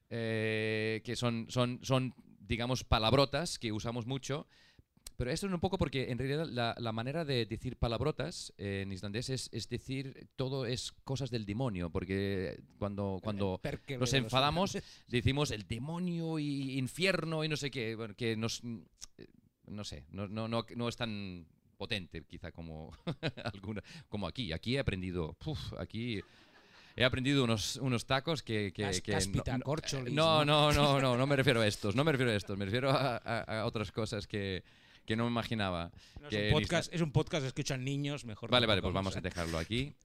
eh, 0.09 1.01
que 1.03 1.15
son, 1.15 1.47
son, 1.49 1.79
son, 1.83 2.13
digamos, 2.39 2.83
palabrotas 2.83 3.59
que 3.59 3.71
usamos 3.71 4.05
mucho. 4.05 4.47
Pero 5.19 5.31
esto 5.31 5.47
es 5.47 5.53
un 5.53 5.59
poco 5.59 5.77
porque 5.77 6.11
en 6.11 6.17
realidad 6.17 6.47
la, 6.47 6.73
la 6.79 6.93
manera 6.93 7.25
de 7.25 7.45
decir 7.45 7.75
palabrotas 7.75 8.53
eh, 8.57 8.83
en 8.83 8.93
islandés 8.93 9.29
es, 9.29 9.49
es 9.51 9.67
decir 9.67 10.29
todo 10.37 10.65
es 10.65 10.93
cosas 11.03 11.29
del 11.29 11.45
demonio, 11.45 11.89
porque 11.89 12.63
cuando, 12.77 13.19
cuando 13.21 13.59
perque 13.61 13.97
nos 13.97 14.13
enfadamos 14.13 14.77
decimos 15.09 15.51
el 15.51 15.67
demonio 15.67 16.39
y 16.39 16.77
infierno 16.79 17.43
y 17.43 17.49
no 17.49 17.57
sé 17.57 17.69
qué, 17.69 17.95
bueno, 17.95 18.15
que 18.15 18.37
nos, 18.37 18.61
eh, 19.17 19.27
no 19.67 19.83
sé, 19.83 20.05
no, 20.11 20.29
no, 20.29 20.47
no, 20.47 20.65
no 20.77 20.87
es 20.87 20.95
tan 20.95 21.45
potente 21.79 22.21
quizá 22.27 22.51
como 22.51 22.91
alguna, 23.43 23.81
como 24.09 24.27
aquí. 24.27 24.51
Aquí 24.51 24.75
he 24.75 24.79
aprendido, 24.79 25.33
puf, 25.39 25.57
aquí 25.79 26.21
he 26.95 27.03
aprendido 27.05 27.43
unos, 27.45 27.77
unos 27.77 28.05
tacos 28.05 28.43
que... 28.43 28.73
que, 28.73 28.83
Cas- 28.83 29.01
que 29.01 29.11
no- 29.13 29.17
caspita, 29.17 29.57
no, 29.57 30.43
no, 30.43 30.45
¿no? 30.45 30.73
no, 30.73 30.99
no, 31.01 31.17
no, 31.17 31.25
me 31.25 31.35
refiero 31.37 31.61
a 31.61 31.67
estos, 31.67 31.95
no 31.95 32.03
me 32.03 32.11
refiero 32.11 32.31
a 32.31 32.35
estos, 32.35 32.57
me 32.57 32.65
refiero 32.65 32.91
a, 32.91 33.15
a- 33.17 33.61
a 33.61 33.65
otras 33.65 33.91
cosas 33.93 34.27
que, 34.27 34.63
que 35.05 35.15
no 35.15 35.23
me 35.23 35.29
imaginaba. 35.31 35.91
No, 36.21 36.27
que 36.27 36.49
es, 36.49 36.53
un 36.53 36.59
podcast, 36.59 36.93
es 36.93 37.01
un 37.01 37.11
podcast 37.13 37.43
que 37.43 37.47
escuchan 37.47 37.85
niños, 37.85 38.25
mejor. 38.25 38.51
Vale, 38.51 38.67
vale, 38.67 38.81
pues 38.81 38.93
vamos 38.93 39.15
a 39.15 39.21
dejarlo 39.21 39.57
aquí, 39.57 39.95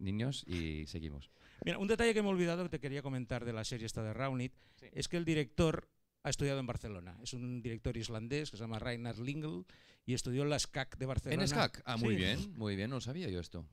niños, 0.00 0.44
y 0.48 0.86
seguimos. 0.86 1.30
Mira, 1.64 1.76
un 1.78 1.88
detalle 1.88 2.14
que 2.14 2.22
me 2.22 2.28
he 2.28 2.32
olvidado 2.32 2.62
que 2.62 2.70
te 2.70 2.80
quería 2.80 3.02
comentar 3.02 3.44
de 3.44 3.52
la 3.52 3.64
serie 3.64 3.84
esta 3.84 4.02
de 4.02 4.14
Raunit 4.14 4.52
es 4.92 5.08
que 5.08 5.16
el 5.18 5.24
director 5.26 5.88
ha 6.22 6.30
estudiado 6.30 6.60
en 6.60 6.66
Barcelona. 6.66 7.16
Es 7.22 7.32
un 7.32 7.62
director 7.62 7.96
islandés 7.96 8.50
que 8.50 8.56
se 8.56 8.62
llama 8.64 8.78
Reinhard 8.78 9.18
Lingel 9.20 9.64
y 10.04 10.14
estudió 10.14 10.42
en 10.42 10.50
la 10.50 10.58
SCAC 10.58 10.96
de 10.98 11.06
Barcelona. 11.06 11.42
En 11.42 11.48
SCAC, 11.48 11.82
ah, 11.84 11.96
muy 11.96 12.10
Sí. 12.10 12.16
bien, 12.16 12.52
muy 12.56 12.76
bien, 12.76 12.90
no 12.90 13.00
sabía 13.00 13.28
yo 13.28 13.40
esto. 13.40 13.66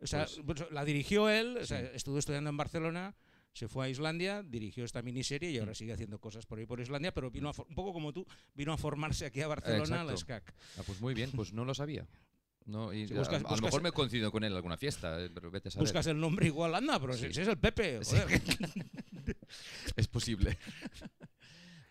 O 0.00 0.06
sea, 0.06 0.24
Pues- 0.24 0.40
pues, 0.44 0.70
la 0.72 0.84
dirigió 0.84 1.28
él, 1.28 1.58
o 1.58 1.64
sea, 1.66 1.80
Sí. 1.80 1.86
estuvo 1.94 2.18
estudiando 2.18 2.50
en 2.50 2.56
Barcelona, 2.56 3.14
se 3.52 3.68
fue 3.68 3.86
a 3.86 3.88
Islandia, 3.88 4.42
dirigió 4.42 4.84
esta 4.84 5.02
miniserie 5.02 5.50
y 5.50 5.56
Mm. 5.58 5.60
ahora 5.60 5.74
sigue 5.74 5.92
haciendo 5.92 6.18
cosas 6.18 6.46
por 6.46 6.58
ahí 6.58 6.66
por 6.66 6.80
Islandia, 6.80 7.12
pero 7.12 7.30
vino 7.30 7.50
a 7.50 7.52
un 7.68 7.74
poco 7.74 7.92
como 7.92 8.12
tú, 8.12 8.26
vino 8.54 8.72
a 8.72 8.78
formarse 8.78 9.26
aquí 9.26 9.42
a 9.42 9.46
Barcelona 9.48 10.00
a 10.00 10.04
la. 10.04 10.16
SCAC. 10.16 10.54
Ah, 10.78 10.82
pues 10.86 11.00
muy 11.00 11.14
bien, 11.14 11.30
pues 11.32 11.52
no 11.52 11.64
lo 11.64 11.74
sabía. 11.74 12.08
No, 12.64 12.92
y 12.92 13.06
Si 13.08 13.14
a- 13.14 13.18
buscas- 13.18 13.40
a, 13.40 13.42
lo 13.42 13.48
buscas- 13.48 13.62
mejor 13.62 13.82
me 13.82 13.88
he 13.90 13.92
coincidido 13.92 14.30
con 14.32 14.44
él 14.44 14.52
en 14.52 14.56
alguna 14.56 14.76
fiesta, 14.76 15.20
eh, 15.22 15.28
pero 15.34 15.50
vete 15.50 15.68
a 15.68 15.70
saber. 15.72 15.82
Buscas 15.84 16.06
el 16.06 16.18
nombre 16.18 16.46
igual, 16.46 16.74
anda, 16.74 16.98
pero 17.00 17.12
Sí. 17.14 17.32
si 17.32 17.40
es 17.40 17.48
el 17.48 17.58
Pepe, 17.58 18.04
Sí. 18.04 18.16
es 19.96 20.08
posible. 20.08 20.56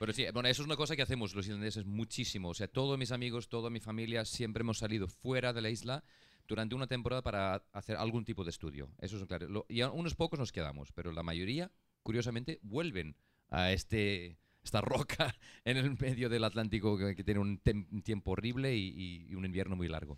Pero 0.01 0.13
sí, 0.13 0.25
bueno, 0.33 0.49
eso 0.49 0.63
es 0.63 0.65
una 0.65 0.75
cosa 0.75 0.95
que 0.95 1.03
hacemos 1.03 1.35
los 1.35 1.45
islandeses 1.45 1.85
muchísimo. 1.85 2.49
O 2.49 2.53
sea, 2.55 2.67
todos 2.67 2.97
mis 2.97 3.11
amigos, 3.11 3.49
toda 3.49 3.69
mi 3.69 3.79
familia, 3.79 4.25
siempre 4.25 4.61
hemos 4.61 4.79
salido 4.79 5.07
fuera 5.07 5.53
de 5.53 5.61
la 5.61 5.69
isla 5.69 6.03
durante 6.47 6.73
una 6.73 6.87
temporada 6.87 7.21
para 7.21 7.63
hacer 7.71 7.97
algún 7.97 8.25
tipo 8.25 8.43
de 8.43 8.49
estudio. 8.49 8.89
Eso 8.97 9.17
es 9.17 9.25
claro. 9.27 9.63
Y 9.69 9.81
a 9.81 9.91
unos 9.91 10.15
pocos 10.15 10.39
nos 10.39 10.51
quedamos, 10.51 10.91
pero 10.91 11.11
la 11.11 11.21
mayoría, 11.21 11.71
curiosamente, 12.01 12.57
vuelven 12.63 13.15
a 13.49 13.73
este, 13.73 14.39
esta 14.63 14.81
roca 14.81 15.35
en 15.65 15.77
el 15.77 15.97
medio 15.99 16.29
del 16.29 16.43
Atlántico 16.43 16.97
que, 16.97 17.23
tiene 17.23 17.39
un, 17.39 17.61
tiempo 18.03 18.31
horrible 18.31 18.75
y, 18.75 19.27
y 19.29 19.35
un 19.35 19.45
invierno 19.45 19.75
muy 19.75 19.87
largo. 19.87 20.17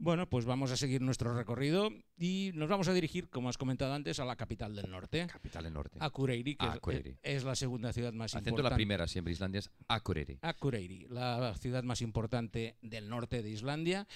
Bueno, 0.00 0.28
pues 0.28 0.44
vamos 0.44 0.70
a 0.70 0.76
seguir 0.76 1.02
nuestro 1.02 1.34
recorrido 1.34 1.90
y 2.16 2.52
nos 2.54 2.68
vamos 2.68 2.86
a 2.86 2.92
dirigir, 2.92 3.28
como 3.28 3.48
has 3.48 3.58
comentado 3.58 3.92
antes, 3.92 4.20
a 4.20 4.24
la 4.24 4.36
capital 4.36 4.76
del 4.76 4.88
norte. 4.88 5.26
Capital 5.26 5.64
del 5.64 5.72
norte. 5.72 5.98
Akureyri, 6.00 6.54
que 6.54 6.66
es- 6.66 6.72
Akureyri. 6.72 7.16
Es, 7.20 7.42
la 7.42 7.56
segunda 7.56 7.92
ciudad 7.92 8.12
más 8.12 8.32
Acento 8.32 8.50
importante. 8.50 8.70
la 8.70 8.76
primera 8.76 9.08
siempre 9.08 9.32
Islandia 9.32 9.58
es 9.58 9.70
Akureyri. 9.88 10.38
Akureyri, 10.40 11.08
la 11.10 11.52
ciudad 11.58 11.82
más 11.82 12.00
importante 12.00 12.76
del 12.80 13.08
norte 13.08 13.42
de 13.42 13.50
Islandia. 13.50 14.06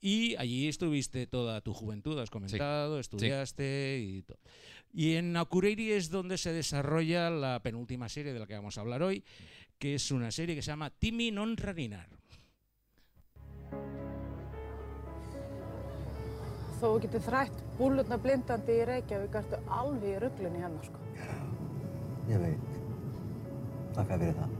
Y 0.00 0.34
allí 0.36 0.66
estuviste 0.66 1.28
toda 1.28 1.60
tu 1.60 1.74
juventud, 1.74 2.18
has 2.18 2.30
comentado, 2.30 2.98
estudiaste 2.98 4.00
y 4.02 4.22
todo. 4.22 4.38
Y 4.92 5.14
en 5.14 5.36
Akureyri 5.36 5.92
es 5.92 6.10
donde 6.10 6.36
se 6.36 6.52
desarrolla 6.52 7.30
la 7.30 7.60
penúltima 7.62 8.08
serie 8.08 8.32
de 8.32 8.40
la 8.40 8.46
que 8.46 8.54
vamos 8.54 8.76
a 8.76 8.80
hablar 8.80 9.02
hoy, 9.02 9.22
que 9.78 9.94
es 9.94 10.10
una 10.10 10.30
serie 10.30 10.54
que 10.54 10.62
se 10.62 10.70
llama 10.72 10.90
Timi 10.90 11.30
non 11.30 11.56
Rarinar. 11.56 12.08
Þó 16.80 16.96
þú 16.96 17.02
getur 17.04 17.22
þrætt 17.26 17.58
búllurna 17.76 18.16
blindandi 18.16 18.78
í 18.80 18.86
Reykjavík 18.88 19.36
ertu 19.42 19.60
alveg 19.68 20.16
í 20.16 20.22
ruglinni 20.24 20.64
hérna, 20.64 20.80
sko. 20.88 21.04
Ég 22.30 22.40
veit. 22.40 22.80
Takk 23.94 24.16
fyrir 24.16 24.36
það. 24.40 24.59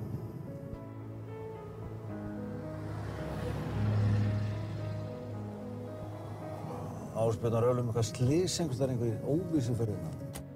Áspjörnar 7.20 7.66
öllum 7.68 7.90
eitthvað 7.90 8.06
slís 8.08 8.54
einhvers 8.62 8.80
þar 8.80 8.94
einhverjir 8.94 9.76
fyrir 9.76 9.98
það. 10.04 10.46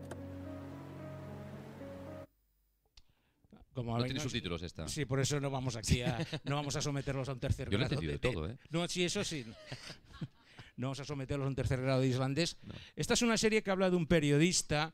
Como 3.75 3.99
No 3.99 4.05
tiene 4.05 4.21
subtítulos 4.21 4.63
esta. 4.63 4.87
Sí, 4.89 5.05
por 5.05 5.19
eso 5.19 5.41
no 5.41 5.51
vamos 5.51 5.75
aquí 5.77 6.01
a, 6.03 6.17
no 6.45 6.55
vamos 6.55 6.77
a 6.77 6.81
someterlos 6.81 7.29
a 7.29 7.33
un 7.33 7.41
tercer 7.41 7.69
Yo 7.69 7.77
lo 7.77 7.85
he 7.85 7.89
grado. 7.89 8.01
entendido 8.01 8.21
todo, 8.21 8.49
¿eh? 8.49 8.57
No, 8.71 8.87
sí, 8.89 9.05
eso 9.05 9.25
sí. 9.25 9.45
No 10.77 10.89
vamos 10.89 10.99
a 11.01 11.05
someterlos 11.05 11.45
a 11.45 11.49
un 11.49 11.55
tercer 11.55 11.81
grado 11.81 12.01
de 12.01 12.09
islandés. 12.09 12.57
Esta 12.97 13.15
es 13.15 13.23
una 13.23 13.37
serie 13.37 13.63
que 13.63 13.71
habla 13.71 13.91
de 13.91 13.97
un 13.97 14.07
periodista 14.09 14.93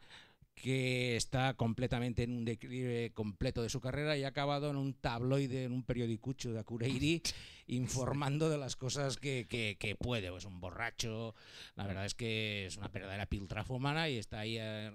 que 0.61 1.17
está 1.17 1.55
completamente 1.55 2.23
en 2.23 2.33
un 2.37 2.45
declive 2.45 3.11
completo 3.15 3.63
de 3.63 3.69
su 3.69 3.81
carrera 3.81 4.17
y 4.17 4.25
ha 4.25 4.29
acabado 4.29 4.71
en 4.71 4.77
un 4.77 4.95
tabloide, 4.95 5.65
en 5.65 5.73
un 5.73 5.83
periodicucho 5.83 6.53
de 6.53 6.61
Akureyri, 6.61 7.23
informando 7.67 8.49
de 8.51 8.59
las 8.59 8.77
cosas 8.77 9.17
que, 9.17 9.47
que- 9.49 9.77
que 9.79 9.97
puede. 9.97 10.35
Es 10.37 10.45
un 10.45 10.61
borracho, 10.61 11.35
la 11.77 11.87
verdad 11.87 12.05
es 12.07 12.15
que 12.15 12.67
es 12.67 12.77
una 12.77 12.89
verdadera 12.89 13.27
piltrafa 13.27 13.75
humana 13.75 14.09
y 14.09 14.19
está 14.19 14.41
ahí... 14.41 14.57
eh, 14.59 14.93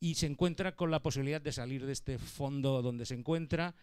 y 0.00 0.14
se 0.14 0.26
encuentra 0.26 0.76
con 0.76 0.90
la 0.92 1.00
posibilidad 1.02 1.40
de 1.40 1.50
salir 1.50 1.84
de 1.84 1.92
este 1.92 2.18
fondo 2.18 2.82
donde 2.82 3.04
se 3.04 3.14
encuentra, 3.14 3.74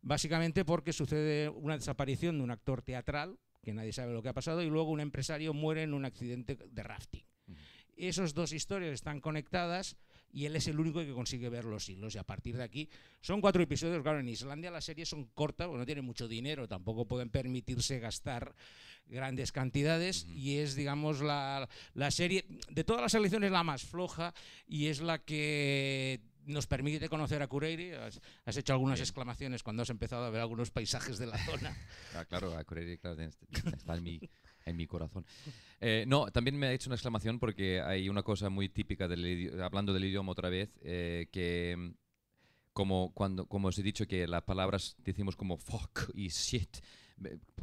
básicamente 0.00 0.64
porque 0.64 0.92
sucede 0.92 1.48
una 1.48 1.76
desaparición 1.76 2.38
de 2.38 2.44
un 2.44 2.50
actor 2.50 2.82
teatral, 2.82 3.38
que 3.62 3.72
nadie 3.72 3.92
sabe 3.92 4.12
lo 4.12 4.22
que 4.22 4.28
ha 4.28 4.32
pasado, 4.32 4.62
y 4.62 4.66
luego 4.68 4.90
un 4.90 4.98
empresario 5.00 5.54
muere 5.54 5.84
en 5.84 5.94
un 5.94 6.04
accidente 6.04 6.56
de 6.56 6.82
rafting. 6.82 7.22
Esas 7.96 8.34
dos 8.34 8.52
historias 8.52 8.92
están 8.92 9.20
conectadas 9.20 9.96
y 10.32 10.46
él 10.46 10.56
es 10.56 10.66
el 10.66 10.80
único 10.80 11.00
que 11.00 11.12
consigue 11.12 11.48
ver 11.50 11.64
los 11.66 11.88
hilos. 11.88 12.14
Y 12.14 12.18
a 12.18 12.24
partir 12.24 12.56
de 12.56 12.62
aquí, 12.64 12.88
son 13.20 13.40
cuatro 13.40 13.62
episodios. 13.62 14.02
Claro, 14.02 14.20
en 14.20 14.28
Islandia 14.28 14.70
las 14.70 14.84
series 14.84 15.08
son 15.08 15.26
cortas, 15.34 15.66
porque 15.66 15.78
no 15.80 15.86
tienen 15.86 16.04
mucho 16.04 16.26
dinero, 16.26 16.66
tampoco 16.66 17.06
pueden 17.06 17.28
permitirse 17.30 17.98
gastar 17.98 18.54
grandes 19.06 19.52
cantidades. 19.52 20.24
Y 20.34 20.58
es, 20.58 20.74
digamos, 20.74 21.20
la, 21.20 21.68
la 21.94 22.10
serie, 22.10 22.46
de 22.70 22.84
todas 22.84 23.02
las 23.02 23.12
selecciones, 23.12 23.50
la 23.52 23.62
más 23.62 23.82
floja 23.82 24.32
y 24.66 24.86
es 24.86 25.00
la 25.02 25.18
que 25.18 26.20
nos 26.46 26.66
permite 26.66 27.08
conocer 27.08 27.40
a 27.42 27.46
Kureiri. 27.46 27.92
Has, 27.92 28.20
has 28.46 28.56
hecho 28.56 28.72
algunas 28.72 28.98
exclamaciones 29.00 29.62
cuando 29.62 29.82
has 29.82 29.90
empezado 29.90 30.24
a 30.24 30.30
ver 30.30 30.40
algunos 30.40 30.70
paisajes 30.70 31.18
de 31.18 31.26
la 31.26 31.38
zona. 31.44 31.76
Ah, 32.14 32.24
claro, 32.26 32.54
Akureyri 32.56 32.98
claro, 32.98 33.16
tiene- 33.16 33.32
está 33.76 33.94
en 33.96 34.02
mi, 34.02 34.20
en 34.64 34.76
mi 34.76 34.86
corazón. 34.86 35.24
Eh, 35.80 36.04
no, 36.06 36.30
también 36.30 36.58
me 36.58 36.66
ha 36.68 36.72
hecho 36.72 36.88
una 36.88 36.96
exclamación 36.96 37.38
porque 37.38 37.80
hay 37.80 38.08
una 38.08 38.22
cosa 38.22 38.48
muy 38.48 38.68
típica, 38.68 39.08
del, 39.08 39.60
hablando 39.60 39.92
del 39.92 40.04
idioma 40.04 40.32
otra 40.32 40.48
vez, 40.48 40.70
eh, 40.82 41.28
que 41.32 41.74
mm, 41.76 41.90
como, 42.72 43.12
cuando, 43.14 43.46
como 43.46 43.68
os 43.68 43.78
he 43.78 43.82
dicho 43.82 44.06
que 44.06 44.26
las 44.26 44.42
palabras 44.42 44.96
decimos 44.98 45.36
como 45.36 45.56
fuck 45.58 46.10
y 46.14 46.28
shit, 46.28 46.78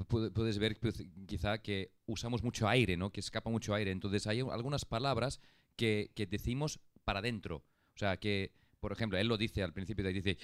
puedes 0.08 0.60
ver 0.60 0.78
pues, 0.80 1.04
quizá 1.28 1.58
que 1.60 1.92
usamos 2.06 2.44
mucho 2.44 2.68
aire, 2.68 2.98
¿no? 2.98 3.12
que 3.12 3.20
escapa 3.20 3.50
mucho 3.50 3.74
aire. 3.74 3.92
Entonces 3.92 4.28
hay 4.28 4.40
algunas 4.40 4.86
palabras 4.86 5.40
que, 5.76 6.12
que 6.16 6.26
decimos 6.26 6.80
para 7.04 7.20
adentro. 7.20 7.64
O 7.96 8.00
sea, 8.00 8.18
que, 8.18 8.54
por 8.80 8.92
ejemplo, 8.92 9.18
él 9.18 9.28
lo 9.28 9.38
dice 9.38 9.64
al 9.64 9.74
principio, 9.74 10.06
dice 10.08 10.38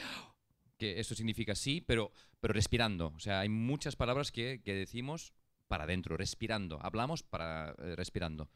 que 0.77 0.99
eso 0.99 1.15
significa 1.15 1.55
sí, 1.55 1.81
pero, 1.81 2.11
pero 2.39 2.53
respirando. 2.53 3.13
O 3.15 3.19
sea, 3.19 3.41
hay 3.41 3.49
muchas 3.49 3.95
palabras 3.95 4.31
que, 4.31 4.61
que 4.63 4.73
decimos 4.73 5.33
para 5.67 5.85
adentro, 5.85 6.17
respirando. 6.17 6.79
Hablamos 6.81 7.23
para 7.23 7.75
eh, 7.79 7.95
respirando. 7.95 8.49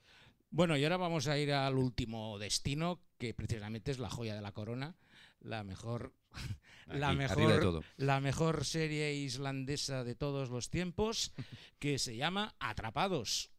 Bueno, 0.51 0.77
y 0.77 0.83
ahora 0.83 0.97
vamos 0.97 1.27
a 1.27 1.37
ir 1.37 1.53
al 1.53 1.75
último 1.75 2.39
destino, 2.39 3.01
que 3.17 3.33
precisamente 3.33 3.91
es 3.91 3.99
la 3.99 4.09
joya 4.09 4.33
de 4.35 4.41
la 4.41 4.51
corona, 4.51 4.95
la 5.41 5.63
mejor, 5.63 6.13
la 6.87 7.09
Aquí, 7.09 7.17
mejor, 7.17 7.83
la 7.97 8.19
mejor 8.19 8.65
serie 8.65 9.13
islandesa 9.13 10.03
de 10.03 10.15
todos 10.15 10.49
los 10.49 10.69
tiempos, 10.69 11.33
que 11.79 11.99
se 11.99 12.15
llama 12.15 12.55
Atrapados. 12.59 13.51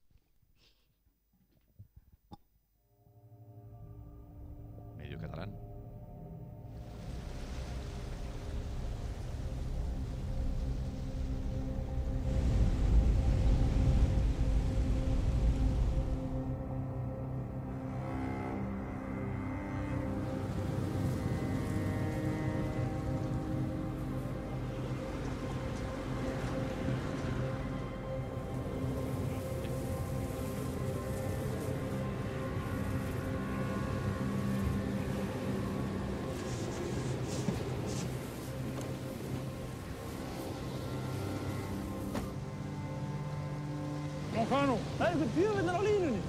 Medio 4.96 5.18
catalán. 5.18 5.69
Já, 44.50 44.56
hvað 44.56 44.64
nú? 44.66 44.76
Það 44.98 45.04
er 45.06 45.12
einhver 45.14 45.28
djöfinnar 45.34 45.76
á 45.78 45.82
línunni. 45.86 46.20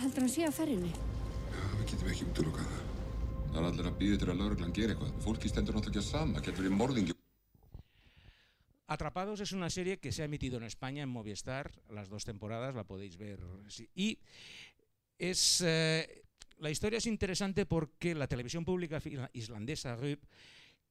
Heldur 0.00 0.24
hann 0.24 0.32
sé 0.32 0.46
á 0.48 0.52
ferjunni? 0.56 0.92
Við 1.52 1.82
getum 1.90 2.08
ekki 2.08 2.28
útilokað 2.30 2.70
það. 2.70 2.86
Það 3.50 3.58
er 3.60 3.68
allir 3.68 3.90
að 3.90 3.98
býða 4.00 4.20
til 4.22 4.30
að 4.30 4.40
lauruglan 4.40 4.72
gera 4.78 4.94
eitthvað. 4.94 5.12
Fólki 5.26 5.52
stendur 5.52 5.76
náttúrulega 5.76 6.00
ekki 6.00 6.06
að 6.06 6.08
sama. 6.08 6.44
Getur 6.46 6.64
verið 6.64 6.78
morðingi. 6.78 7.16
Atrapados 8.90 9.44
es 9.44 9.52
una 9.52 9.68
serie 9.68 9.98
que 10.00 10.10
se 10.10 10.22
ha 10.22 10.24
emitido 10.24 10.56
en 10.56 10.64
España 10.64 11.02
en 11.02 11.10
Movistar, 11.10 11.70
las 11.90 12.08
dos 12.08 12.24
temporadas, 12.24 12.74
la 12.74 12.84
podéis 12.84 13.18
ver. 13.18 13.38
sí. 13.68 13.90
Y 13.94 14.18
es 15.18 15.60
eh, 15.60 16.19
la 16.60 16.70
historia 16.70 16.98
es 16.98 17.06
interesante 17.06 17.66
porque 17.66 18.14
la 18.14 18.26
televisión 18.28 18.64
pública 18.64 19.00
islandesa 19.32 19.96
RUP 19.96 20.22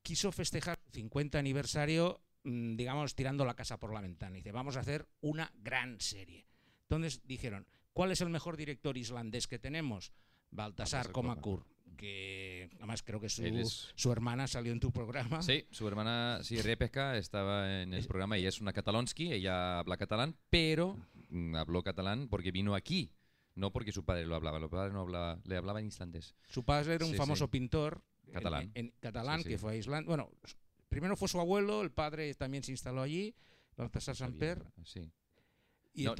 quiso 0.01 0.31
festejar 0.31 0.79
el 0.87 0.91
50 0.93 1.37
aniversario, 1.39 2.21
mm, 2.43 2.75
digamos, 2.75 3.15
tirando 3.15 3.45
la 3.45 3.53
casa 3.55 3.77
por 3.79 3.93
la 3.93 4.01
ventana. 4.01 4.35
Dice, 4.35 4.51
vamos 4.51 4.75
a 4.77 4.81
hacer 4.81 5.07
una 5.21 5.51
gran 5.55 5.99
serie. 5.99 6.45
Entonces 6.83 7.21
dijeron, 7.25 7.65
¿cuál 7.93 8.11
es 8.11 8.21
el 8.21 8.29
mejor 8.29 8.57
director 8.57 8.97
islandés 8.97 9.47
que 9.47 9.59
tenemos? 9.59 10.11
Baltasar 10.51 11.11
Komakur, 11.11 11.65
que 11.97 12.69
además 12.77 13.03
creo 13.03 13.19
que 13.19 13.29
su, 13.29 13.43
es- 13.43 13.91
su 13.95 14.11
hermana 14.11 14.47
salió 14.47 14.71
en 14.71 14.79
tu 14.79 14.91
programa. 14.91 15.43
Sí, 15.43 15.65
su 15.69 15.87
hermana, 15.87 16.39
sí, 16.43 16.59
Rebecca, 16.61 17.17
estaba 17.17 17.81
en 17.83 17.93
el 17.93 18.05
programa 18.07 18.37
y 18.39 18.45
es 18.47 18.59
una 18.61 18.73
catalonsky, 18.73 19.31
ella 19.31 19.79
habla 19.79 19.97
catalán, 19.97 20.35
pero 20.49 20.97
mm, 21.29 21.55
habló 21.55 21.83
catalán 21.83 22.27
porque 22.29 22.51
vino 22.51 22.73
aquí, 22.73 23.11
no 23.59 23.71
porque 23.71 23.91
su 23.91 24.03
padre 24.03 24.25
lo 24.25 24.35
hablaba, 24.35 24.59
su 24.59 24.69
padre 24.69 24.93
no 24.93 25.01
hablaba, 25.01 25.39
le 25.43 25.57
hablaba 25.57 25.79
en 25.79 25.87
islandés. 25.87 26.35
Su 26.47 26.63
padre 26.63 26.95
era 26.95 27.05
un 27.05 27.11
Sí, 27.11 27.17
famoso 27.17 27.45
sí. 27.45 27.51
pintor 27.51 28.01
Catalán. 28.31 28.71
En, 28.75 28.93
catalán 28.99 29.39
Sí, 29.39 29.43
sí. 29.43 29.49
que 29.49 29.57
fue 29.57 29.73
a 29.73 29.75
Islandia. 29.75 30.07
Bueno, 30.07 30.31
primero 30.87 31.15
fue 31.15 31.27
su 31.27 31.39
abuelo, 31.39 31.81
el 31.81 31.91
padre 31.91 32.33
también 32.35 32.63
se 32.63 32.71
instaló 32.71 33.01
allí, 33.01 33.35
Baltasar 33.75 34.15
Samper. 34.15 34.63
Sí. 34.85 35.11
Y 35.95 36.03
No, 36.03 36.13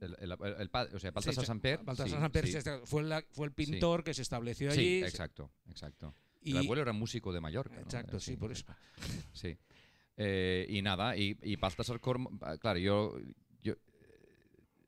el, 0.00 0.16
el- 0.20 0.32
el- 0.32 0.54
el 0.60 0.70
padre, 0.70 0.94
o 0.94 0.98
sea, 1.00 1.10
Sí, 1.10 1.14
Baltasar 1.14 1.44
sí, 1.44 1.46
Samper. 1.46 1.78
Baltasar 1.84 2.08
sí, 2.08 2.14
Samper 2.14 2.46
sí. 2.46 2.58
fue, 2.84 3.02
la- 3.02 3.24
fue 3.32 3.46
el 3.46 3.52
Sí. 3.52 3.56
pintor 3.56 4.04
que 4.04 4.14
se 4.14 4.22
estableció 4.22 4.70
Sí, 4.70 4.78
allí. 4.80 5.02
exacto, 5.02 5.50
exacto. 5.68 6.14
Y- 6.42 6.52
el 6.52 6.58
abuelo 6.58 6.82
era 6.82 6.92
músico 6.92 7.32
de 7.32 7.40
Mallorca. 7.40 7.74
¿no? 7.74 7.80
Exacto, 7.82 8.18
sí, 8.20 8.36
por 8.36 8.52
eso. 8.52 8.64
Sí. 9.32 9.58
Eh, 10.16 10.66
y 10.68 10.80
nada, 10.82 11.16
y, 11.16 11.36
y 11.42 11.56
Baltasar 11.56 12.00
claro, 12.00 12.78
yo 12.78 13.16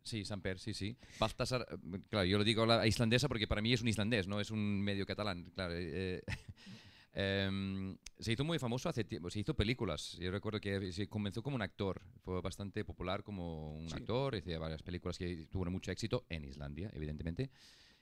Sí, 0.05 0.25
Samper, 0.25 0.59
sí, 0.59 0.75
sí. 0.75 0.97
Baltasar, 1.19 1.67
eh, 1.71 1.99
claro, 2.09 2.25
yo 2.27 2.39
lo 2.39 2.45
digo 2.45 2.67
la 2.67 2.87
islandesa 2.87 3.29
porque 3.29 3.47
para 3.47 3.63
mí 3.63 3.73
es 3.73 3.83
un 3.83 3.89
islandés, 3.89 4.27
no 4.27 4.41
es 4.41 4.51
un 4.51 4.81
medio 4.83 5.07
catalán. 5.07 5.51
Claro, 5.55 5.75
eh, 5.77 6.23
em, 7.13 7.97
se 8.19 8.33
hizo 8.33 8.45
muy 8.45 8.59
famoso 8.59 8.89
hace 8.89 9.05
tiempo, 9.05 9.31
se 9.31 9.41
hizo 9.41 9.55
películas. 9.55 10.17
Yo 10.19 10.31
recuerdo 10.31 10.61
que 10.61 10.93
se 10.93 11.09
comenzó 11.09 11.43
como 11.43 11.57
un 11.57 11.63
actor, 11.63 12.03
fue 12.25 12.41
bastante 12.41 12.85
popular 12.85 13.23
como 13.23 13.75
un 13.75 13.89
Sí. 13.89 13.97
actor, 13.97 14.35
hacía 14.37 14.59
varias 14.59 14.83
películas 14.83 15.19
que 15.19 15.47
tuvieron 15.51 15.73
mucho 15.73 15.91
éxito 15.93 16.25
en 16.29 16.45
Islandia, 16.45 16.91
evidentemente. 16.95 17.51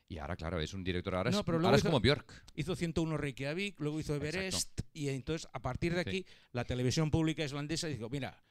Y 0.08 0.18
ahora, 0.18 0.34
claro, 0.36 0.60
es 0.60 0.74
un 0.74 0.82
director, 0.82 1.14
ahora, 1.14 1.30
No, 1.30 1.38
es, 1.38 1.44
pero 1.44 1.56
ahora 1.58 1.62
luego 1.62 1.76
es 1.76 1.82
hizo- 1.82 1.88
como 1.90 2.00
Björk. 2.00 2.44
Hizo 2.56 2.74
101 2.74 3.16
Reykjavik, 3.16 3.78
luego 3.78 4.00
hizo 4.00 4.14
Exacto. 4.16 4.38
Everest, 4.38 4.80
y 4.92 5.08
entonces 5.08 5.48
a 5.52 5.60
partir 5.60 5.94
de 5.94 6.02
Sí. 6.02 6.08
aquí 6.08 6.26
la 6.52 6.64
televisión 6.64 7.10
pública 7.12 7.44
islandesa 7.44 7.86
dijo, 7.86 8.08
mira, 8.10 8.42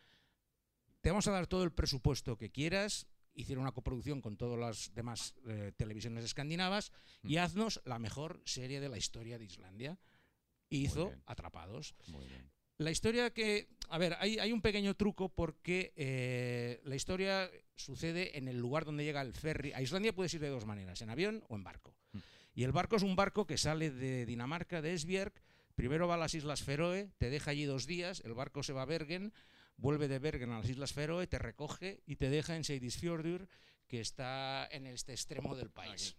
te 1.02 1.10
vamos 1.10 1.28
a 1.28 1.32
dar 1.32 1.48
todo 1.48 1.64
el 1.64 1.72
presupuesto 1.72 2.38
que 2.38 2.50
quieras, 2.50 3.08
hicieron 3.34 3.62
una 3.64 3.72
coproducción 3.72 4.22
con 4.22 4.38
todas 4.38 4.60
las 4.60 4.94
demás 4.94 5.36
eh, 5.48 5.72
televisiones 5.78 6.24
escandinavas, 6.26 6.92
y 7.24 7.36
Mm. 7.36 7.40
haznos 7.40 7.82
la 7.86 8.00
mejor 8.00 8.42
serie 8.46 8.80
de 8.80 8.90
la 8.90 8.98
historia 8.98 9.38
de 9.38 9.46
Islandia. 9.46 9.98
Y 10.70 10.86
hizo 10.86 11.12
Atrapados. 11.26 11.96
Muy 12.08 12.28
bien. 12.28 12.50
La 12.78 12.92
historia 12.92 13.32
que, 13.34 13.68
a 13.90 13.98
ver, 13.98 14.16
hay, 14.20 14.40
hay 14.40 14.54
un 14.54 14.62
pequeño 14.62 14.96
truco 14.96 15.30
porque 15.30 15.94
eh, 15.96 16.80
la 16.86 16.96
historia 16.96 17.50
sucede 17.76 18.38
en 18.38 18.48
el 18.48 18.58
lugar 18.58 18.86
donde 18.86 19.04
llega 19.04 19.22
el 19.22 19.34
ferry. 19.34 19.74
A 19.74 19.82
Islandia 19.82 20.14
puedes 20.14 20.34
ir 20.36 20.40
de 20.42 20.50
dos 20.50 20.66
maneras, 20.66 21.02
en 21.02 21.10
avión 21.10 21.44
o 21.50 21.56
en 21.56 21.64
barco. 21.64 21.96
Y 22.54 22.64
el 22.64 22.72
barco 22.72 22.96
es 22.98 23.04
un 23.04 23.16
barco 23.16 23.46
que 23.48 23.58
sale 23.58 23.90
de 23.90 24.26
Dinamarca, 24.26 24.82
de 24.82 24.94
Esbjerg, 24.94 25.34
primero 25.76 26.08
va 26.08 26.16
a 26.16 26.18
las 26.18 26.34
Islas 26.36 26.62
Feroe, 26.64 27.10
te 27.18 27.30
deja 27.30 27.52
allí 27.52 27.66
dos 27.66 27.86
días, 27.86 28.22
el 28.26 28.34
barco 28.34 28.64
se 28.64 28.74
va 28.74 28.84
a 28.84 28.86
Bergen, 28.86 29.34
vuelve 29.80 30.08
de 30.08 30.20
Bergen 30.20 30.52
a 30.52 30.60
las 30.60 30.70
Islas 30.70 30.94
Feroe, 30.94 31.26
te 31.28 31.40
recoge 31.40 32.02
y 32.06 32.16
te 32.18 32.30
deja 32.30 32.56
en 32.56 32.64
Seydisfjordur, 32.64 33.48
que 33.88 34.02
está 34.02 34.68
en 34.72 34.86
este 34.88 35.14
extremo 35.14 35.56
del 35.56 35.70
país. 35.72 36.16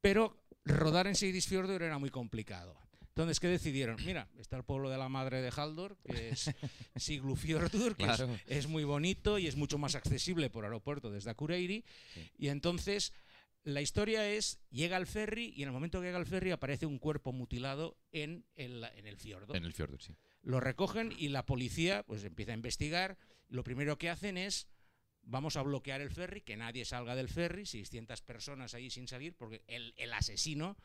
Pero 0.00 0.44
rodar 0.64 1.06
en 1.06 1.14
Seydisfjordur 1.14 1.82
era 1.82 1.98
muy 1.98 2.10
complicado. 2.10 2.78
Entonces, 3.08 3.40
¿qué 3.40 3.48
decidieron? 3.48 3.96
Mira, 4.06 4.28
está 4.38 4.56
el 4.56 4.64
pueblo 4.64 4.88
de 4.88 4.96
la 4.96 5.08
madre 5.10 5.42
de 5.42 5.52
Haldor, 5.54 5.98
que 6.02 6.30
es 6.30 6.50
Siglufjordur, 6.96 7.94
que 7.96 8.04
es- 8.04 8.16
Claro. 8.16 8.38
es, 8.46 8.66
muy 8.66 8.84
bonito 8.84 9.38
y 9.38 9.46
es 9.46 9.56
mucho 9.56 9.76
más 9.76 9.94
accesible 9.94 10.48
por 10.48 10.64
aeropuerto 10.64 11.10
desde 11.10 11.30
Akureyri. 11.30 11.84
Y 12.38 12.48
entonces, 12.48 13.12
la 13.64 13.82
historia 13.82 14.26
es, 14.30 14.60
llega 14.70 14.96
el 14.96 15.06
ferry 15.06 15.52
y 15.54 15.62
en 15.62 15.68
el 15.68 15.72
momento 15.74 16.00
que 16.00 16.06
llega 16.06 16.18
el 16.18 16.26
ferry 16.26 16.52
aparece 16.52 16.86
un 16.86 16.98
cuerpo 16.98 17.32
mutilado 17.32 17.98
en 18.12 18.46
el, 18.56 18.82
en 18.96 19.06
el 19.06 19.18
fiordo. 19.18 19.54
En 19.54 19.64
el 19.64 19.74
fiordo, 19.74 19.98
sí. 20.00 20.16
Lo 20.42 20.60
recogen 20.60 21.12
y 21.16 21.28
la 21.28 21.46
policía 21.46 22.02
pues 22.02 22.24
empieza 22.24 22.52
a 22.52 22.56
investigar. 22.56 23.16
Lo 23.48 23.62
primero 23.64 23.98
que 23.98 24.10
hacen 24.10 24.36
es 24.36 24.68
vamos 25.22 25.56
a 25.56 25.62
bloquear 25.62 26.00
el 26.00 26.10
ferry, 26.10 26.40
que 26.40 26.56
nadie 26.56 26.84
salga 26.84 27.14
del 27.14 27.28
ferry, 27.28 27.64
600 27.64 28.22
personas 28.22 28.74
ahí 28.74 28.90
sin 28.90 29.06
salir, 29.06 29.34
porque 29.36 29.62
el, 29.68 29.94
el 29.96 30.12
asesino 30.12 30.76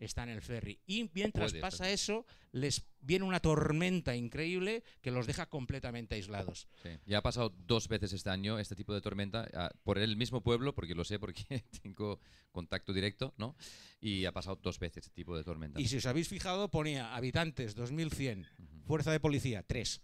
está 0.00 0.22
en 0.22 0.30
el 0.30 0.42
ferry. 0.42 0.80
Y 0.86 1.10
mientras 1.14 1.52
Puede 1.52 1.60
pasa 1.60 1.84
ser. 1.84 1.92
eso, 1.92 2.26
les 2.52 2.84
viene 3.00 3.24
una 3.24 3.40
tormenta 3.40 4.16
increíble 4.16 4.82
que 5.00 5.10
los 5.10 5.26
deja 5.26 5.46
completamente 5.46 6.14
aislados. 6.14 6.68
Sí. 6.82 6.90
Ya 7.06 7.18
ha 7.18 7.22
pasado 7.22 7.54
dos 7.66 7.86
veces 7.88 8.12
este 8.12 8.30
año 8.30 8.58
este 8.58 8.74
tipo 8.74 8.94
de 8.94 9.00
tormenta 9.00 9.48
ah, 9.54 9.70
por 9.84 9.98
el 9.98 10.16
mismo 10.16 10.42
pueblo, 10.42 10.74
porque 10.74 10.94
lo 10.94 11.04
sé, 11.04 11.18
porque 11.18 11.44
tengo 11.82 12.18
contacto 12.50 12.92
directo, 12.92 13.34
¿no? 13.36 13.56
Y 14.00 14.24
ha 14.24 14.32
pasado 14.32 14.58
dos 14.60 14.78
veces 14.78 15.04
este 15.04 15.14
tipo 15.14 15.36
de 15.36 15.44
tormenta. 15.44 15.80
Y 15.80 15.86
si 15.86 15.98
os 15.98 16.06
habéis 16.06 16.28
fijado, 16.28 16.70
ponía 16.70 17.14
habitantes 17.14 17.74
2100, 17.74 18.46
fuerza 18.86 19.12
de 19.12 19.20
policía 19.20 19.62
3. 19.62 20.00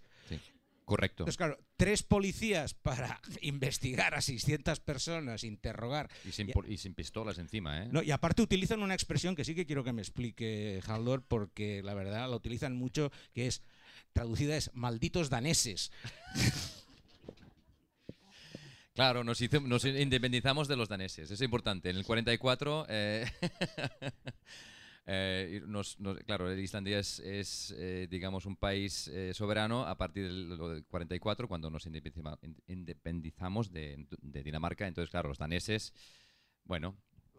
Correcto. 0.87 1.25
Entonces, 1.25 1.37
claro, 1.37 1.59
tres 1.77 2.03
policías 2.05 2.73
para 2.73 3.21
investigar 3.43 4.15
a 4.15 4.23
600 4.23 4.79
personas, 4.81 5.43
interrogar. 5.45 6.09
Y 6.25 6.31
sin, 6.33 6.51
Y- 6.69 6.77
sin 6.79 6.95
pistolas 6.95 7.39
encima, 7.39 7.83
¿eh? 7.83 7.89
No, 7.91 8.03
y 8.03 8.13
aparte 8.13 8.41
utilizan 8.41 8.81
una 8.83 8.95
expresión 8.95 9.35
que 9.35 9.45
sí 9.45 9.55
que 9.57 9.67
quiero 9.67 9.83
que 9.85 9.93
me 9.93 10.01
explique 10.01 10.81
Haldor, 10.87 11.23
porque 11.27 11.83
la 11.83 11.93
verdad 11.95 12.31
la 12.31 12.37
utilizan 12.37 12.77
mucho, 12.77 13.11
que 13.35 13.49
es, 13.49 13.63
traducida 14.13 14.57
es 14.57 14.71
malditos 14.75 15.29
daneses. 15.29 15.91
Claro, 18.95 19.25
nos, 19.25 19.43
hizo- 19.43 19.61
nos 19.61 19.85
independizamos 19.85 20.69
de 20.69 20.77
los 20.77 20.89
daneses, 20.89 21.31
es 21.31 21.43
importante. 21.43 21.91
En 21.91 21.97
el 21.97 22.05
44, 22.07 22.87
eh, 22.89 23.27
eh, 25.07 25.63
nos- 25.67 25.99
nos- 26.01 26.19
claro, 26.25 26.53
Islandia 26.59 26.99
es, 26.99 27.21
es, 27.21 27.75
eh, 27.79 28.09
digamos, 28.11 28.45
un 28.47 28.57
país 28.57 29.09
eh, 29.09 29.33
soberano 29.35 29.87
a 29.87 29.97
partir 29.97 30.25
del, 30.27 30.59
del 30.59 30.85
44, 30.87 31.47
cuando 31.49 31.71
nos 31.71 31.87
independizamos 31.87 33.73
de, 33.73 34.07
de 34.21 34.43
Dinamarca. 34.43 34.87
Entonces, 34.87 35.11
claro, 35.11 35.29
los 35.29 35.39
daneses, 35.39 35.93
bueno, 36.65 36.97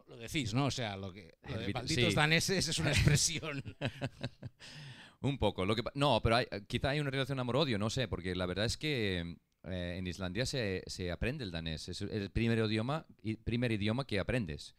Lo 0.07 0.17
decís, 0.17 0.53
¿no? 0.53 0.65
O 0.67 0.71
sea, 0.71 0.95
lo, 0.95 1.11
que, 1.11 1.33
lo 1.49 1.57
de 1.59 1.73
malditos 1.73 2.09
sí. 2.11 2.15
daneses 2.15 2.67
es 2.67 2.79
una 2.79 2.91
expresión. 2.91 3.61
Un 5.21 5.37
poco. 5.39 5.65
Lo 5.65 5.75
que, 5.75 5.83
no, 5.95 6.21
pero 6.21 6.35
hay, 6.37 6.45
quizá 6.67 6.89
hay 6.91 6.99
una 6.99 7.09
relación 7.09 7.39
amor-odio, 7.39 7.77
no 7.79 7.89
sé, 7.89 8.07
porque 8.07 8.35
la 8.35 8.45
verdad 8.45 8.65
es 8.65 8.77
que 8.77 9.37
eh, 9.63 9.95
en 9.97 10.05
Islandia 10.07 10.45
se, 10.45 10.83
se 10.85 11.11
aprende 11.11 11.43
el 11.43 11.51
danés. 11.51 11.89
Es 11.89 12.01
el 12.01 12.29
primer 12.29 12.59
idioma, 12.59 13.05
primer 13.43 13.71
idioma 13.71 14.05
que 14.05 14.19
aprendes. 14.19 14.75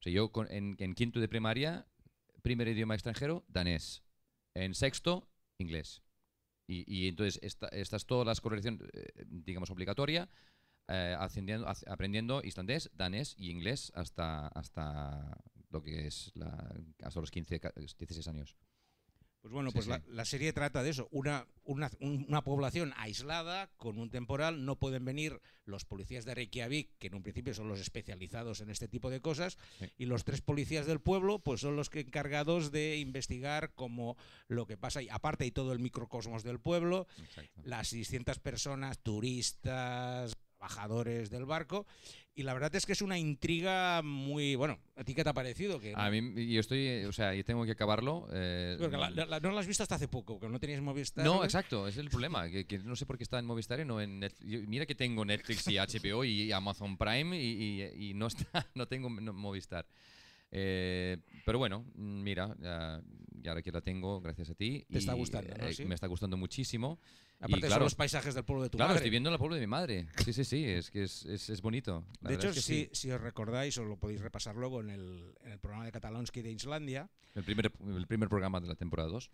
O 0.00 0.02
sea, 0.02 0.12
yo 0.12 0.32
con- 0.32 0.50
en, 0.50 0.76
en 0.78 0.94
quinto 0.94 1.20
de 1.20 1.28
primaria, 1.28 1.86
primer 2.42 2.68
idioma 2.68 2.94
extranjero, 2.94 3.44
danés. 3.48 4.02
En 4.54 4.74
sexto, 4.74 5.28
inglés. 5.58 6.02
Y, 6.66 7.08
entonces 7.08 7.38
esta, 7.42 7.68
esta 7.68 7.96
es 7.96 8.06
toda 8.06 8.24
la 8.24 8.34
corrección, 8.40 8.78
eh, 8.92 9.24
digamos, 9.26 9.70
obligatoria, 9.70 10.28
eh, 10.88 11.16
aprendiendo 11.86 12.42
islandés, 12.42 12.90
danés 12.94 13.34
y 13.36 13.50
inglés 13.50 13.92
hasta, 13.94 14.48
hasta 14.48 15.36
lo 15.70 15.82
que 15.82 16.06
es 16.06 16.30
la, 16.34 16.74
hasta 17.02 17.20
los 17.20 17.30
15, 17.30 17.60
ca- 17.60 17.72
16 17.76 18.26
años. 18.28 18.56
Pues 19.42 19.52
bueno, 19.52 19.70
Sí, 19.70 19.74
pues 19.74 19.84
sí. 19.86 19.90
La, 19.90 20.02
la 20.08 20.24
serie 20.24 20.52
trata 20.52 20.84
de 20.84 20.90
eso, 20.90 21.08
una, 21.10 21.48
una, 21.64 21.90
un- 21.98 22.24
una 22.28 22.42
población 22.44 22.94
aislada 22.96 23.70
con 23.76 23.98
un 23.98 24.08
temporal, 24.08 24.64
no 24.64 24.76
pueden 24.78 25.04
venir 25.04 25.40
los 25.64 25.84
policías 25.84 26.24
de 26.24 26.34
Reykjavik, 26.36 26.90
que 26.98 27.08
en 27.08 27.16
un 27.16 27.24
principio 27.24 27.52
son 27.52 27.66
los 27.68 27.80
especializados 27.80 28.60
en 28.60 28.70
este 28.70 28.86
tipo 28.86 29.10
de 29.10 29.20
cosas, 29.20 29.58
Sí. 29.80 29.86
y 29.98 30.06
los 30.06 30.22
tres 30.24 30.42
policías 30.42 30.86
del 30.86 31.00
pueblo 31.00 31.40
pues 31.40 31.60
son 31.60 31.74
los 31.74 31.90
que 31.90 32.00
encargados 32.00 32.70
de 32.70 32.98
investigar 32.98 33.74
como 33.74 34.16
lo 34.46 34.64
que 34.66 34.76
pasa, 34.76 35.02
y 35.02 35.08
aparte 35.08 35.42
hay 35.44 35.50
todo 35.50 35.72
el 35.72 35.80
microcosmos 35.80 36.44
del 36.44 36.60
pueblo, 36.60 37.08
las 37.64 37.88
600 37.88 38.38
personas, 38.38 39.00
turistas, 39.00 40.36
trabajadores 40.66 41.28
del 41.30 41.44
barco, 41.44 41.86
y 42.34 42.44
la 42.44 42.54
verdad 42.54 42.74
es 42.76 42.86
que 42.86 42.92
es 42.92 43.02
una 43.02 43.18
intriga 43.18 44.00
muy, 44.02 44.54
bueno, 44.54 44.78
¿a 44.96 45.02
ti 45.04 45.12
qué 45.14 45.24
te 45.24 45.30
ha 45.30 45.34
parecido? 45.34 45.80
Que 45.80 45.92
A 45.96 46.08
mí, 46.10 46.46
yo 46.52 46.60
estoy, 46.60 47.04
o 47.04 47.12
sea, 47.12 47.34
yo 47.34 47.44
tengo 47.44 47.64
que 47.64 47.72
acabarlo. 47.72 48.28
eh, 48.32 48.76
Porque 48.78 48.96
la- 48.96 49.10
la- 49.10 49.40
no 49.40 49.50
la 49.50 49.60
has 49.60 49.66
visto 49.66 49.82
hasta 49.82 49.96
hace 49.96 50.06
poco, 50.08 50.38
que 50.38 50.48
no 50.48 50.58
tenías 50.60 50.80
Movistar. 50.80 51.24
no, 51.24 51.44
exacto, 51.44 51.88
es 51.88 51.96
el 51.96 52.08
problema, 52.10 52.48
que, 52.48 52.64
que 52.64 52.78
no 52.78 52.94
sé 52.96 53.06
por 53.06 53.18
qué 53.18 53.24
está 53.24 53.38
en 53.40 53.44
Movistar 53.44 53.80
y 53.80 53.84
no 53.84 54.00
en 54.00 54.20
Netflix. 54.20 54.68
Mira 54.68 54.86
que 54.86 54.94
tengo 54.94 55.24
Netflix 55.24 55.66
y 55.68 55.76
HBO 55.78 56.24
y 56.24 56.52
Amazon 56.52 56.96
Prime 56.96 57.36
y, 57.42 57.82
y- 57.82 58.10
y 58.10 58.14
no 58.14 58.28
está, 58.28 58.46
no 58.74 58.86
tengo 58.86 59.10
Movistar. 59.10 59.84
Eh, 60.52 61.16
pero 61.44 61.58
bueno, 61.58 61.84
mira, 61.94 62.54
ya, 62.60 63.00
ya 63.40 63.50
ahora 63.50 63.62
que 63.62 63.72
la 63.72 63.80
tengo, 63.80 64.20
gracias 64.20 64.50
a 64.50 64.54
ti. 64.54 64.84
Te 64.90 64.98
está 64.98 65.14
y, 65.14 65.18
gustando, 65.18 65.54
¿no? 65.56 65.66
eh, 65.66 65.74
Sí. 65.74 65.84
Me 65.86 65.94
está 65.94 66.06
gustando 66.06 66.36
muchísimo. 66.36 67.00
Y 67.40 67.44
Aparte 67.46 67.60
son 67.62 67.68
claro, 67.70 67.84
los 67.84 67.94
paisajes 67.96 68.34
del 68.34 68.44
pueblo 68.44 68.62
de 68.62 68.70
tu 68.70 68.78
claro, 68.78 68.90
madre. 68.90 68.98
estoy 68.98 69.10
viendo 69.10 69.28
el 69.30 69.38
pueblo 69.38 69.56
de 69.56 69.62
mi 69.62 69.66
madre. 69.66 70.06
Sí, 70.24 70.32
sí, 70.32 70.44
sí, 70.44 70.64
es 70.64 70.90
que 70.92 71.02
es, 71.04 71.24
es, 71.24 71.50
es 71.50 71.60
bonito. 71.60 72.04
La 72.20 72.28
de 72.30 72.36
hecho, 72.36 72.50
es 72.50 72.54
que 72.54 72.60
si, 72.60 72.88
si 72.92 73.10
os 73.10 73.20
recordáis, 73.20 73.76
os 73.78 73.86
lo 73.88 73.96
podéis 73.96 74.20
repasar 74.20 74.54
luego 74.54 74.80
en 74.80 74.90
el, 74.90 75.34
en 75.42 75.50
el 75.52 75.58
programa 75.58 75.84
de 75.86 75.90
Catalonsky 75.90 76.40
de 76.42 76.52
Islandia, 76.52 77.10
El 77.34 77.42
primer, 77.42 77.72
el 77.96 78.06
primer 78.06 78.28
programa 78.28 78.60
de 78.60 78.68
la 78.68 78.76
temporada 78.76 79.08
2. 79.08 79.30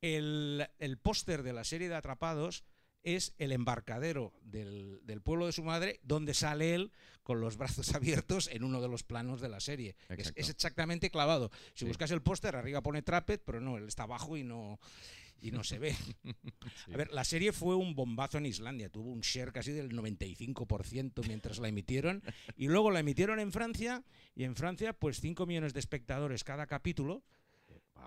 el, 0.00 0.66
el 0.80 0.98
póster 0.98 1.44
de 1.44 1.52
la 1.52 1.62
serie 1.62 1.88
de 1.88 1.94
Atrapados 1.94 2.64
es 3.02 3.34
el 3.38 3.52
embarcadero 3.52 4.32
del, 4.42 5.00
del 5.04 5.20
pueblo 5.22 5.46
de 5.46 5.52
su 5.52 5.62
madre, 5.62 6.00
donde 6.02 6.34
sale 6.34 6.74
él 6.74 6.92
con 7.22 7.40
los 7.40 7.56
brazos 7.56 7.94
abiertos 7.94 8.48
en 8.52 8.64
uno 8.64 8.80
de 8.80 8.88
los 8.88 9.02
planos 9.02 9.40
de 9.40 9.48
la 9.48 9.60
serie. 9.60 9.96
Es, 10.08 10.32
exactamente 10.50 11.10
clavado. 11.10 11.50
Si 11.74 11.80
Sí. 11.80 11.84
buscas 11.86 12.10
el 12.10 12.22
póster, 12.22 12.56
arriba 12.56 12.82
pone 12.82 13.02
Trapped, 13.02 13.40
pero 13.44 13.60
no, 13.60 13.76
él 13.78 13.86
está 13.88 14.04
abajo 14.04 14.36
y 14.36 14.44
no, 14.44 14.78
y 15.40 15.50
no 15.50 15.64
se 15.64 15.78
ve. 15.78 15.96
A 16.92 16.96
ver, 16.96 17.10
la 17.12 17.24
serie 17.24 17.52
fue 17.52 17.74
un 17.76 17.94
bombazo 17.94 18.38
en 18.38 18.46
Islandia, 18.46 18.88
tuvo 18.88 19.10
un 19.10 19.20
share 19.20 19.52
casi 19.52 19.72
del 19.72 19.90
95% 19.92 21.26
mientras 21.26 21.58
la 21.58 21.68
emitieron, 21.68 22.22
y 22.56 22.68
luego 22.68 22.90
la 22.90 23.00
emitieron 23.00 23.40
en 23.40 23.52
Francia, 23.52 24.04
y 24.34 24.44
en 24.44 24.56
Francia, 24.56 24.92
pues 24.92 25.20
5 25.20 25.46
millones 25.46 25.74
de 25.74 25.80
espectadores 25.80 26.44
cada 26.44 26.66
capítulo, 26.66 27.22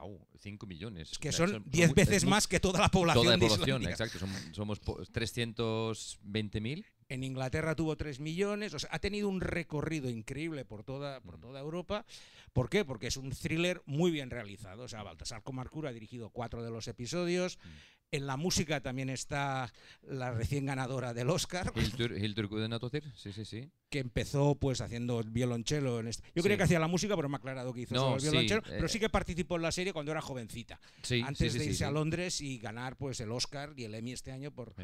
Wow, 0.01 0.27
5 0.39 0.65
millones. 0.67 1.17
que 1.19 1.29
O 1.29 1.31
sea, 1.31 1.47
son 1.47 1.63
10 1.65 1.89
mu- 1.89 1.95
veces 1.95 2.17
es 2.17 2.25
más 2.25 2.47
que 2.47 2.59
toda 2.59 2.79
la 2.79 2.89
población 2.89 3.23
Toda 3.25 3.37
la 3.37 3.47
población, 3.47 3.83
exacto. 3.87 4.19
som- 4.19 4.53
somos 4.53 4.79
po- 4.79 5.01
320.000. 5.05 6.85
En 7.07 7.23
Inglaterra 7.23 7.75
tuvo 7.75 7.95
3 7.95 8.19
millones, 8.19 8.73
o 8.73 8.79
sea, 8.79 8.89
ha 8.91 8.99
tenido 8.99 9.29
un 9.29 9.39
recorrido 9.41 10.09
increíble 10.09 10.65
por 10.65 10.83
toda, 10.83 11.19
Mm. 11.19 11.23
por 11.23 11.39
toda 11.39 11.59
Europa. 11.59 12.05
¿Por 12.51 12.69
qué? 12.69 12.83
Porque 12.85 13.07
es 13.07 13.17
un 13.17 13.29
thriller 13.31 13.81
muy 13.85 14.11
bien 14.11 14.29
realizado. 14.31 14.83
O 14.83 14.87
sea, 14.87 15.03
Baltasar 15.03 15.43
Comarcura 15.43 15.89
ha 15.89 15.93
dirigido 15.93 16.29
cuatro 16.31 16.63
de 16.63 16.71
los 16.71 16.87
episodios. 16.87 17.57
Mm. 17.57 17.69
En 18.11 18.27
la 18.27 18.37
música 18.37 18.79
también 18.81 19.09
está 19.09 19.73
la 20.03 20.31
recién 20.31 20.65
ganadora 20.65 21.13
del 21.13 21.29
Oscar. 21.29 21.73
Hildur, 21.75 22.13
Hildur 22.17 22.47
Guðnadóttir, 22.47 23.03
sí, 23.15 23.33
sí, 23.33 23.43
sí. 23.43 23.69
Que 23.89 23.99
empezó 23.99 24.55
pues 24.55 24.79
haciendo 24.79 25.19
el 25.19 25.29
violonchelo. 25.31 25.99
En 25.99 26.07
este. 26.07 26.23
Yo 26.33 26.41
Sí. 26.41 26.43
creía 26.43 26.57
que 26.57 26.63
hacía 26.63 26.79
la 26.79 26.87
música, 26.87 27.15
pero 27.15 27.27
me 27.27 27.35
ha 27.35 27.39
aclarado 27.39 27.73
que 27.73 27.81
hizo 27.81 27.93
No, 27.95 28.01
solo 28.01 28.15
el 28.15 28.21
violonchelo. 28.21 28.61
eh, 28.61 28.75
pero 28.77 28.87
sí 28.87 28.99
que 28.99 29.09
participó 29.09 29.57
en 29.57 29.63
la 29.63 29.71
serie 29.71 29.91
cuando 29.91 30.11
era 30.11 30.21
jovencita. 30.21 30.79
Sí, 31.01 31.21
antes 31.25 31.53
de 31.55 31.65
irse 31.65 31.83
a. 31.83 31.91
Londres 31.91 32.39
y 32.41 32.57
ganar 32.59 32.95
pues 32.95 33.19
el 33.19 33.31
Oscar 33.31 33.73
y 33.75 33.83
el 33.83 33.95
Emmy 33.95 34.13
este 34.13 34.31
año 34.31 34.51
por, 34.51 34.75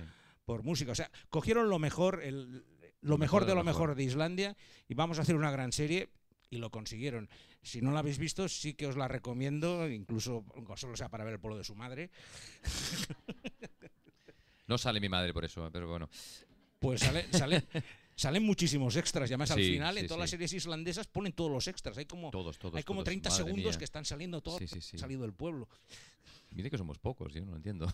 por 0.43 0.63
música. 0.63 0.91
O 0.91 0.95
sea, 0.95 1.09
cogieron 1.30 1.69
lo 1.69 1.80
mejor, 1.80 2.22
el, 2.24 2.65
lo 3.01 3.17
mejor 3.17 3.45
de 3.45 3.55
lo 3.55 3.63
mejor 3.63 3.95
de 3.95 4.03
Islandia 4.03 4.57
y 4.89 4.93
vamos 4.93 5.19
a 5.19 5.22
hacer 5.22 5.36
una 5.36 5.51
gran 5.51 5.72
serie 5.72 6.09
y 6.52 6.58
lo 6.58 6.70
consiguieron. 6.70 7.28
Si 7.64 7.82
no 7.82 7.91
la 7.91 7.99
habéis 7.99 8.20
visto, 8.20 8.47
sí 8.47 8.74
que 8.76 8.86
os 8.86 8.95
la 8.97 9.08
recomiendo, 9.08 9.89
incluso 9.89 10.45
solo 10.76 10.95
sea 10.95 11.10
para 11.10 11.24
ver 11.24 11.34
el 11.34 11.39
pueblo 11.39 11.58
de 11.58 11.64
su 11.64 11.74
madre. 11.74 12.12
No 14.68 14.78
sale 14.78 15.02
mi 15.02 15.10
madre 15.10 15.34
por 15.34 15.43
eso, 15.43 15.70
pero 15.70 15.86
bueno. 15.89 16.10
Pues 16.80 17.02
sale, 17.02 17.26
sale, 17.34 17.68
salen 18.16 18.43
muchísimos 18.43 18.95
extras. 18.95 19.30
Y 19.30 19.34
además 19.34 19.52
al 19.52 19.58
Sí, 19.58 19.74
final, 19.74 19.97
en 19.97 20.04
sí, 20.04 20.08
todas 20.08 20.22
las 20.22 20.30
series 20.30 20.54
islandesas 20.54 21.08
ponen 21.08 21.34
todos 21.34 21.52
los 21.52 21.68
extras. 21.68 21.97
Hay 21.97 22.06
como, 22.06 22.32
Todos, 22.32 22.58
todos, 22.58 22.76
hay 22.76 22.84
como 22.84 22.99
todos. 22.99 23.06
30 23.06 23.30
Madre 23.32 23.43
segundos 23.43 23.72
mía. 23.74 23.78
que 23.80 23.84
están 23.84 24.06
saliendo 24.06 24.41
sí. 24.60 24.97
salido 24.97 25.24
del 25.24 25.34
pueblo. 25.34 25.68
Mire 26.54 26.70
que 26.70 26.78
somos 26.78 26.99
pocos, 26.99 27.34
yo 27.34 27.41
no 27.45 27.52
lo 27.52 27.58
entiendo. 27.58 27.88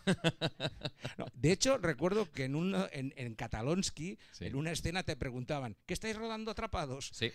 No, 1.18 1.26
de 1.34 1.52
hecho, 1.52 1.78
recuerdo 1.78 2.32
que 2.32 2.46
en, 2.46 2.56
una- 2.56 2.90
en, 2.92 3.14
en 3.16 3.36
Catalonsky, 3.36 4.18
Sí. 4.32 4.46
en 4.46 4.56
una 4.56 4.72
escena 4.72 5.04
te 5.04 5.16
preguntaban, 5.16 5.76
¿qué 5.86 5.94
estáis 5.94 6.16
rodando 6.16 6.52
atrapados? 6.52 7.10
Sí. 7.14 7.32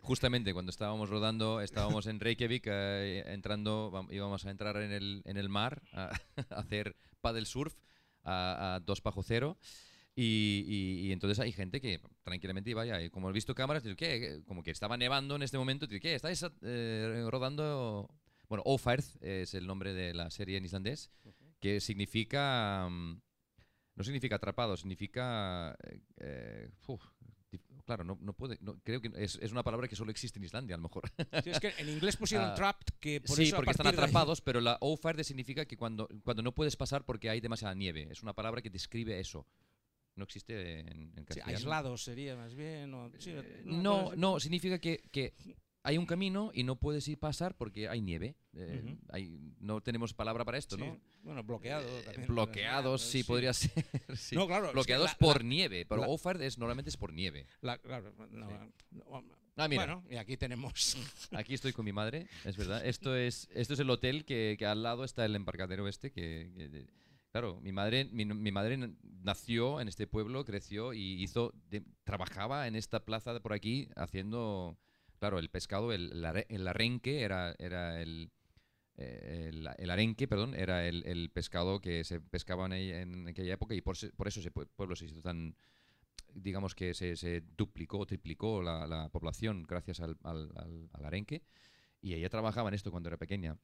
Justamente 0.00 0.52
cuando 0.52 0.70
estábamos 0.70 1.10
rodando, 1.10 1.60
estábamos 1.60 2.06
en 2.06 2.18
Reykjavik, 2.20 2.64
eh, 2.66 3.24
entrando, 3.28 4.06
íbamos 4.10 4.44
a 4.44 4.50
entrar 4.50 4.76
en 4.78 4.92
el, 4.92 5.22
en 5.24 5.36
el 5.36 5.48
mar 5.48 5.82
a, 5.92 6.10
a 6.50 6.54
hacer 6.60 6.96
paddle 7.20 7.46
surf 7.46 7.74
a, 8.24 8.74
a 8.76 8.80
2 8.80 9.02
bajo 9.02 9.22
cero. 9.22 9.56
Y, 10.14 10.64
y- 10.68 11.06
y 11.08 11.12
entonces 11.12 11.38
hay 11.38 11.52
gente 11.52 11.80
que 11.80 11.98
tranquilamente 12.22 12.68
iba 12.70 12.84
ya, 12.84 13.00
y 13.00 13.08
como 13.08 13.30
he 13.30 13.32
visto 13.32 13.54
cámaras, 13.54 13.82
digo. 13.82 13.96
¿Qué? 13.96 14.42
Como 14.46 14.62
que 14.62 14.70
estaba 14.70 14.96
nevando 14.98 15.36
en 15.36 15.42
este 15.42 15.56
momento, 15.56 15.86
digo, 15.86 16.02
¿qué? 16.02 16.14
¿Estáis 16.14 16.44
eh, 16.62 17.26
rodando? 17.30 18.10
Bueno, 18.52 18.64
Oferth 18.66 19.16
es 19.22 19.54
el 19.54 19.66
nombre 19.66 19.94
de 19.94 20.12
la 20.12 20.30
serie 20.30 20.58
en 20.58 20.66
islandés, 20.66 21.10
que 21.58 21.80
significa... 21.80 22.86
mm, 22.86 23.18
no 23.96 24.04
significa 24.04 24.36
atrapado, 24.36 24.76
significa... 24.76 25.74
eh, 25.88 26.00
eh, 26.18 26.68
uf, 26.86 27.02
claro, 27.86 28.04
no, 28.04 28.18
no 28.20 28.34
puede... 28.34 28.58
no- 28.60 28.78
creo 28.84 29.00
que 29.00 29.10
es, 29.16 29.36
es 29.40 29.52
una 29.52 29.62
palabra 29.62 29.88
que 29.88 29.96
solo 29.96 30.10
existe 30.10 30.38
en 30.38 30.44
Islandia, 30.44 30.74
a 30.74 30.76
lo 30.76 30.82
mejor. 30.82 31.04
Sí, 31.42 31.48
es 31.48 31.60
que 31.60 31.72
en 31.78 31.88
inglés 31.88 32.14
pusieron 32.18 32.48
Ah, 32.50 32.54
trapped, 32.54 32.92
que 33.00 33.22
por 33.22 33.38
sí, 33.38 33.44
eso 33.44 33.56
porque 33.56 33.70
están 33.70 33.84
de 33.84 33.90
atrapados, 33.98 34.42
pero 34.42 34.60
la 34.60 34.76
oferde 34.82 35.24
significa 35.24 35.64
que 35.64 35.78
cuando, 35.78 36.06
cuando 36.22 36.42
no 36.42 36.52
puedes 36.52 36.76
pasar 36.76 37.06
porque 37.06 37.30
hay 37.30 37.40
demasiada 37.40 37.74
nieve. 37.74 38.06
Es 38.10 38.22
una 38.22 38.34
palabra 38.34 38.60
que 38.60 38.68
describe 38.68 39.18
eso. 39.18 39.46
No 40.14 40.24
existe 40.24 40.80
en, 40.80 40.88
en 40.90 41.10
Sí, 41.16 41.24
castellano. 41.24 41.56
aislados 41.56 42.04
sería 42.04 42.36
más 42.36 42.54
bien. 42.54 42.92
o- 42.92 43.10
sí, 43.18 43.32
No, 43.64 44.14
no, 44.14 44.32
ser. 44.34 44.42
significa 44.42 44.78
que, 44.78 45.02
que 45.10 45.32
hay 45.84 45.98
un 45.98 46.06
camino 46.06 46.50
y 46.54 46.62
no 46.62 46.76
puedes 46.76 47.06
ir 47.08 47.18
pasar 47.18 47.56
porque 47.56 47.88
hay 47.88 48.00
nieve. 48.00 48.36
Eh, 48.54 48.96
hay- 49.10 49.38
no 49.58 49.80
tenemos 49.80 50.14
palabra 50.14 50.44
para 50.44 50.58
esto, 50.58 50.76
Sí, 50.76 50.82
¿no? 50.82 51.00
Bueno, 51.22 51.42
bloqueado. 51.42 51.86
también, 52.02 52.26
Bloqueados, 52.28 53.02
sí, 53.02 53.24
podría 53.24 53.52
ser. 53.52 53.72
sí. 54.16 54.34
No, 54.36 54.46
claro. 54.46 54.64
es 54.66 54.70
que 54.70 54.74
Bloqueados 54.74 55.10
la- 55.10 55.18
por 55.18 55.42
la- 55.42 55.48
nieve, 55.48 55.86
pero 55.86 56.02
oferd 56.02 56.40
es, 56.42 56.58
normalmente 56.58 56.88
es 56.90 56.96
por 56.96 57.12
nieve. 57.12 57.46
la- 57.60 57.78
claro, 57.78 58.12
no, 58.30 58.48
no, 58.92 59.24
Ah, 59.56 59.68
mira. 59.68 59.84
Bueno, 59.84 60.04
y 60.10 60.16
aquí 60.16 60.38
tenemos. 60.38 60.96
Aquí 61.32 61.52
estoy 61.52 61.72
con 61.74 61.84
mi 61.84 61.92
madre, 61.92 62.26
es 62.44 62.56
verdad. 62.56 62.86
Esto 62.86 63.14
es, 63.14 63.48
esto 63.54 63.74
es 63.74 63.80
el 63.80 63.90
hotel 63.90 64.24
que, 64.24 64.56
que 64.58 64.64
al 64.64 64.82
lado 64.82 65.04
está 65.04 65.26
el 65.26 65.36
embarcadero 65.36 65.86
este. 65.88 66.10
Que, 66.10 66.86
claro, 67.32 67.60
mi 67.60 67.70
madre, 67.70 68.06
mi, 68.06 68.24
mi 68.24 68.50
madre 68.50 68.78
nació 69.02 69.78
en 69.82 69.88
este 69.88 70.06
pueblo, 70.06 70.46
creció 70.46 70.94
y 70.94 71.22
hizo, 71.22 71.52
de- 71.68 71.84
trabajaba 72.04 72.66
en 72.66 72.76
esta 72.76 73.04
plaza 73.04 73.34
de 73.34 73.40
por 73.40 73.52
aquí 73.52 73.90
haciendo, 73.94 74.78
claro, 75.22 75.38
el 75.38 75.50
pescado, 75.50 75.92
el, 75.92 76.10
el 76.12 76.24
are- 76.24 76.46
el 76.48 76.66
arenque 76.66 77.22
era, 77.22 77.54
era 77.60 78.02
el, 78.02 78.32
eh, 78.96 79.50
el, 79.50 79.68
el 79.78 79.90
arenque, 79.90 80.26
perdón, 80.28 80.54
era 80.56 80.86
el, 80.88 81.04
el 81.06 81.30
pescado 81.30 81.80
que 81.80 82.04
se 82.04 82.20
pescaba 82.20 82.66
en, 82.66 82.72
en 82.74 83.28
aquella 83.28 83.54
época 83.54 83.74
y 83.76 83.82
por, 83.82 83.96
por 84.16 84.26
eso 84.28 84.40
ese 84.40 84.52
pue- 84.52 84.68
pueblo 84.76 84.96
se 84.96 85.06
hizo 85.06 85.22
tan, 85.22 85.56
digamos 86.34 86.74
que 86.74 86.94
se, 86.94 87.16
se 87.16 87.42
duplicó 87.56 88.06
triplicó 88.06 88.62
la, 88.62 88.86
la 88.88 89.08
población 89.10 89.64
gracias 89.64 90.00
al, 90.00 90.16
al- 90.24 90.52
al- 90.56 90.88
al 90.92 91.04
arenque. 91.04 91.42
Y 92.00 92.14
ella 92.14 92.28
trabajaba 92.30 92.68
en 92.70 92.74
esto 92.74 92.90
cuando 92.90 93.08
era 93.10 93.18
pequeña. 93.18 93.58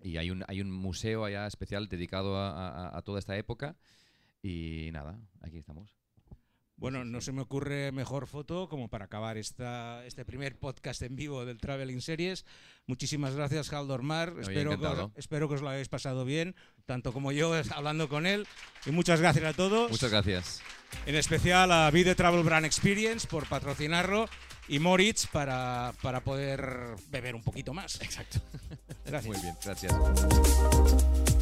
Y 0.00 0.16
hay 0.18 0.30
un, 0.30 0.44
hay 0.48 0.60
un 0.60 0.70
museo 0.70 1.24
allá 1.24 1.46
especial 1.46 1.88
dedicado 1.88 2.36
a, 2.36 2.50
a- 2.68 2.98
a 2.98 3.02
toda 3.02 3.18
esta 3.18 3.36
época. 3.38 3.76
Y 4.42 4.90
nada, 4.92 5.20
aquí 5.42 5.58
estamos. 5.58 5.94
Bueno, 6.76 7.04
no 7.04 7.20
se 7.20 7.32
me 7.32 7.42
ocurre 7.42 7.92
mejor 7.92 8.26
foto 8.26 8.68
como 8.68 8.88
para 8.88 9.04
acabar 9.04 9.36
esta, 9.36 10.04
este 10.04 10.24
primer 10.24 10.58
podcast 10.58 11.00
en 11.02 11.14
vivo 11.14 11.44
del 11.44 11.58
Traveling 11.58 12.00
Series. 12.00 12.44
Muchísimas 12.86 13.34
gracias, 13.34 13.72
Haldor 13.72 14.02
Mar. 14.02 14.34
Espero 14.40 14.70
que, 14.70 14.76
os, 14.76 14.82
encantado. 14.82 15.12
espero 15.16 15.48
que 15.48 15.54
os 15.54 15.62
lo 15.62 15.68
hayáis 15.68 15.88
pasado 15.88 16.24
bien, 16.24 16.56
tanto 16.84 17.12
como 17.12 17.30
yo 17.30 17.52
hablando 17.74 18.08
con 18.08 18.26
él. 18.26 18.46
Y 18.84 18.90
muchas 18.90 19.20
gracias 19.20 19.44
a 19.44 19.52
todos. 19.52 19.90
Muchas 19.90 20.10
gracias. 20.10 20.60
En 21.06 21.14
especial 21.14 21.70
a 21.70 21.90
Vide 21.90 22.14
Travel 22.14 22.42
Brand 22.42 22.66
Experience 22.66 23.26
por 23.28 23.46
patrocinarlo 23.46 24.28
y 24.68 24.78
Moritz 24.78 25.26
para, 25.26 25.92
para 26.02 26.22
poder 26.22 26.96
beber 27.10 27.34
un 27.34 27.42
poquito 27.42 27.72
más. 27.72 28.00
Exacto. 28.00 28.40
Gracias. 29.04 29.26
Muy 29.26 29.42
bien, 29.42 29.56
gracias. 29.64 31.41